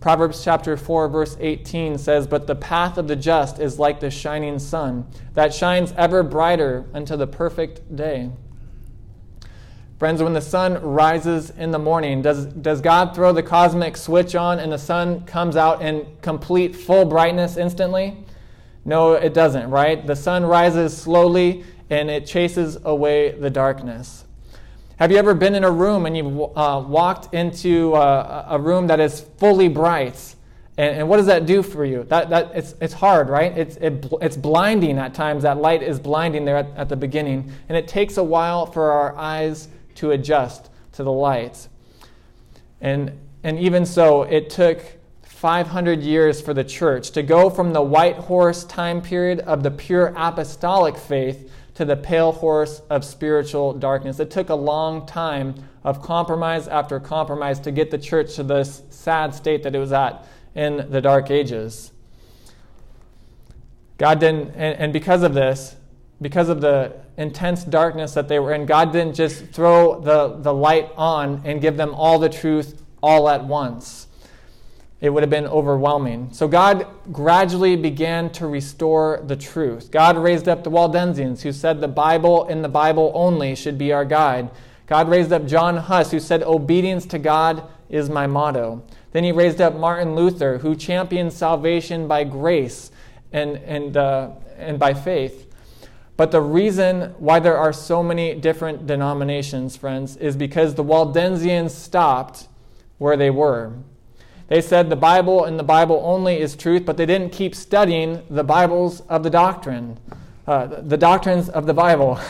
Proverbs 0.00 0.44
chapter 0.44 0.76
4, 0.76 1.08
verse 1.08 1.36
18 1.40 1.96
says, 1.96 2.26
But 2.26 2.46
the 2.46 2.54
path 2.54 2.98
of 2.98 3.08
the 3.08 3.16
just 3.16 3.58
is 3.58 3.78
like 3.78 4.00
the 4.00 4.10
shining 4.10 4.58
sun, 4.58 5.06
that 5.32 5.54
shines 5.54 5.92
ever 5.96 6.22
brighter 6.22 6.84
unto 6.92 7.16
the 7.16 7.26
perfect 7.26 7.96
day. 7.96 8.30
Friends, 9.98 10.22
when 10.22 10.34
the 10.34 10.42
sun 10.42 10.82
rises 10.82 11.50
in 11.50 11.70
the 11.70 11.78
morning, 11.78 12.20
does, 12.20 12.46
does 12.46 12.80
God 12.80 13.14
throw 13.14 13.32
the 13.32 13.42
cosmic 13.42 13.96
switch 13.96 14.34
on 14.34 14.58
and 14.58 14.70
the 14.70 14.78
sun 14.78 15.24
comes 15.24 15.56
out 15.56 15.80
in 15.80 16.06
complete 16.20 16.76
full 16.76 17.04
brightness 17.04 17.56
instantly? 17.56 18.23
No, 18.84 19.12
it 19.12 19.32
doesn't, 19.32 19.70
right? 19.70 20.06
The 20.06 20.16
sun 20.16 20.44
rises 20.44 20.96
slowly 20.96 21.64
and 21.90 22.10
it 22.10 22.26
chases 22.26 22.78
away 22.84 23.32
the 23.32 23.50
darkness. 23.50 24.24
Have 24.96 25.10
you 25.10 25.16
ever 25.16 25.34
been 25.34 25.54
in 25.54 25.64
a 25.64 25.70
room 25.70 26.06
and 26.06 26.16
you've 26.16 26.40
uh, 26.56 26.84
walked 26.86 27.34
into 27.34 27.94
uh, 27.94 28.46
a 28.48 28.58
room 28.58 28.86
that 28.86 29.00
is 29.00 29.20
fully 29.38 29.68
bright? 29.68 30.34
And, 30.76 30.98
and, 30.98 31.08
what 31.08 31.18
does 31.18 31.26
that 31.26 31.46
do 31.46 31.62
for 31.62 31.84
you? 31.84 32.04
That, 32.04 32.30
that, 32.30 32.52
it's, 32.54 32.74
it's 32.80 32.94
hard, 32.94 33.28
right? 33.28 33.56
It's, 33.56 33.76
it, 33.76 34.06
it's 34.20 34.36
blinding 34.36 34.98
at 34.98 35.14
times. 35.14 35.42
That 35.44 35.58
light 35.58 35.82
is 35.82 35.98
blinding 35.98 36.44
there 36.44 36.56
at, 36.56 36.68
at 36.76 36.88
the 36.88 36.96
beginning. 36.96 37.50
And 37.68 37.78
it 37.78 37.88
takes 37.88 38.16
a 38.16 38.24
while 38.24 38.66
for 38.66 38.90
our 38.90 39.16
eyes 39.16 39.68
to 39.96 40.12
adjust 40.12 40.70
to 40.92 41.02
the 41.02 41.12
light. 41.12 41.68
And, 42.80 43.18
and 43.42 43.58
even 43.58 43.86
so, 43.86 44.22
it 44.22 44.50
took 44.50 44.80
500 45.44 46.00
years 46.00 46.40
for 46.40 46.54
the 46.54 46.64
church 46.64 47.10
to 47.10 47.22
go 47.22 47.50
from 47.50 47.74
the 47.74 47.82
white 47.82 48.16
horse 48.16 48.64
time 48.64 49.02
period 49.02 49.40
of 49.40 49.62
the 49.62 49.70
pure 49.70 50.10
apostolic 50.16 50.96
faith 50.96 51.52
to 51.74 51.84
the 51.84 51.94
pale 51.94 52.32
horse 52.32 52.80
of 52.88 53.04
spiritual 53.04 53.74
darkness. 53.74 54.18
It 54.18 54.30
took 54.30 54.48
a 54.48 54.54
long 54.54 55.04
time 55.04 55.54
of 55.84 56.00
compromise 56.00 56.66
after 56.66 56.98
compromise 56.98 57.60
to 57.60 57.72
get 57.72 57.90
the 57.90 57.98
church 57.98 58.36
to 58.36 58.42
this 58.42 58.84
sad 58.88 59.34
state 59.34 59.62
that 59.64 59.74
it 59.74 59.78
was 59.78 59.92
at 59.92 60.26
in 60.54 60.90
the 60.90 61.02
dark 61.02 61.30
ages. 61.30 61.92
God 63.98 64.20
didn't, 64.20 64.52
and, 64.52 64.78
and 64.78 64.92
because 64.94 65.22
of 65.22 65.34
this, 65.34 65.76
because 66.22 66.48
of 66.48 66.62
the 66.62 66.96
intense 67.18 67.64
darkness 67.64 68.14
that 68.14 68.28
they 68.28 68.38
were 68.38 68.54
in, 68.54 68.64
God 68.64 68.94
didn't 68.94 69.14
just 69.14 69.44
throw 69.48 70.00
the, 70.00 70.38
the 70.38 70.54
light 70.54 70.90
on 70.96 71.42
and 71.44 71.60
give 71.60 71.76
them 71.76 71.92
all 71.92 72.18
the 72.18 72.30
truth 72.30 72.82
all 73.02 73.28
at 73.28 73.44
once. 73.44 74.06
It 75.04 75.12
would 75.12 75.22
have 75.22 75.28
been 75.28 75.46
overwhelming. 75.46 76.30
So 76.32 76.48
God 76.48 76.86
gradually 77.12 77.76
began 77.76 78.30
to 78.30 78.46
restore 78.46 79.22
the 79.26 79.36
truth. 79.36 79.90
God 79.90 80.16
raised 80.16 80.48
up 80.48 80.64
the 80.64 80.70
Waldensians, 80.70 81.42
who 81.42 81.52
said 81.52 81.82
the 81.82 81.88
Bible 81.88 82.46
and 82.46 82.64
the 82.64 82.70
Bible 82.70 83.12
only 83.14 83.54
should 83.54 83.76
be 83.76 83.92
our 83.92 84.06
guide. 84.06 84.48
God 84.86 85.10
raised 85.10 85.30
up 85.30 85.44
John 85.44 85.76
Huss, 85.76 86.10
who 86.10 86.18
said 86.18 86.42
obedience 86.42 87.04
to 87.08 87.18
God 87.18 87.68
is 87.90 88.08
my 88.08 88.26
motto. 88.26 88.82
Then 89.12 89.24
he 89.24 89.32
raised 89.32 89.60
up 89.60 89.76
Martin 89.76 90.16
Luther, 90.16 90.56
who 90.56 90.74
championed 90.74 91.34
salvation 91.34 92.08
by 92.08 92.24
grace 92.24 92.90
and, 93.30 93.58
and, 93.58 93.98
uh, 93.98 94.30
and 94.56 94.78
by 94.78 94.94
faith. 94.94 95.52
But 96.16 96.30
the 96.30 96.40
reason 96.40 97.14
why 97.18 97.40
there 97.40 97.58
are 97.58 97.74
so 97.74 98.02
many 98.02 98.36
different 98.36 98.86
denominations, 98.86 99.76
friends, 99.76 100.16
is 100.16 100.34
because 100.34 100.76
the 100.76 100.84
Waldensians 100.84 101.72
stopped 101.72 102.48
where 102.96 103.18
they 103.18 103.28
were. 103.28 103.74
They 104.48 104.60
said 104.60 104.90
the 104.90 104.96
Bible 104.96 105.44
and 105.44 105.58
the 105.58 105.64
Bible 105.64 106.02
only 106.04 106.38
is 106.38 106.54
truth, 106.54 106.84
but 106.84 106.96
they 106.96 107.06
didn't 107.06 107.30
keep 107.30 107.54
studying 107.54 108.22
the 108.28 108.44
Bibles 108.44 109.00
of 109.02 109.22
the 109.22 109.30
doctrine, 109.30 109.98
uh, 110.46 110.66
the 110.66 110.98
doctrines 110.98 111.48
of 111.48 111.64
the 111.66 111.72
Bible. 111.72 112.20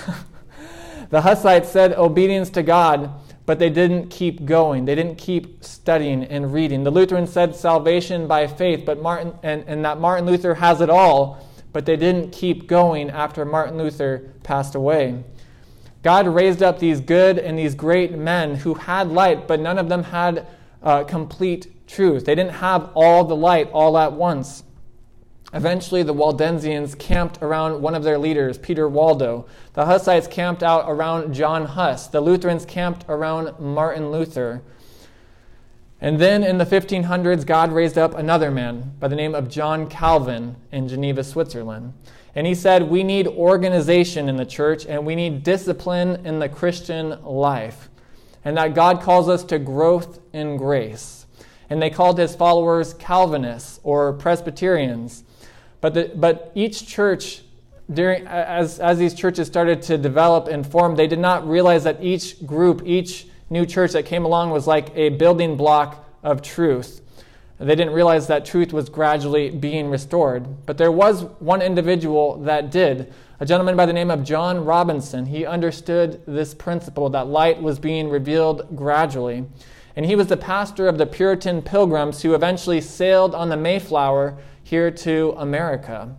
the 1.11 1.23
Hussites 1.23 1.69
said 1.69 1.93
obedience 1.95 2.51
to 2.51 2.62
God, 2.62 3.11
but 3.47 3.59
they 3.59 3.69
didn't 3.69 4.11
keep 4.11 4.45
going. 4.45 4.85
They 4.85 4.95
didn't 4.95 5.17
keep 5.17 5.65
studying 5.65 6.25
and 6.25 6.53
reading. 6.53 6.85
The 6.85 6.91
Lutherans 6.93 7.33
said 7.33 7.57
salvation 7.57 8.29
by 8.29 8.47
faith, 8.47 8.85
but 8.87 9.03
Martin 9.03 9.35
and, 9.43 9.65
and 9.67 9.85
that 9.85 9.99
Martin 9.99 10.25
Luther 10.25 10.55
has 10.55 10.81
it 10.81 10.89
all, 10.89 11.45
but 11.73 11.85
they 11.85 11.97
didn't 11.97 12.31
keep 12.31 12.69
going 12.69 13.11
after 13.11 13.45
Martin 13.45 13.77
Luther 13.77 14.31
passed 14.45 14.77
away. 14.77 15.25
God 16.05 16.29
raised 16.29 16.62
up 16.62 16.79
these 16.79 17.01
good 17.01 17.39
and 17.39 17.59
these 17.59 17.75
great 17.75 18.12
men 18.12 18.55
who 18.55 18.75
had 18.75 19.11
light, 19.11 19.49
but 19.49 19.59
none 19.59 19.79
of 19.79 19.89
them 19.89 20.05
had 20.05 20.47
uh, 20.83 21.03
complete 21.05 21.74
truth. 21.87 22.24
They 22.24 22.35
didn't 22.35 22.55
have 22.55 22.91
all 22.95 23.24
the 23.24 23.37
light 23.37 23.70
all 23.72 23.97
at 23.99 24.12
once. 24.12 24.64
Eventually, 25.53 26.03
the 26.03 26.14
Waldensians 26.14 26.99
camped 26.99 27.41
around 27.41 27.80
one 27.80 27.95
of 27.95 28.03
their 28.03 28.18
leaders, 28.18 28.59
Peter 28.59 28.89
Waldo. 28.89 29.47
The 29.74 29.87
Hussites 29.87 30.26
camped 30.26 30.64
out 30.64 30.85
around 30.89 31.32
John 31.32 31.66
Huss. 31.66 32.09
The 32.09 32.20
Lutherans 32.20 32.64
camped 32.64 33.05
around 33.09 33.59
Martin 33.61 34.11
Luther. 34.11 34.62
And 36.01 36.18
then 36.18 36.43
in 36.43 36.59
the 36.59 36.66
1500s, 36.66 37.47
God 37.47 37.72
raised 37.72 37.97
up 37.97 38.14
another 38.14 38.51
man 38.51 38.95
by 38.99 39.09
the 39.09 39.16
name 39.16 39.35
of 39.35 39.49
John 39.49 39.89
Calvin 39.89 40.57
in 40.72 40.89
Geneva, 40.89 41.22
Switzerland. 41.22 41.95
And 42.35 42.47
he 42.47 42.55
said, 42.55 42.91
We 42.91 43.05
need 43.05 43.28
organization 43.28 44.28
in 44.28 44.37
the 44.37 44.45
church 44.45 44.87
and 44.87 45.07
we 45.07 45.14
need 45.14 45.45
discipline 45.45 46.26
in 46.26 46.41
the 46.41 46.49
Christian 46.49 47.22
life. 47.22 47.89
And 48.45 48.57
that 48.57 48.74
God 48.74 49.01
calls 49.01 49.28
us 49.28 49.45
to 49.45 49.59
growth 49.59 50.18
in 50.32 50.57
grace. 50.57 51.24
And 51.71 51.81
they 51.81 51.91
called 51.91 52.19
his 52.19 52.35
followers 52.35 52.95
Calvinists 52.95 53.81
or 53.83 54.12
Presbyterians. 54.12 55.25
But, 55.81 55.95
the, 55.95 56.12
but 56.15 56.53
each 56.55 56.87
church, 56.87 57.43
during, 57.93 58.27
as, 58.27 58.81
as 58.81 58.99
these 58.99 59.15
churches 59.15 59.47
started 59.47 59.83
to 59.83 59.99
develop 59.99 60.49
and 60.49 60.67
form, 60.67 60.97
they 60.97 61.07
did 61.07 61.19
not 61.19 61.47
realize 61.47 61.85
that 61.85 62.03
each 62.03 62.47
group, 62.47 62.83
each 62.85 63.27
new 63.51 63.67
church 63.67 63.93
that 63.93 64.05
came 64.07 64.25
along 64.25 64.51
was 64.51 64.67
like 64.67 64.95
a 64.97 65.11
building 65.11 65.57
block 65.57 66.09
of 66.23 66.43
truth. 66.43 67.01
They 67.59 67.77
didn't 67.77 67.93
realize 67.95 68.27
that 68.27 68.45
truth 68.45 68.73
was 68.73 68.89
gradually 68.89 69.49
being 69.51 69.89
restored. 69.89 70.67
But 70.67 70.77
there 70.77 70.91
was 70.91 71.25
one 71.39 71.62
individual 71.62 72.39
that 72.43 72.71
did. 72.71 73.12
A 73.41 73.47
gentleman 73.47 73.77
by 73.77 73.87
the 73.87 73.93
name 73.93 74.11
of 74.11 74.25
John 74.25 74.65
Robinson. 74.65 75.27
He 75.27 75.47
understood 75.47 76.21
this 76.27 76.53
principle 76.53 77.11
that 77.11 77.29
light 77.29 77.62
was 77.62 77.79
being 77.79 78.09
revealed 78.09 78.77
gradually. 78.77 79.45
And 79.97 80.07
he 80.07 80.17
was 80.17 80.27
the 80.27 80.37
pastor 80.37 80.89
of 80.89 80.99
the 80.99 81.07
Puritan 81.07 81.63
pilgrims 81.63 82.23
who 82.23 82.35
eventually 82.35 82.81
sailed 82.81 83.35
on 83.35 83.49
the 83.49 83.57
Mayflower 83.57 84.37
here 84.63 84.91
to 84.91 85.35
America. 85.37 86.17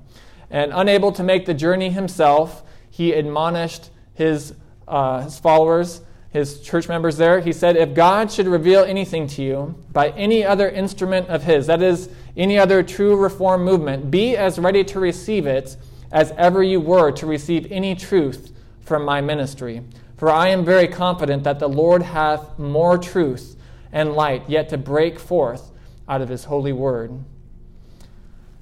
And 0.49 0.71
unable 0.73 1.11
to 1.13 1.23
make 1.23 1.45
the 1.45 1.53
journey 1.53 1.89
himself, 1.89 2.63
he 2.89 3.11
admonished 3.13 3.89
his, 4.13 4.53
uh, 4.87 5.21
his 5.21 5.39
followers 5.39 6.01
his 6.35 6.59
church 6.59 6.89
members 6.89 7.15
there, 7.15 7.39
he 7.39 7.53
said, 7.53 7.77
If 7.77 7.93
God 7.93 8.29
should 8.29 8.45
reveal 8.45 8.83
anything 8.83 9.25
to 9.27 9.41
you 9.41 9.75
by 9.93 10.09
any 10.09 10.43
other 10.43 10.67
instrument 10.67 11.29
of 11.29 11.43
his, 11.43 11.65
that 11.67 11.81
is, 11.81 12.09
any 12.35 12.59
other 12.59 12.83
true 12.83 13.15
reform 13.15 13.63
movement, 13.63 14.11
be 14.11 14.35
as 14.35 14.59
ready 14.59 14.83
to 14.83 14.99
receive 14.99 15.47
it 15.47 15.77
as 16.11 16.33
ever 16.37 16.61
you 16.61 16.81
were 16.81 17.09
to 17.13 17.25
receive 17.25 17.71
any 17.71 17.95
truth 17.95 18.51
from 18.81 19.05
my 19.05 19.21
ministry. 19.21 19.81
For 20.17 20.29
I 20.29 20.49
am 20.49 20.65
very 20.65 20.89
confident 20.89 21.45
that 21.45 21.59
the 21.59 21.69
Lord 21.69 22.01
hath 22.01 22.59
more 22.59 22.97
truth 22.97 23.54
and 23.95 24.13
light 24.13 24.47
yet 24.49 24.67
to 24.69 24.77
break 24.77 25.17
forth 25.17 25.71
out 26.07 26.21
of 26.21 26.27
his 26.29 26.43
holy 26.43 26.73
word. 26.73 27.23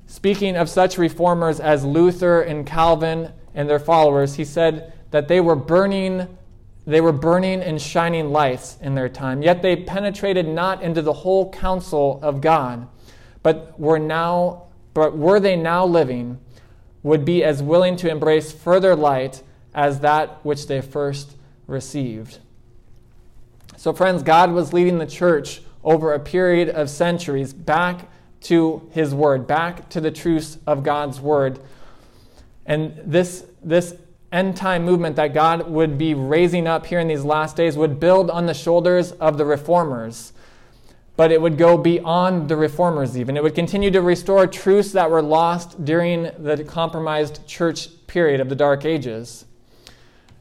Speaking 0.06 0.56
of 0.56 0.70
such 0.70 1.00
reformers 1.00 1.60
as 1.60 1.84
Luther 1.84 2.42
and 2.42 2.68
Calvin 2.68 3.34
and 3.56 3.68
their 3.68 3.80
followers, 3.80 4.36
he 4.36 4.46
said 4.46 4.94
that 5.12 5.28
they 5.28 5.42
were 5.42 5.58
burning 5.58 6.38
they 6.86 7.00
were 7.00 7.14
burning 7.14 7.62
and 7.62 7.82
shining 7.82 8.34
lights 8.34 8.78
in 8.82 8.94
their 8.94 9.08
time, 9.08 9.42
yet 9.42 9.62
they 9.62 9.74
penetrated 9.74 10.46
not 10.46 10.84
into 10.84 11.02
the 11.02 11.14
whole 11.14 11.50
counsel 11.50 12.20
of 12.22 12.42
God, 12.42 12.90
but 13.42 13.80
were 13.80 14.00
now 14.00 14.64
but 14.94 15.18
were 15.18 15.40
they 15.40 15.56
now 15.56 15.86
living 15.86 16.40
would 17.02 17.24
be 17.24 17.42
as 17.44 17.64
willing 17.64 17.96
to 17.96 18.10
embrace 18.10 18.52
further 18.52 18.98
light 18.98 19.42
as 19.74 20.02
that 20.02 20.44
which 20.44 20.68
they 20.68 20.82
first 20.82 21.38
received. 21.66 22.40
So 23.84 23.92
friends, 23.92 24.24
God 24.24 24.54
was 24.54 24.72
leading 24.72 24.98
the 24.98 25.06
church 25.06 25.62
over 25.84 26.14
a 26.14 26.20
period 26.20 26.70
of 26.70 26.90
centuries 26.90 27.52
back 27.52 28.08
to 28.44 28.90
his 28.94 29.14
word, 29.14 29.46
back 29.46 29.90
to 29.90 30.00
the 30.00 30.10
truths 30.10 30.58
of 30.66 30.84
God's 30.84 31.20
word. 31.20 31.60
And 32.66 32.98
this 33.04 33.46
this 33.62 33.94
end 34.32 34.56
time 34.56 34.86
movement 34.86 35.18
that 35.18 35.34
God 35.34 35.70
would 35.70 35.98
be 35.98 36.14
raising 36.14 36.66
up 36.66 36.86
here 36.86 37.02
in 37.02 37.10
these 37.10 37.26
last 37.26 37.58
days 37.58 37.76
would 37.76 38.00
build 38.00 38.30
on 38.30 38.46
the 38.46 38.54
shoulders 38.54 39.12
of 39.12 39.38
the 39.38 39.44
reformers. 39.44 40.32
But 41.18 41.34
it 41.34 41.42
would 41.42 41.58
go 41.58 41.78
beyond 41.78 42.48
the 42.48 42.56
reformers, 42.56 43.18
even. 43.18 43.36
It 43.36 43.44
would 43.44 43.54
continue 43.54 43.92
to 43.92 44.02
restore 44.02 44.48
truths 44.48 44.94
that 44.94 45.12
were 45.12 45.22
lost 45.22 45.84
during 45.84 46.32
the 46.40 46.64
compromised 46.64 47.46
church 47.48 47.90
period 48.08 48.40
of 48.40 48.48
the 48.48 48.56
Dark 48.56 48.86
Ages. 48.86 49.44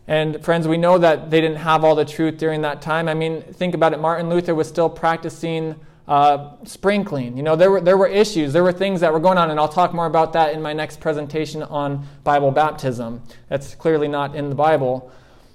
And 0.08 0.44
friends, 0.44 0.66
we 0.66 0.76
know 0.76 0.98
that 0.98 1.30
they 1.30 1.40
didn't 1.40 1.58
have 1.58 1.84
all 1.84 1.94
the 1.94 2.04
truth 2.04 2.38
during 2.38 2.62
that 2.62 2.82
time. 2.82 3.08
I 3.08 3.14
mean, 3.14 3.42
think 3.42 3.74
about 3.74 3.92
it. 3.92 4.00
Martin 4.00 4.28
Luther 4.28 4.54
was 4.54 4.68
still 4.68 4.90
practicing 4.90 5.76
uh, 6.08 6.56
sprinkling. 6.64 7.36
You 7.36 7.42
know, 7.42 7.56
there 7.56 7.70
were, 7.70 7.80
there 7.80 7.96
were 7.96 8.08
issues, 8.08 8.52
there 8.52 8.64
were 8.64 8.72
things 8.72 9.00
that 9.00 9.12
were 9.12 9.20
going 9.20 9.38
on, 9.38 9.50
and 9.50 9.60
I'll 9.60 9.68
talk 9.68 9.94
more 9.94 10.06
about 10.06 10.32
that 10.32 10.52
in 10.52 10.60
my 10.60 10.72
next 10.72 11.00
presentation 11.00 11.62
on 11.62 12.06
Bible 12.24 12.50
baptism. 12.50 13.22
That's 13.48 13.74
clearly 13.74 14.08
not 14.08 14.34
in 14.34 14.48
the 14.48 14.54
Bible, 14.54 15.12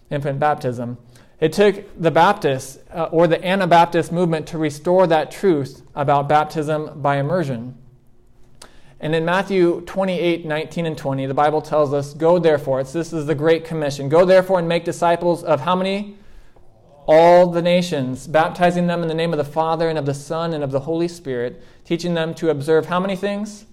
infant 0.10 0.40
baptism. 0.40 0.98
It 1.40 1.54
took 1.54 1.86
the 2.02 2.10
Baptists 2.10 2.80
uh, 2.92 3.10
or 3.12 3.28
the 3.28 3.46
Anabaptist 3.46 4.12
movement 4.12 4.48
to 4.48 4.58
restore 4.58 5.06
that 5.08 5.30
truth 5.30 5.84
about 5.94 6.28
baptism 6.28 7.02
by 7.02 7.18
immersion. 7.18 7.78
And 9.00 9.14
in 9.14 9.26
Matthew 9.26 9.82
28 9.82 10.46
19 10.46 10.86
and 10.86 10.98
20, 10.98 11.26
the 11.26 11.34
Bible 11.34 11.62
tells 11.62 11.94
us, 11.94 12.14
Go 12.14 12.40
therefore, 12.40 12.80
it's, 12.82 12.94
this 12.94 13.14
is 13.14 13.26
the 13.26 13.36
Great 13.36 13.66
Commission. 13.66 14.10
Go 14.10 14.26
therefore 14.26 14.60
and 14.60 14.68
make 14.68 14.86
disciples 14.86 15.44
of 15.44 15.62
how 15.62 15.76
many? 15.76 16.18
all 17.08 17.48
the 17.48 17.62
nations, 17.62 18.28
baptizing 18.28 18.88
them 18.88 19.02
in 19.02 19.08
the 19.08 19.14
name 19.14 19.32
of 19.32 19.38
the 19.38 19.46
Father 19.46 19.88
and 19.88 19.98
of 19.98 20.06
the 20.06 20.14
Son 20.14 20.54
and 20.54 20.62
of 20.62 20.72
the 20.72 20.82
Holy 20.82 21.08
Spirit, 21.08 21.64
teaching 21.86 22.14
them 22.14 22.34
to 22.36 22.50
observe 22.50 22.88
how 22.88 23.00
many 23.00 23.16
things? 23.16 23.66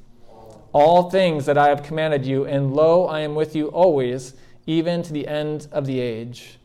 All 0.73 1.11
things 1.11 1.45
that 1.47 1.59
I 1.59 1.69
have 1.69 1.83
commanded 1.83 2.25
you, 2.25 2.47
and 2.47 2.73
lo, 2.73 3.07
I 3.07 3.21
am 3.21 3.35
with 3.35 3.57
you 3.57 3.67
always, 3.69 4.35
even 4.67 5.03
to 5.03 5.13
the 5.13 5.27
end 5.27 5.67
of 5.73 5.85
the 5.85 5.99
age. 6.01 6.59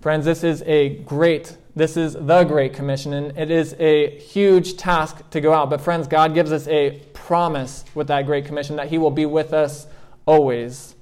Friends, 0.00 0.24
this 0.24 0.44
is 0.44 0.62
a 0.62 0.90
great, 1.00 1.56
this 1.78 1.96
is 1.96 2.14
the 2.14 2.44
Great 2.44 2.74
Commission, 2.74 3.12
and 3.12 3.38
it 3.38 3.50
is 3.50 3.74
a 3.78 4.18
huge 4.18 4.76
task 4.76 5.28
to 5.30 5.40
go 5.40 5.52
out. 5.52 5.70
But, 5.70 5.80
friends, 5.80 6.08
God 6.08 6.34
gives 6.34 6.50
us 6.50 6.66
a 6.66 7.00
promise 7.14 7.84
with 7.94 8.08
that 8.08 8.26
Great 8.26 8.44
Commission 8.44 8.76
that 8.76 8.88
He 8.88 8.98
will 8.98 9.12
be 9.12 9.26
with 9.26 9.52
us 9.52 9.86
always. 10.26 10.96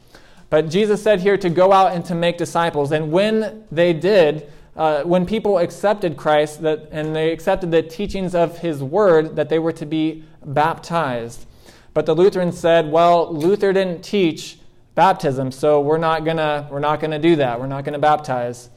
But 0.50 0.68
Jesus 0.68 1.02
said 1.02 1.20
here 1.20 1.36
to 1.38 1.48
go 1.48 1.72
out 1.72 1.92
and 1.92 2.04
to 2.04 2.14
make 2.14 2.36
disciples. 2.36 2.92
And 2.92 3.10
when 3.10 3.64
they 3.72 3.92
did, 3.92 4.52
uh, 4.76 5.02
when 5.02 5.24
people 5.24 5.58
accepted 5.58 6.16
Christ 6.16 6.62
that, 6.62 6.88
and 6.92 7.16
they 7.16 7.32
accepted 7.32 7.70
the 7.70 7.82
teachings 7.82 8.34
of 8.34 8.58
His 8.58 8.82
Word, 8.82 9.34
that 9.36 9.48
they 9.48 9.58
were 9.58 9.72
to 9.72 9.86
be 9.86 10.24
baptized. 10.44 11.46
But 11.94 12.04
the 12.04 12.14
Lutherans 12.14 12.58
said, 12.58 12.92
well, 12.92 13.32
Luther 13.32 13.72
didn't 13.72 14.02
teach 14.02 14.58
baptism, 14.94 15.50
so 15.50 15.80
we're 15.80 15.96
not 15.96 16.24
gonna 16.24 16.68
we're 16.70 16.80
not 16.80 17.00
gonna 17.00 17.18
do 17.18 17.36
that. 17.36 17.58
We're 17.58 17.66
not 17.66 17.84
gonna 17.84 17.98
baptize. 17.98 18.68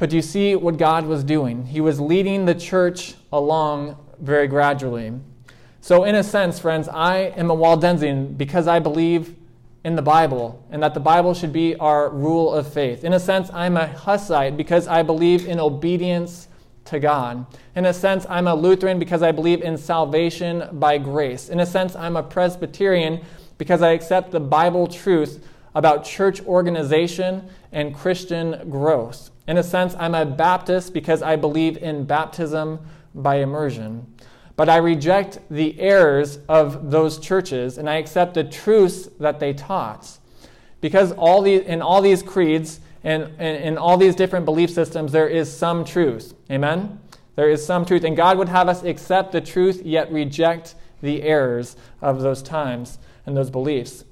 But 0.00 0.12
you 0.12 0.22
see 0.22 0.56
what 0.56 0.78
God 0.78 1.04
was 1.04 1.22
doing? 1.22 1.66
He 1.66 1.82
was 1.82 2.00
leading 2.00 2.46
the 2.46 2.54
church 2.54 3.16
along 3.30 3.98
very 4.18 4.48
gradually. 4.48 5.12
So, 5.82 6.04
in 6.04 6.14
a 6.14 6.24
sense, 6.24 6.58
friends, 6.58 6.88
I 6.88 7.34
am 7.36 7.50
a 7.50 7.54
Waldensian 7.54 8.38
because 8.38 8.66
I 8.66 8.78
believe 8.78 9.36
in 9.84 9.96
the 9.96 10.02
Bible 10.02 10.64
and 10.70 10.82
that 10.82 10.94
the 10.94 11.00
Bible 11.00 11.34
should 11.34 11.52
be 11.52 11.76
our 11.76 12.08
rule 12.08 12.50
of 12.50 12.72
faith. 12.72 13.04
In 13.04 13.12
a 13.12 13.20
sense, 13.20 13.50
I'm 13.52 13.76
a 13.76 13.88
Hussite 13.88 14.56
because 14.56 14.88
I 14.88 15.02
believe 15.02 15.46
in 15.46 15.60
obedience 15.60 16.48
to 16.86 16.98
God. 16.98 17.44
In 17.76 17.84
a 17.84 17.92
sense, 17.92 18.24
I'm 18.30 18.48
a 18.48 18.54
Lutheran 18.54 18.98
because 18.98 19.22
I 19.22 19.32
believe 19.32 19.60
in 19.60 19.76
salvation 19.76 20.66
by 20.72 20.96
grace. 20.96 21.50
In 21.50 21.60
a 21.60 21.66
sense, 21.66 21.94
I'm 21.94 22.16
a 22.16 22.22
Presbyterian 22.22 23.20
because 23.58 23.82
I 23.82 23.90
accept 23.90 24.30
the 24.30 24.40
Bible 24.40 24.86
truth 24.86 25.46
about 25.74 26.06
church 26.06 26.40
organization 26.46 27.50
and 27.70 27.94
Christian 27.94 28.70
growth. 28.70 29.30
In 29.46 29.58
a 29.58 29.62
sense, 29.62 29.94
I'm 29.98 30.14
a 30.14 30.24
Baptist 30.24 30.92
because 30.92 31.22
I 31.22 31.36
believe 31.36 31.76
in 31.78 32.04
baptism 32.04 32.78
by 33.14 33.36
immersion. 33.36 34.06
But 34.56 34.68
I 34.68 34.76
reject 34.76 35.38
the 35.50 35.78
errors 35.80 36.38
of 36.48 36.90
those 36.90 37.18
churches 37.18 37.78
and 37.78 37.88
I 37.88 37.96
accept 37.96 38.34
the 38.34 38.44
truths 38.44 39.08
that 39.18 39.40
they 39.40 39.52
taught. 39.52 40.18
Because 40.80 41.12
all 41.12 41.42
these, 41.42 41.62
in 41.62 41.82
all 41.82 42.02
these 42.02 42.22
creeds 42.22 42.80
and 43.02 43.40
in 43.40 43.78
all 43.78 43.96
these 43.96 44.14
different 44.14 44.44
belief 44.44 44.70
systems, 44.70 45.12
there 45.12 45.28
is 45.28 45.50
some 45.50 45.84
truth. 45.84 46.34
Amen? 46.50 47.00
There 47.36 47.48
is 47.48 47.64
some 47.64 47.86
truth. 47.86 48.04
And 48.04 48.16
God 48.16 48.36
would 48.36 48.50
have 48.50 48.68
us 48.68 48.82
accept 48.82 49.32
the 49.32 49.40
truth 49.40 49.82
yet 49.82 50.12
reject 50.12 50.74
the 51.00 51.22
errors 51.22 51.76
of 52.02 52.20
those 52.20 52.42
times 52.42 52.98
and 53.24 53.36
those 53.36 53.50
beliefs. 53.50 54.04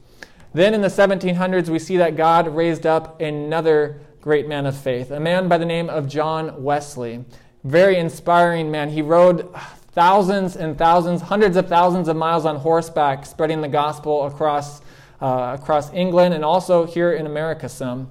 Then 0.55 0.73
in 0.73 0.81
the 0.81 0.89
1700s, 0.89 1.69
we 1.69 1.79
see 1.79 1.99
that 1.99 2.17
God 2.17 2.49
raised 2.49 2.87
up 2.87 3.21
another 3.21 4.01
great 4.21 4.49
man 4.49 4.67
of 4.67 4.77
faith, 4.77 5.11
a 5.11 5.21
man 5.21 5.49
by 5.49 5.59
the 5.59 5.65
name 5.65 5.89
of 5.89 6.09
John 6.09 6.63
Wesley. 6.63 7.25
Very 7.65 7.97
inspiring 7.97 8.71
man. 8.71 8.91
He 8.91 9.03
rode 9.03 9.53
thousands 9.93 10.57
and 10.57 10.77
thousands, 10.77 11.23
hundreds 11.23 11.57
of 11.57 11.69
thousands 11.69 12.09
of 12.09 12.17
miles 12.17 12.45
on 12.45 12.57
horseback, 12.57 13.27
spreading 13.27 13.61
the 13.61 13.69
gospel 13.69 14.27
across, 14.27 14.81
uh, 15.21 15.57
across 15.61 15.93
England 15.93 16.35
and 16.35 16.45
also 16.45 16.85
here 16.85 17.13
in 17.13 17.27
America 17.27 17.69
some. 17.69 18.11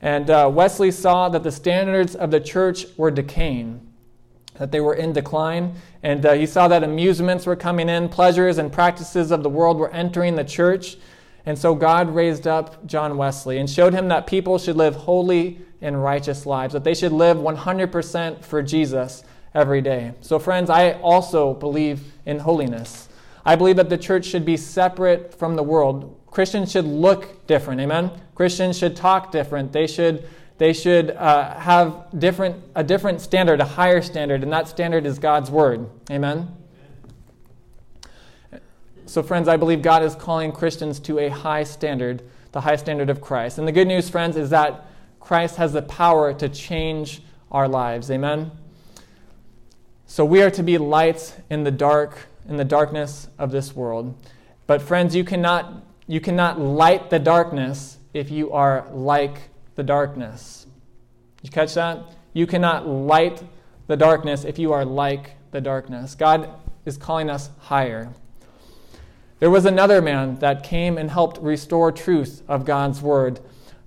And 0.00 0.30
uh, 0.30 0.50
Wesley 0.52 0.90
saw 0.90 1.28
that 1.28 1.42
the 1.42 1.52
standards 1.52 2.14
of 2.14 2.30
the 2.30 2.40
church 2.40 2.86
were 2.96 3.10
decaying, 3.10 3.80
that 4.54 4.70
they 4.70 4.80
were 4.80 4.94
in 4.94 5.12
decline. 5.12 5.74
And 6.02 6.24
uh, 6.24 6.34
he 6.34 6.46
saw 6.46 6.68
that 6.68 6.84
amusements 6.84 7.46
were 7.46 7.56
coming 7.56 7.88
in, 7.88 8.08
pleasures 8.08 8.58
and 8.58 8.72
practices 8.72 9.30
of 9.30 9.42
the 9.42 9.50
world 9.50 9.78
were 9.78 9.90
entering 9.90 10.36
the 10.36 10.44
church. 10.44 10.96
And 11.48 11.58
so 11.58 11.74
God 11.74 12.14
raised 12.14 12.46
up 12.46 12.84
John 12.84 13.16
Wesley 13.16 13.56
and 13.56 13.70
showed 13.70 13.94
him 13.94 14.08
that 14.08 14.26
people 14.26 14.58
should 14.58 14.76
live 14.76 14.94
holy 14.94 15.58
and 15.80 16.02
righteous 16.02 16.44
lives, 16.44 16.74
that 16.74 16.84
they 16.84 16.92
should 16.92 17.10
live 17.10 17.38
100% 17.38 18.44
for 18.44 18.62
Jesus 18.62 19.24
every 19.54 19.80
day. 19.80 20.12
So, 20.20 20.38
friends, 20.38 20.68
I 20.68 20.92
also 21.00 21.54
believe 21.54 22.02
in 22.26 22.40
holiness. 22.40 23.08
I 23.46 23.56
believe 23.56 23.76
that 23.76 23.88
the 23.88 23.96
church 23.96 24.26
should 24.26 24.44
be 24.44 24.58
separate 24.58 25.32
from 25.32 25.56
the 25.56 25.62
world. 25.62 26.20
Christians 26.26 26.70
should 26.70 26.84
look 26.84 27.46
different, 27.46 27.80
amen? 27.80 28.10
Christians 28.34 28.76
should 28.76 28.94
talk 28.94 29.32
different. 29.32 29.72
They 29.72 29.86
should, 29.86 30.28
they 30.58 30.74
should 30.74 31.12
uh, 31.12 31.58
have 31.58 32.08
different, 32.18 32.62
a 32.74 32.84
different 32.84 33.22
standard, 33.22 33.62
a 33.62 33.64
higher 33.64 34.02
standard, 34.02 34.42
and 34.42 34.52
that 34.52 34.68
standard 34.68 35.06
is 35.06 35.18
God's 35.18 35.50
word, 35.50 35.88
amen? 36.10 36.57
So, 39.08 39.22
friends, 39.22 39.48
I 39.48 39.56
believe 39.56 39.80
God 39.80 40.02
is 40.02 40.14
calling 40.14 40.52
Christians 40.52 41.00
to 41.00 41.18
a 41.18 41.30
high 41.30 41.64
standard, 41.64 42.22
the 42.52 42.60
high 42.60 42.76
standard 42.76 43.08
of 43.08 43.22
Christ. 43.22 43.56
And 43.56 43.66
the 43.66 43.72
good 43.72 43.88
news, 43.88 44.10
friends, 44.10 44.36
is 44.36 44.50
that 44.50 44.84
Christ 45.18 45.56
has 45.56 45.72
the 45.72 45.80
power 45.80 46.34
to 46.34 46.46
change 46.46 47.22
our 47.50 47.66
lives. 47.66 48.10
Amen? 48.10 48.50
So 50.06 50.26
we 50.26 50.42
are 50.42 50.50
to 50.50 50.62
be 50.62 50.76
lights 50.76 51.34
in 51.48 51.64
the 51.64 51.70
dark, 51.70 52.26
in 52.46 52.58
the 52.58 52.66
darkness 52.66 53.28
of 53.38 53.50
this 53.50 53.74
world. 53.74 54.14
But, 54.66 54.82
friends, 54.82 55.16
you 55.16 55.24
cannot, 55.24 55.82
you 56.06 56.20
cannot 56.20 56.60
light 56.60 57.08
the 57.08 57.18
darkness 57.18 57.96
if 58.12 58.30
you 58.30 58.52
are 58.52 58.86
like 58.92 59.48
the 59.74 59.82
darkness. 59.82 60.66
You 61.40 61.48
catch 61.48 61.72
that? 61.74 62.02
You 62.34 62.46
cannot 62.46 62.86
light 62.86 63.42
the 63.86 63.96
darkness 63.96 64.44
if 64.44 64.58
you 64.58 64.74
are 64.74 64.84
like 64.84 65.30
the 65.50 65.62
darkness. 65.62 66.14
God 66.14 66.50
is 66.84 66.98
calling 66.98 67.30
us 67.30 67.48
higher. 67.58 68.12
There 69.40 69.50
was 69.50 69.66
another 69.66 70.02
man 70.02 70.36
that 70.40 70.64
came 70.64 70.98
and 70.98 71.08
helped 71.08 71.40
restore 71.40 71.92
truth 71.92 72.42
of 72.48 72.64
God's 72.64 73.00
word, 73.00 73.38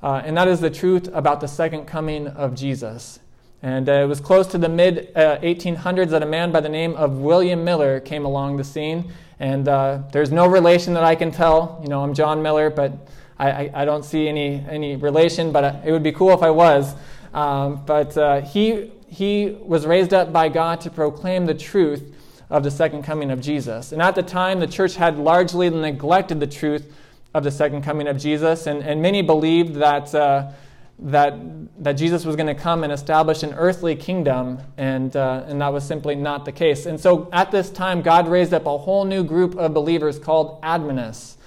uh, 0.01 0.21
and 0.23 0.37
that 0.37 0.47
is 0.47 0.61
the 0.61 0.69
truth 0.69 1.09
about 1.11 1.41
the 1.41 1.47
second 1.47 1.87
coming 1.87 2.27
of 2.27 2.55
Jesus. 2.55 3.19
And 3.61 3.89
uh, 3.89 3.91
it 3.91 4.05
was 4.05 4.21
close 4.21 4.47
to 4.47 4.57
the 4.57 4.69
mid 4.69 5.11
uh, 5.13 5.39
1800s 5.39 6.09
that 6.11 6.23
a 6.23 6.25
man 6.25 6.53
by 6.53 6.61
the 6.61 6.69
name 6.69 6.95
of 6.95 7.17
William 7.17 7.65
Miller 7.65 7.99
came 7.99 8.23
along 8.23 8.57
the 8.57 8.63
scene. 8.63 9.11
And 9.41 9.67
uh, 9.67 10.03
there's 10.13 10.31
no 10.31 10.47
relation 10.47 10.93
that 10.93 11.03
I 11.03 11.15
can 11.15 11.31
tell. 11.31 11.79
You 11.83 11.89
know, 11.89 12.01
I'm 12.01 12.13
John 12.13 12.41
Miller, 12.41 12.69
but 12.69 12.93
I, 13.37 13.51
I, 13.51 13.71
I 13.81 13.85
don't 13.85 14.05
see 14.05 14.29
any, 14.29 14.65
any 14.69 14.95
relation, 14.95 15.51
but 15.51 15.63
uh, 15.65 15.75
it 15.83 15.91
would 15.91 16.01
be 16.01 16.13
cool 16.13 16.31
if 16.31 16.43
I 16.43 16.49
was. 16.49 16.95
Um, 17.33 17.83
but 17.85 18.17
uh, 18.17 18.39
he, 18.39 18.91
he 19.07 19.57
was 19.61 19.85
raised 19.85 20.13
up 20.13 20.31
by 20.31 20.47
God 20.47 20.79
to 20.81 20.89
proclaim 20.89 21.45
the 21.45 21.53
truth 21.53 22.03
of 22.51 22.63
the 22.63 22.69
second 22.69 23.03
coming 23.03 23.31
of 23.31 23.39
Jesus. 23.39 23.93
And 23.93 24.01
at 24.01 24.13
the 24.13 24.21
time, 24.21 24.59
the 24.59 24.67
church 24.67 24.95
had 24.95 25.17
largely 25.17 25.69
neglected 25.69 26.39
the 26.39 26.47
truth 26.47 26.93
of 27.33 27.43
the 27.43 27.51
second 27.51 27.81
coming 27.81 28.07
of 28.07 28.17
Jesus, 28.17 28.67
and, 28.67 28.83
and 28.83 29.01
many 29.01 29.21
believed 29.21 29.75
that, 29.75 30.13
uh, 30.13 30.51
that, 30.99 31.33
that 31.81 31.93
Jesus 31.93 32.25
was 32.25 32.35
going 32.35 32.53
to 32.53 32.61
come 32.61 32.83
and 32.83 32.91
establish 32.91 33.41
an 33.41 33.53
earthly 33.53 33.95
kingdom, 33.95 34.59
and, 34.77 35.15
uh, 35.15 35.45
and 35.47 35.61
that 35.61 35.71
was 35.71 35.85
simply 35.85 36.13
not 36.13 36.43
the 36.43 36.51
case. 36.51 36.85
And 36.85 36.99
so 36.99 37.29
at 37.31 37.51
this 37.51 37.69
time, 37.69 38.01
God 38.01 38.27
raised 38.27 38.53
up 38.53 38.65
a 38.65 38.77
whole 38.77 39.05
new 39.05 39.23
group 39.23 39.55
of 39.55 39.73
believers 39.73 40.19
called 40.19 40.59
Adventists. 40.61 41.37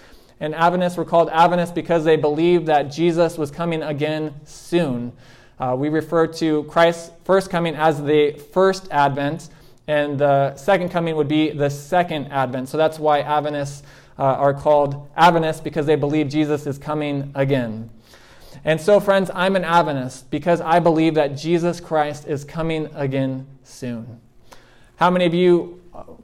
And 0.40 0.54
Adventists 0.54 0.96
were 0.96 1.04
called 1.04 1.28
Adventists 1.28 1.72
because 1.72 2.02
they 2.04 2.16
believed 2.16 2.66
that 2.66 2.84
Jesus 2.84 3.36
was 3.36 3.50
coming 3.50 3.82
again 3.82 4.32
soon. 4.46 5.12
Uh, 5.60 5.76
we 5.78 5.90
refer 5.90 6.26
to 6.26 6.64
Christ's 6.64 7.12
first 7.24 7.50
coming 7.50 7.74
as 7.76 8.02
the 8.02 8.32
first 8.52 8.88
advent, 8.90 9.50
and 9.86 10.18
the 10.18 10.56
second 10.56 10.90
coming 10.90 11.14
would 11.16 11.28
be 11.28 11.50
the 11.50 11.68
second 11.68 12.28
advent. 12.28 12.68
So 12.68 12.78
that's 12.78 12.98
why 12.98 13.20
Adventists 13.20 13.82
uh, 14.18 14.22
are 14.22 14.54
called 14.54 15.08
Adventists 15.16 15.60
because 15.60 15.86
they 15.86 15.96
believe 15.96 16.28
Jesus 16.28 16.66
is 16.66 16.78
coming 16.78 17.30
again. 17.34 17.90
And 18.64 18.80
so, 18.80 18.98
friends, 18.98 19.30
I'm 19.34 19.56
an 19.56 19.64
Adventist 19.64 20.30
because 20.30 20.60
I 20.60 20.78
believe 20.78 21.14
that 21.14 21.36
Jesus 21.36 21.80
Christ 21.80 22.26
is 22.26 22.44
coming 22.44 22.88
again 22.94 23.46
soon. 23.62 24.20
How 24.96 25.10
many 25.10 25.26
of 25.26 25.34
you 25.34 25.82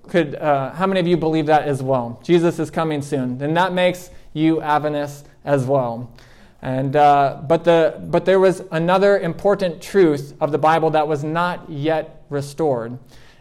could? 0.08 0.36
Uh, 0.36 0.70
how 0.72 0.86
many 0.86 1.00
of 1.00 1.06
you 1.06 1.16
believe 1.16 1.46
that 1.46 1.64
as 1.64 1.82
well? 1.82 2.20
Jesus 2.24 2.58
is 2.58 2.70
coming 2.70 3.02
soon. 3.02 3.36
Then 3.36 3.52
that 3.54 3.72
makes 3.72 4.10
you 4.32 4.62
Adventists 4.62 5.24
as 5.44 5.66
well. 5.66 6.10
And 6.62 6.94
uh, 6.96 7.42
but 7.46 7.64
the 7.64 8.00
but 8.04 8.24
there 8.24 8.40
was 8.40 8.62
another 8.70 9.18
important 9.18 9.82
truth 9.82 10.34
of 10.40 10.52
the 10.52 10.58
Bible 10.58 10.90
that 10.90 11.06
was 11.06 11.24
not 11.24 11.68
yet 11.68 12.22
restored 12.30 12.98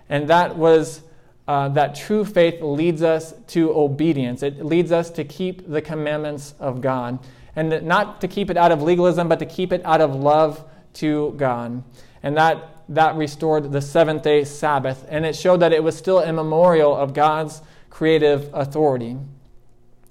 and 0.09 0.27
that 0.27 0.57
was 0.57 1.01
uh, 1.47 1.67
that 1.69 1.95
true 1.95 2.23
faith 2.23 2.61
leads 2.61 3.01
us 3.01 3.33
to 3.47 3.71
obedience. 3.71 4.43
It 4.43 4.63
leads 4.63 4.91
us 4.91 5.09
to 5.11 5.23
keep 5.23 5.67
the 5.67 5.81
commandments 5.81 6.53
of 6.59 6.79
God. 6.79 7.17
And 7.55 7.81
not 7.81 8.21
to 8.21 8.27
keep 8.27 8.51
it 8.51 8.57
out 8.57 8.71
of 8.71 8.83
legalism, 8.83 9.27
but 9.27 9.39
to 9.39 9.47
keep 9.47 9.73
it 9.73 9.81
out 9.83 9.99
of 9.99 10.13
love 10.13 10.63
to 10.93 11.33
God. 11.37 11.83
And 12.21 12.37
that, 12.37 12.83
that 12.89 13.15
restored 13.15 13.71
the 13.71 13.81
seventh 13.81 14.21
day 14.21 14.43
Sabbath. 14.43 15.05
And 15.09 15.25
it 15.25 15.35
showed 15.35 15.61
that 15.61 15.73
it 15.73 15.83
was 15.83 15.97
still 15.97 16.19
a 16.19 16.31
memorial 16.31 16.95
of 16.95 17.15
God's 17.15 17.63
creative 17.89 18.53
authority. 18.53 19.17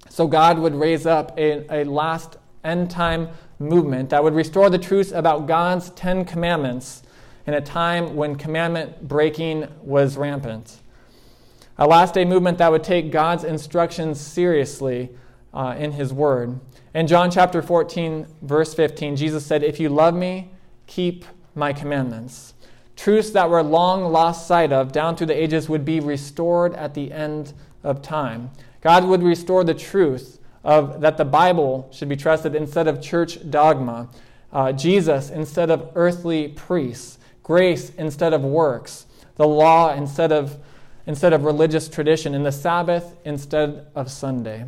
So 0.09 0.27
God 0.27 0.59
would 0.59 0.75
raise 0.75 1.05
up 1.05 1.37
a, 1.37 1.65
a 1.73 1.85
last 1.85 2.35
end 2.65 2.91
time 2.91 3.29
movement 3.59 4.09
that 4.09 4.23
would 4.23 4.33
restore 4.33 4.69
the 4.69 4.77
truths 4.77 5.13
about 5.13 5.47
God's 5.47 5.89
Ten 5.91 6.25
Commandments 6.25 7.03
in 7.49 7.55
a 7.55 7.61
time 7.61 8.15
when 8.15 8.35
commandment 8.35 9.07
breaking 9.07 9.67
was 9.81 10.17
rampant. 10.17 10.77
A 11.79 11.87
last 11.87 12.13
day 12.13 12.23
movement 12.23 12.59
that 12.59 12.71
would 12.71 12.83
take 12.83 13.11
God's 13.11 13.43
instructions 13.43 14.21
seriously 14.21 15.09
uh, 15.51 15.73
in 15.75 15.93
His 15.93 16.13
Word. 16.13 16.59
In 16.93 17.07
John 17.07 17.31
chapter 17.31 17.63
14, 17.63 18.27
verse 18.43 18.75
15, 18.75 19.15
Jesus 19.15 19.43
said, 19.47 19.63
If 19.63 19.79
you 19.79 19.89
love 19.89 20.13
me, 20.13 20.51
keep 20.85 21.25
my 21.55 21.73
commandments. 21.73 22.53
Truths 22.95 23.31
that 23.31 23.49
were 23.49 23.63
long 23.63 24.11
lost 24.11 24.45
sight 24.45 24.71
of 24.71 24.91
down 24.91 25.15
through 25.15 25.25
the 25.25 25.43
ages 25.43 25.67
would 25.67 25.83
be 25.83 25.99
restored 25.99 26.75
at 26.75 26.93
the 26.93 27.11
end 27.11 27.53
of 27.81 28.03
time. 28.03 28.51
God 28.81 29.05
would 29.05 29.23
restore 29.23 29.63
the 29.63 29.73
truth 29.73 30.39
of 30.63 31.01
that 31.01 31.17
the 31.17 31.25
Bible 31.25 31.89
should 31.91 32.09
be 32.09 32.15
trusted 32.15 32.53
instead 32.53 32.87
of 32.87 33.01
church 33.01 33.49
dogma, 33.49 34.07
uh, 34.53 34.71
Jesus 34.71 35.31
instead 35.31 35.71
of 35.71 35.89
earthly 35.95 36.49
priests, 36.49 37.18
grace 37.49 37.89
instead 37.97 38.31
of 38.31 38.43
works, 38.43 39.07
the 39.37 39.47
law 39.47 39.91
instead 39.91 40.31
of 40.31 40.55
instead 41.07 41.33
of 41.33 41.43
religious 41.43 41.89
tradition, 41.89 42.35
and 42.35 42.45
the 42.45 42.51
Sabbath 42.51 43.15
instead 43.25 43.87
of 43.95 44.11
Sunday. 44.11 44.65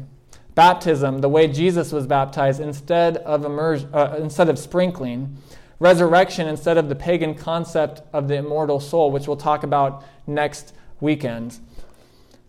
Baptism, 0.56 1.20
the 1.20 1.30
way 1.30 1.48
Jesus 1.48 1.92
was 1.92 2.08
baptized, 2.08 2.60
instead 2.60 3.18
of, 3.18 3.46
immersion, 3.46 3.88
uh, 3.94 4.16
instead 4.18 4.50
of 4.50 4.58
sprinkling. 4.58 5.38
Resurrection 5.78 6.48
instead 6.48 6.80
of 6.80 6.90
the 6.90 6.96
pagan 6.96 7.36
concept 7.36 8.02
of 8.14 8.28
the 8.28 8.38
immortal 8.38 8.80
soul, 8.80 9.12
which 9.12 9.28
we'll 9.28 9.38
talk 9.38 9.62
about 9.62 10.04
next 10.26 10.74
weekend. 11.00 11.60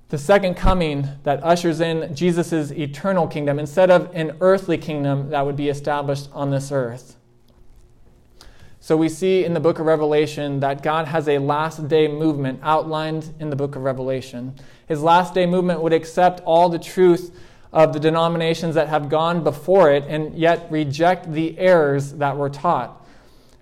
The 0.09 0.17
second 0.17 0.55
coming 0.55 1.09
that 1.25 1.45
ushers 1.45 1.83
in 1.83 2.15
Jesus' 2.15 2.71
eternal 2.71 3.27
kingdom 3.27 3.59
instead 3.59 3.91
of 3.91 4.11
an 4.15 4.39
earthly 4.41 4.79
kingdom 4.79 5.29
that 5.29 5.45
would 5.45 5.57
be 5.57 5.69
established 5.69 6.31
on 6.33 6.51
this 6.51 6.73
earth. 6.73 7.19
So 8.83 8.97
we 8.97 9.09
see 9.09 9.45
in 9.45 9.55
the 9.55 9.61
book 9.61 9.79
of 9.79 9.87
Revelation 9.87 10.59
that 10.59 10.83
God 10.83 11.07
has 11.07 11.29
a 11.29 11.39
last 11.39 11.87
day 11.87 12.09
movement 12.09 12.59
outlined 12.65 13.33
in 13.39 13.49
the 13.49 13.55
book 13.55 13.77
of 13.77 13.83
Revelation. 13.83 14.57
His 14.89 15.01
last 15.01 15.35
day 15.35 15.47
movement 15.47 15.83
would 15.83 15.93
accept 15.93 16.41
all 16.41 16.69
the 16.69 16.81
truth 16.81 17.33
of 17.73 17.93
the 17.93 18.01
denominations 18.01 18.75
that 18.75 18.89
have 18.89 19.09
gone 19.09 19.45
before 19.45 19.93
it 19.93 20.03
and 20.09 20.37
yet 20.37 20.67
reject 20.69 21.33
the 21.33 21.57
errors 21.61 22.15
that 22.15 22.37
were 22.37 22.51
taught. 22.51 23.07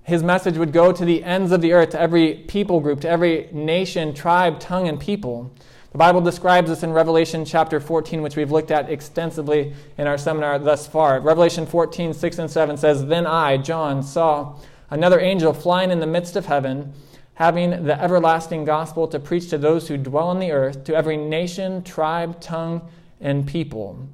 His 0.04 0.22
message 0.22 0.56
would 0.56 0.72
go 0.72 0.90
to 0.90 1.04
the 1.04 1.22
ends 1.22 1.52
of 1.52 1.60
the 1.60 1.74
earth, 1.74 1.90
to 1.90 2.00
every 2.00 2.36
people 2.48 2.80
group, 2.80 3.02
to 3.02 3.08
every 3.10 3.50
nation, 3.52 4.14
tribe, 4.14 4.58
tongue, 4.58 4.88
and 4.88 4.98
people. 4.98 5.52
The 5.92 5.98
Bible 5.98 6.22
describes 6.22 6.70
this 6.70 6.82
in 6.82 6.92
Revelation 6.92 7.44
chapter 7.44 7.78
14, 7.78 8.22
which 8.22 8.36
we've 8.36 8.50
looked 8.50 8.70
at 8.70 8.88
extensively 8.88 9.74
in 9.98 10.06
our 10.06 10.16
seminar 10.16 10.58
thus 10.58 10.86
far. 10.86 11.20
Revelation 11.20 11.66
14, 11.66 12.14
6 12.14 12.38
and 12.38 12.50
7 12.50 12.78
says, 12.78 13.04
Then 13.04 13.26
I, 13.26 13.58
John, 13.58 14.02
saw 14.02 14.56
another 14.90 15.20
angel 15.20 15.52
flying 15.52 15.90
in 15.90 16.00
the 16.00 16.06
midst 16.06 16.36
of 16.36 16.46
heaven, 16.46 16.92
having 17.34 17.84
the 17.84 18.00
everlasting 18.00 18.64
gospel 18.64 19.08
to 19.08 19.18
preach 19.18 19.48
to 19.50 19.56
those 19.56 19.88
who 19.88 19.96
dwell 19.96 20.28
on 20.28 20.40
the 20.40 20.52
earth, 20.52 20.84
to 20.84 20.94
every 20.94 21.16
nation, 21.16 21.82
tribe, 21.82 22.40
tongue, 22.40 22.82
and 23.20 23.46
people. 23.46 24.08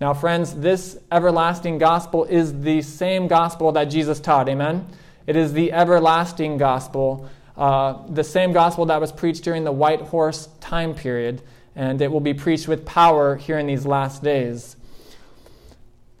Now, 0.00 0.12
friends, 0.12 0.54
this 0.54 0.98
everlasting 1.12 1.78
gospel 1.78 2.24
is 2.24 2.62
the 2.62 2.82
same 2.82 3.28
gospel 3.28 3.70
that 3.72 3.84
Jesus 3.84 4.18
taught. 4.18 4.48
Amen? 4.48 4.86
It 5.26 5.36
is 5.36 5.52
the 5.52 5.72
everlasting 5.72 6.58
gospel, 6.58 7.28
uh, 7.56 8.06
the 8.08 8.24
same 8.24 8.52
gospel 8.52 8.86
that 8.86 9.00
was 9.00 9.12
preached 9.12 9.44
during 9.44 9.64
the 9.64 9.72
white 9.72 10.00
horse 10.00 10.48
time 10.60 10.94
period, 10.94 11.42
and 11.76 12.02
it 12.02 12.10
will 12.10 12.20
be 12.20 12.34
preached 12.34 12.68
with 12.68 12.84
power 12.84 13.36
here 13.36 13.58
in 13.58 13.66
these 13.66 13.86
last 13.86 14.22
days. 14.22 14.76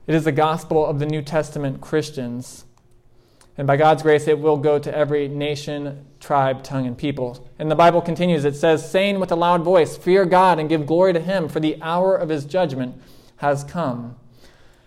It 0.06 0.14
is 0.14 0.24
the 0.24 0.32
gospel 0.32 0.86
of 0.86 0.98
the 0.98 1.06
New 1.06 1.22
Testament 1.22 1.80
Christians. 1.80 2.64
And 3.56 3.66
by 3.66 3.76
God's 3.76 4.02
grace, 4.02 4.26
it 4.26 4.38
will 4.38 4.56
go 4.56 4.78
to 4.80 4.96
every 4.96 5.28
nation, 5.28 6.04
tribe, 6.18 6.64
tongue, 6.64 6.86
and 6.86 6.98
people. 6.98 7.48
And 7.58 7.70
the 7.70 7.76
Bible 7.76 8.02
continues 8.02 8.44
it 8.44 8.56
says, 8.56 8.88
saying 8.88 9.20
with 9.20 9.30
a 9.30 9.36
loud 9.36 9.62
voice, 9.62 9.96
Fear 9.96 10.26
God 10.26 10.58
and 10.58 10.68
give 10.68 10.86
glory 10.86 11.12
to 11.12 11.20
Him, 11.20 11.48
for 11.48 11.60
the 11.60 11.80
hour 11.80 12.16
of 12.16 12.28
His 12.28 12.44
judgment 12.44 13.00
has 13.36 13.62
come. 13.62 14.16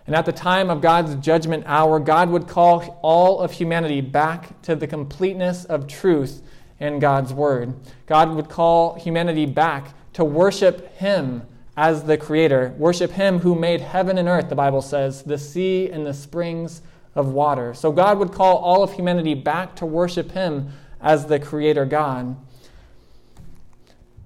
And 0.06 0.16
at 0.16 0.26
the 0.26 0.34
time 0.34 0.70
of 0.70 0.82
God's 0.82 1.16
judgment 1.16 1.64
hour, 1.66 2.00
God 2.00 2.30
would 2.30 2.48
call 2.48 3.00
all 3.02 3.40
of 3.40 3.52
humanity 3.52 4.02
back 4.02 4.62
to 4.64 4.76
the 4.76 4.88
completeness 4.88 5.64
of 5.66 5.88
truth 5.88 6.42
in 6.80 7.00
God's 7.00 7.34
Word. 7.34 7.74
God 8.06 8.34
would 8.36 8.50
call 8.50 8.96
humanity 8.96 9.46
back 9.46 9.94
to 10.14 10.26
worship 10.26 10.94
Him 10.96 11.44
as 11.78 12.04
the 12.04 12.18
Creator, 12.18 12.74
worship 12.78 13.12
Him 13.12 13.40
who 13.40 13.54
made 13.54 13.82
heaven 13.82 14.18
and 14.18 14.28
earth, 14.28 14.50
the 14.50 14.56
Bible 14.56 14.82
says, 14.82 15.22
the 15.24 15.38
sea 15.38 15.90
and 15.92 16.06
the 16.06 16.14
springs 16.14 16.82
of 17.18 17.34
water. 17.34 17.74
So 17.74 17.92
God 17.92 18.20
would 18.20 18.32
call 18.32 18.58
all 18.58 18.84
of 18.84 18.94
humanity 18.94 19.34
back 19.34 19.76
to 19.78 19.86
worship 19.86 20.32
Him 20.32 20.72
as 21.02 21.26
the 21.26 21.40
Creator 21.40 21.86
God. 21.86 22.38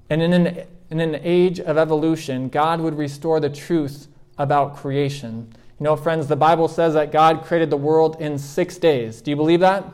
And 0.09 0.21
in 0.21 0.33
an, 0.33 0.63
in 0.89 0.99
an 0.99 1.15
age 1.23 1.59
of 1.59 1.77
evolution, 1.77 2.49
God 2.49 2.81
would 2.81 2.97
restore 2.97 3.39
the 3.39 3.49
truth 3.49 4.07
about 4.37 4.75
creation. 4.75 5.53
You 5.79 5.85
know, 5.85 5.95
friends, 5.95 6.27
the 6.27 6.35
Bible 6.35 6.67
says 6.67 6.93
that 6.95 7.11
God 7.11 7.43
created 7.43 7.69
the 7.69 7.77
world 7.77 8.17
in 8.19 8.37
six 8.37 8.77
days. 8.77 9.21
Do 9.21 9.31
you 9.31 9.37
believe 9.37 9.61
that? 9.61 9.85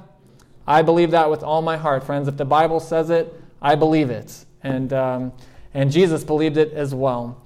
I 0.65 0.81
believe 0.81 1.11
that 1.11 1.29
with 1.29 1.43
all 1.43 1.61
my 1.61 1.77
heart, 1.77 2.03
friends. 2.03 2.27
If 2.27 2.35
the 2.35 2.45
Bible 2.45 2.79
says 2.79 3.09
it, 3.09 3.33
I 3.61 3.75
believe 3.75 4.09
it. 4.09 4.43
And, 4.63 4.91
um, 4.91 5.33
and 5.73 5.91
Jesus 5.91 6.23
believed 6.23 6.57
it 6.57 6.73
as 6.73 6.95
well. 6.95 7.41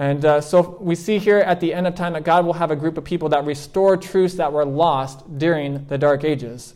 And 0.00 0.24
uh, 0.24 0.40
so 0.40 0.78
we 0.80 0.94
see 0.94 1.18
here 1.18 1.40
at 1.40 1.60
the 1.60 1.74
end 1.74 1.86
of 1.86 1.94
time 1.94 2.14
that 2.14 2.24
God 2.24 2.46
will 2.46 2.54
have 2.54 2.70
a 2.70 2.76
group 2.76 2.96
of 2.96 3.04
people 3.04 3.28
that 3.28 3.44
restore 3.44 3.98
truths 3.98 4.32
that 4.36 4.50
were 4.50 4.64
lost 4.64 5.36
during 5.36 5.84
the 5.88 5.98
Dark 5.98 6.24
Ages. 6.24 6.74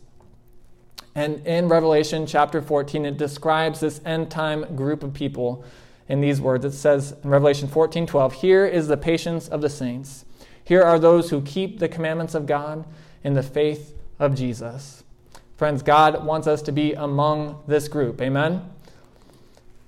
And 1.14 1.39
in 1.47 1.70
Revelation 1.70 2.27
chapter 2.27 2.61
14, 2.61 3.07
it 3.07 3.16
describes 3.16 3.81
this 3.81 4.03
end 4.05 4.31
time 4.31 4.77
group 4.77 5.03
of 5.03 5.14
people 5.14 5.64
in 6.07 6.20
these 6.20 6.39
words. 6.39 6.66
It 6.66 6.72
says 6.72 7.14
in 7.25 7.31
Revelation 7.31 7.66
14 7.66 8.07
12, 8.07 8.35
Here 8.35 8.66
is 8.66 8.89
the 8.89 8.99
patience 8.99 9.49
of 9.49 9.62
the 9.62 9.70
saints. 9.70 10.27
Here 10.62 10.83
are 10.83 10.99
those 10.99 11.31
who 11.31 11.41
keep 11.41 11.79
the 11.79 11.89
commandments 11.89 12.35
of 12.35 12.45
God 12.45 12.85
in 13.22 13.33
the 13.33 13.43
faith 13.43 13.95
of 14.18 14.35
Jesus. 14.35 15.03
Friends, 15.57 15.83
God 15.83 16.27
wants 16.27 16.47
us 16.47 16.61
to 16.61 16.72
be 16.72 16.93
among 16.93 17.62
this 17.66 17.89
group. 17.89 18.20
Amen? 18.20 18.68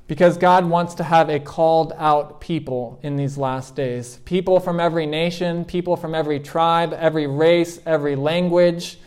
Because 0.07 0.37
God 0.37 0.67
wants 0.67 0.95
to 0.95 1.05
have 1.05 1.29
a 1.29 1.41
called 1.41 1.93
out 1.97 2.41
people 2.41 3.01
in 3.03 3.17
these 3.17 3.37
last 3.37 3.75
days. 3.75 4.21
People 4.25 4.61
from 4.61 4.79
every 4.79 5.05
nation, 5.05 5.65
people 5.65 5.97
from 5.97 6.15
every 6.15 6.39
tribe, 6.39 6.93
every 6.93 7.27
race, 7.27 7.81
every 7.85 8.15
language. 8.15 8.99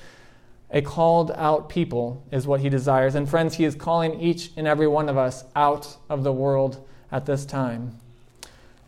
A 0.72 0.82
called 0.82 1.32
out 1.32 1.70
people 1.70 2.24
is 2.32 2.46
what 2.46 2.60
He 2.60 2.70
desires. 2.70 3.16
And 3.16 3.30
friends, 3.30 3.56
He 3.56 3.64
is 3.64 3.76
calling 3.76 4.20
each 4.20 4.52
and 4.58 4.68
every 4.68 4.88
one 4.88 5.08
of 5.08 5.18
us 5.18 5.46
out 5.56 5.98
of 6.10 6.24
the 6.24 6.34
world 6.34 6.86
at 7.12 7.26
this 7.26 7.46
time. 7.46 7.98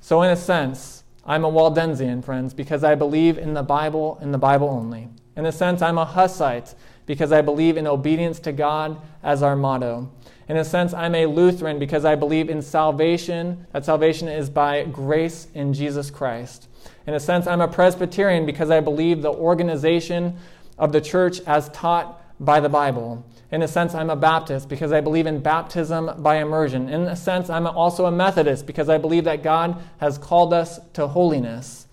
So, 0.01 0.21
in 0.21 0.31
a 0.31 0.35
sense, 0.35 1.03
I'm 1.25 1.45
a 1.45 1.51
Waldensian, 1.51 2.23
friends, 2.23 2.53
because 2.53 2.83
I 2.83 2.95
believe 2.95 3.37
in 3.37 3.53
the 3.53 3.63
Bible 3.63 4.17
and 4.21 4.33
the 4.33 4.37
Bible 4.37 4.69
only. 4.69 5.07
In 5.37 5.45
a 5.45 5.51
sense, 5.51 5.81
I'm 5.81 5.97
a 5.97 6.05
Hussite 6.05 6.75
because 7.05 7.31
I 7.31 7.41
believe 7.41 7.77
in 7.77 7.87
obedience 7.87 8.39
to 8.41 8.51
God 8.51 8.99
as 9.23 9.41
our 9.43 9.55
motto. 9.55 10.11
In 10.51 10.57
a 10.57 10.65
sense, 10.65 10.93
I'm 10.93 11.15
a 11.15 11.27
Lutheran 11.27 11.79
because 11.79 12.03
I 12.03 12.15
believe 12.15 12.49
in 12.49 12.61
salvation, 12.61 13.65
that 13.71 13.85
salvation 13.85 14.27
is 14.27 14.49
by 14.49 14.83
grace 14.83 15.47
in 15.53 15.73
Jesus 15.73 16.11
Christ. 16.11 16.67
In 17.07 17.13
a 17.13 17.21
sense, 17.21 17.47
I'm 17.47 17.61
a 17.61 17.69
Presbyterian 17.69 18.45
because 18.45 18.69
I 18.69 18.81
believe 18.81 19.21
the 19.21 19.31
organization 19.31 20.35
of 20.77 20.91
the 20.91 20.99
church 20.99 21.39
as 21.47 21.69
taught 21.69 22.21
by 22.43 22.59
the 22.59 22.67
Bible. 22.67 23.25
In 23.53 23.61
a 23.61 23.67
sense, 23.69 23.95
I'm 23.95 24.09
a 24.09 24.15
Baptist 24.17 24.67
because 24.67 24.91
I 24.91 24.99
believe 24.99 25.25
in 25.25 25.39
baptism 25.39 26.21
by 26.21 26.39
immersion. 26.39 26.89
In 26.89 27.03
a 27.03 27.15
sense, 27.15 27.49
I'm 27.49 27.65
also 27.65 28.05
a 28.05 28.11
Methodist 28.11 28.67
because 28.67 28.89
I 28.89 28.97
believe 28.97 29.23
that 29.23 29.43
God 29.43 29.81
has 30.01 30.17
called 30.17 30.53
us 30.53 30.81
to 30.95 31.07
holiness. 31.07 31.87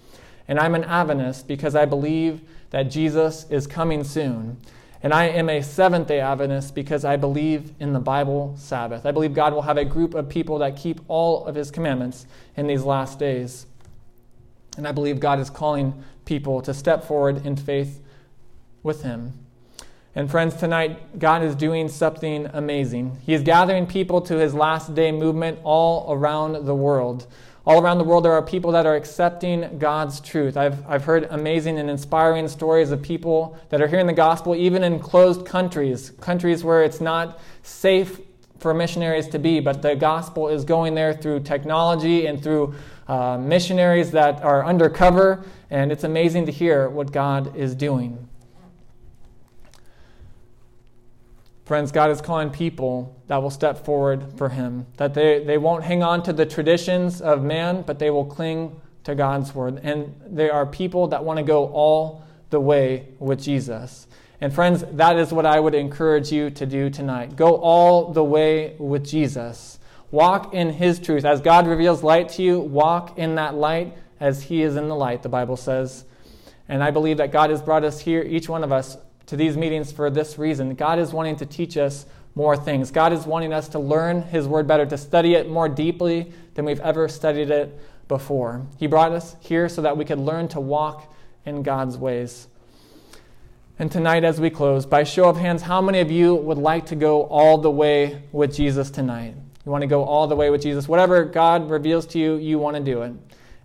And 0.49 0.59
I'm 0.59 0.75
an 0.75 0.83
Adventist 0.83 1.47
because 1.47 1.77
I 1.77 1.85
believe 1.85 2.41
that 2.71 2.91
Jesus 2.91 3.47
is 3.51 3.69
coming 3.69 4.03
soon. 4.03 4.57
And 5.03 5.15
I 5.15 5.27
am 5.27 5.49
a 5.49 5.63
Seventh 5.63 6.09
day 6.09 6.21
Adventist 6.21 6.75
because 6.75 7.05
I 7.05 7.17
believe 7.17 7.73
in 7.79 7.93
the 7.93 8.01
Bible 8.01 8.55
Sabbath. 8.59 9.07
I 9.07 9.13
believe 9.13 9.33
God 9.33 9.53
will 9.53 9.63
have 9.63 9.77
a 9.77 9.85
group 9.85 10.15
of 10.15 10.29
people 10.29 10.59
that 10.59 10.77
keep 10.77 11.01
all 11.07 11.47
of 11.47 11.55
His 11.55 11.71
commandments 11.71 12.27
in 12.57 12.67
these 12.67 12.83
last 12.83 13.19
days. 13.19 13.67
And 14.77 14.89
I 14.89 14.93
believe 14.93 15.21
God 15.21 15.39
is 15.39 15.51
calling 15.51 16.03
people 16.25 16.61
to 16.63 16.75
step 16.75 17.05
forward 17.05 17.47
in 17.47 17.57
faith 17.57 18.03
with 18.83 19.03
Him. 19.03 19.33
And 20.17 20.29
friends, 20.29 20.57
tonight, 20.57 21.19
God 21.21 21.45
is 21.45 21.55
doing 21.55 21.89
something 21.89 22.47
amazing. 22.53 23.19
He 23.25 23.35
is 23.35 23.43
gathering 23.43 23.87
people 23.87 24.21
to 24.23 24.37
His 24.37 24.53
last 24.53 24.95
day 24.97 25.13
movement 25.13 25.61
all 25.63 26.13
around 26.13 26.67
the 26.67 26.75
world. 26.75 27.29
All 27.69 27.83
around 27.83 27.99
the 27.99 28.05
world, 28.05 28.25
there 28.25 28.33
are 28.33 28.41
people 28.41 28.73
that 28.73 28.87
are 28.87 28.97
accepting 28.97 29.77
God's 29.77 30.21
truth. 30.21 30.57
I've, 30.57 30.83
I've 30.89 31.05
heard 31.05 31.27
amazing 31.29 31.79
and 31.79 31.91
inspiring 31.91 32.49
stories 32.49 32.93
of 32.93 33.03
people 33.03 33.59
that 33.69 33.83
are 33.83 33.87
hearing 33.87 34.07
the 34.07 34.15
gospel, 34.15 34.55
even 34.55 34.83
in 34.83 34.99
closed 34.99 35.45
countries, 35.45 36.13
countries 36.19 36.65
where 36.65 36.83
it's 36.83 37.03
not 37.03 37.39
safe 37.63 38.23
for 38.59 38.73
missionaries 38.73 39.29
to 39.29 39.39
be, 39.39 39.61
but 39.61 39.83
the 39.83 39.95
gospel 39.95 40.49
is 40.49 40.65
going 40.65 40.95
there 40.95 41.13
through 41.13 41.41
technology 41.41 42.25
and 42.25 42.43
through 42.43 42.75
uh, 43.07 43.37
missionaries 43.37 44.13
that 44.13 44.43
are 44.43 44.65
undercover, 44.65 45.45
and 45.69 45.93
it's 45.93 46.05
amazing 46.05 46.47
to 46.47 46.53
hear 46.53 46.89
what 46.89 47.13
God 47.13 47.55
is 47.55 47.75
doing. 47.75 48.28
Friends, 51.69 51.93
God 51.93 52.11
is 52.11 52.23
calling 52.23 52.49
people 52.49 53.15
that 53.27 53.43
will 53.43 53.51
step 53.51 53.85
forward 53.85 54.33
for 54.39 54.49
Him, 54.49 54.87
that 54.97 55.13
they, 55.13 55.45
they 55.45 55.59
won't 55.59 55.85
hang 55.85 56.03
on 56.03 56.23
to 56.23 56.33
the 56.33 56.47
traditions 56.47 57.21
of 57.21 57.43
man, 57.43 57.83
but 57.83 57.99
they 57.99 58.09
will 58.09 58.25
cling 58.25 58.81
to 59.05 59.15
God's 59.15 59.55
word. 59.55 59.79
And 59.83 60.19
they 60.27 60.49
are 60.49 60.65
people 60.65 61.09
that 61.09 61.23
want 61.23 61.37
to 61.37 61.43
go 61.43 61.67
all 61.67 62.25
the 62.49 62.59
way 62.59 63.09
with 63.19 63.43
Jesus. 63.43 64.07
And 64.41 64.51
friends, 64.51 64.83
that 64.93 65.19
is 65.19 65.31
what 65.31 65.45
I 65.45 65.61
would 65.61 65.75
encourage 65.75 66.33
you 66.33 66.49
to 66.49 66.65
do 66.65 66.89
tonight. 66.89 67.37
Go 67.37 67.57
all 67.57 68.15
the 68.15 68.25
way 68.25 68.75
with 68.79 69.07
Jesus. 69.07 69.79
Walk 70.11 70.55
in 70.55 70.71
his 70.71 70.99
truth. 70.99 71.27
As 71.27 71.43
God 71.43 71.67
reveals 71.67 72.03
light 72.03 72.31
to 72.31 72.43
you, 72.43 72.61
walk 72.61 73.19
in 73.19 73.35
that 73.35 73.55
light 73.55 73.95
as 74.21 74.45
he 74.45 74.63
is 74.63 74.77
in 74.77 74.89
the 74.89 74.97
light, 74.97 75.23
the 75.23 75.29
Bible 75.29 75.59
says. 75.59 76.07
And 76.67 76.83
I 76.83 76.91
believe 76.93 77.19
that 77.19 77.31
God 77.31 77.51
has 77.51 77.61
brought 77.61 77.85
us 77.85 78.01
here, 78.01 78.23
each 78.23 78.49
one 78.49 78.65
of 78.65 78.73
us, 78.73 78.97
to 79.29 79.37
these 79.37 79.57
meetings 79.57 79.93
for 79.93 80.11
this 80.11 80.39
reason. 80.39 80.75
God 80.75 80.99
is 80.99 81.13
wanting 81.13 81.37
to 81.37 81.47
teach 81.47 81.77
us 81.77 82.07
more 82.35 82.57
things. 82.57 82.91
God 82.91 83.13
is 83.13 83.27
wanting 83.27 83.53
us 83.53 83.69
to 83.69 83.79
learn 83.79 84.23
his 84.23 84.47
word 84.47 84.67
better, 84.67 84.87
to 84.87 84.99
study 84.99 85.35
it 85.35 85.49
more 85.49 85.69
deeply 85.69 86.33
than 86.55 86.65
we've 86.65 86.81
ever 86.81 87.09
studied 87.09 87.51
it 87.51 87.79
before. 88.09 88.67
He 88.79 88.87
brought 88.87 89.13
us 89.13 89.37
here 89.41 89.69
so 89.69 89.83
that 89.83 89.97
we 89.97 90.05
could 90.05 90.19
learn 90.19 90.49
to 90.49 90.61
walk 90.61 91.15
in 91.45 91.63
God's 91.63 91.99
ways. 91.99 92.49
And 93.79 93.93
tonight, 93.93 94.25
as 94.25 94.41
we 94.41 94.51
close, 94.51 94.87
by 94.87 95.05
show 95.05 95.29
of 95.29 95.37
hands, 95.37 95.63
how 95.63 95.81
many 95.81 96.01
of 96.01 96.11
you 96.11 96.35
would 96.35 96.59
like 96.59 96.87
to 96.87 96.97
go 96.97 97.25
all 97.25 97.59
the 97.59 97.71
way 97.71 98.23
with 98.33 98.55
Jesus 98.55 98.91
tonight? 98.91 99.35
You 99.65 99.71
want 99.71 99.83
to 99.83 99.89
go 99.89 100.05
all 100.05 100.27
the 100.27 100.37
way 100.37 100.49
with 100.49 100.63
Jesus? 100.63 100.89
Whatever 100.89 101.25
God 101.25 101.69
reveals 101.69 102.07
to 102.07 102.19
you, 102.19 102.37
you 102.37 102.59
want 102.59 102.77
to 102.77 102.83
do 102.83 103.03
it. 103.03 103.13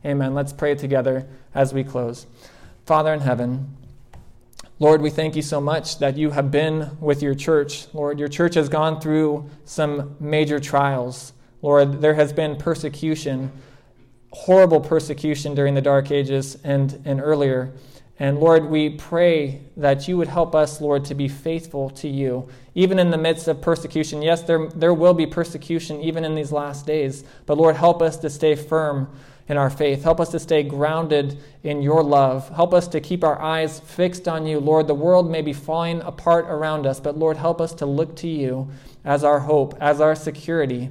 Amen. 0.05 0.33
Let's 0.33 0.51
pray 0.51 0.75
together 0.75 1.25
as 1.55 1.73
we 1.73 1.83
close. 1.83 2.27
Father 2.85 3.13
in 3.13 3.21
heaven, 3.21 3.77
Lord, 4.83 5.01
we 5.01 5.11
thank 5.11 5.37
you 5.37 5.41
so 5.41 5.61
much 5.61 5.99
that 5.99 6.17
you 6.17 6.31
have 6.31 6.51
been 6.51 6.97
with 6.99 7.23
your 7.23 7.35
church. 7.35 7.87
Lord, 7.93 8.19
your 8.19 8.27
church 8.27 8.55
has 8.55 8.67
gone 8.67 8.99
through 8.99 9.49
some 9.63 10.17
major 10.19 10.59
trials. 10.59 11.31
Lord, 11.61 12.01
there 12.01 12.15
has 12.15 12.33
been 12.33 12.57
persecution, 12.57 13.49
horrible 14.31 14.81
persecution 14.81 15.55
during 15.55 15.73
the 15.73 15.81
Dark 15.81 16.11
Ages 16.11 16.57
and, 16.65 17.01
and 17.05 17.21
earlier. 17.21 17.71
And 18.19 18.41
Lord, 18.41 18.65
we 18.65 18.89
pray 18.89 19.61
that 19.77 20.09
you 20.09 20.17
would 20.17 20.27
help 20.27 20.53
us, 20.53 20.81
Lord, 20.81 21.05
to 21.05 21.15
be 21.15 21.29
faithful 21.29 21.89
to 21.91 22.09
you, 22.09 22.49
even 22.75 22.99
in 22.99 23.09
the 23.09 23.17
midst 23.17 23.47
of 23.47 23.61
persecution. 23.61 24.21
Yes, 24.21 24.41
there, 24.41 24.67
there 24.67 24.93
will 24.93 25.13
be 25.13 25.25
persecution 25.25 26.01
even 26.01 26.25
in 26.25 26.35
these 26.35 26.51
last 26.51 26.85
days, 26.85 27.23
but 27.45 27.57
Lord, 27.57 27.77
help 27.77 28.01
us 28.01 28.17
to 28.17 28.29
stay 28.29 28.53
firm 28.53 29.07
in 29.47 29.57
our 29.57 29.69
faith. 29.69 30.03
Help 30.03 30.19
us 30.19 30.29
to 30.29 30.39
stay 30.39 30.63
grounded 30.63 31.37
in 31.63 31.81
your 31.81 32.03
love. 32.03 32.49
Help 32.49 32.73
us 32.73 32.87
to 32.89 33.01
keep 33.01 33.23
our 33.23 33.41
eyes 33.41 33.79
fixed 33.79 34.27
on 34.27 34.45
you. 34.45 34.59
Lord, 34.59 34.87
the 34.87 34.93
world 34.93 35.29
may 35.29 35.41
be 35.41 35.53
falling 35.53 36.01
apart 36.01 36.45
around 36.47 36.85
us, 36.85 36.99
but 36.99 37.17
Lord, 37.17 37.37
help 37.37 37.59
us 37.59 37.73
to 37.75 37.85
look 37.85 38.15
to 38.17 38.27
you 38.27 38.69
as 39.03 39.23
our 39.23 39.39
hope, 39.39 39.75
as 39.81 39.99
our 39.99 40.15
security. 40.15 40.89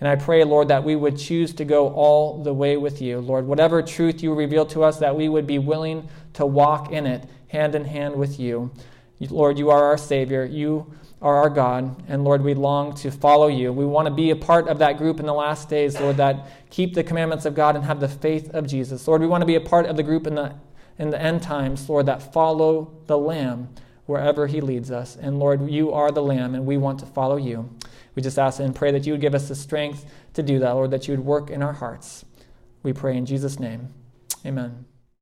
And 0.00 0.08
I 0.08 0.16
pray, 0.16 0.44
Lord, 0.44 0.68
that 0.68 0.84
we 0.84 0.96
would 0.96 1.16
choose 1.16 1.54
to 1.54 1.64
go 1.64 1.88
all 1.88 2.42
the 2.42 2.52
way 2.52 2.76
with 2.76 3.00
you. 3.00 3.20
Lord, 3.20 3.46
whatever 3.46 3.80
truth 3.82 4.22
you 4.22 4.34
reveal 4.34 4.66
to 4.66 4.82
us, 4.82 4.98
that 4.98 5.16
we 5.16 5.28
would 5.28 5.46
be 5.46 5.58
willing 5.58 6.08
to 6.34 6.44
walk 6.44 6.92
in 6.92 7.06
it 7.06 7.24
hand 7.48 7.74
in 7.74 7.84
hand 7.84 8.16
with 8.16 8.38
you. 8.38 8.70
Lord, 9.20 9.58
you 9.58 9.70
are 9.70 9.84
our 9.84 9.96
Savior. 9.96 10.44
You 10.44 10.92
are 11.24 11.36
our 11.36 11.48
God. 11.48 12.04
And 12.06 12.22
Lord, 12.22 12.42
we 12.44 12.52
long 12.52 12.94
to 12.96 13.10
follow 13.10 13.48
you. 13.48 13.72
We 13.72 13.86
want 13.86 14.06
to 14.06 14.14
be 14.14 14.30
a 14.30 14.36
part 14.36 14.68
of 14.68 14.78
that 14.80 14.98
group 14.98 15.18
in 15.18 15.26
the 15.26 15.32
last 15.32 15.70
days, 15.70 15.98
Lord, 15.98 16.18
that 16.18 16.46
keep 16.68 16.92
the 16.92 17.02
commandments 17.02 17.46
of 17.46 17.54
God 17.54 17.76
and 17.76 17.84
have 17.86 17.98
the 17.98 18.08
faith 18.08 18.50
of 18.50 18.66
Jesus. 18.66 19.08
Lord, 19.08 19.22
we 19.22 19.26
want 19.26 19.40
to 19.40 19.46
be 19.46 19.54
a 19.54 19.60
part 19.60 19.86
of 19.86 19.96
the 19.96 20.02
group 20.02 20.26
in 20.26 20.34
the, 20.34 20.54
in 20.98 21.08
the 21.08 21.20
end 21.20 21.42
times, 21.42 21.88
Lord, 21.88 22.04
that 22.06 22.34
follow 22.34 22.92
the 23.06 23.16
Lamb 23.16 23.70
wherever 24.04 24.46
he 24.46 24.60
leads 24.60 24.90
us. 24.90 25.16
And 25.16 25.38
Lord, 25.38 25.70
you 25.70 25.92
are 25.92 26.12
the 26.12 26.22
Lamb, 26.22 26.54
and 26.54 26.66
we 26.66 26.76
want 26.76 26.98
to 27.00 27.06
follow 27.06 27.36
you. 27.36 27.70
We 28.14 28.22
just 28.22 28.38
ask 28.38 28.60
and 28.60 28.74
pray 28.74 28.92
that 28.92 29.06
you 29.06 29.14
would 29.14 29.22
give 29.22 29.34
us 29.34 29.48
the 29.48 29.54
strength 29.54 30.04
to 30.34 30.42
do 30.42 30.58
that, 30.58 30.72
Lord, 30.72 30.90
that 30.90 31.08
you 31.08 31.16
would 31.16 31.24
work 31.24 31.48
in 31.48 31.62
our 31.62 31.72
hearts. 31.72 32.26
We 32.82 32.92
pray 32.92 33.16
in 33.16 33.24
Jesus' 33.24 33.58
name. 33.58 33.94
Amen. 34.44 34.84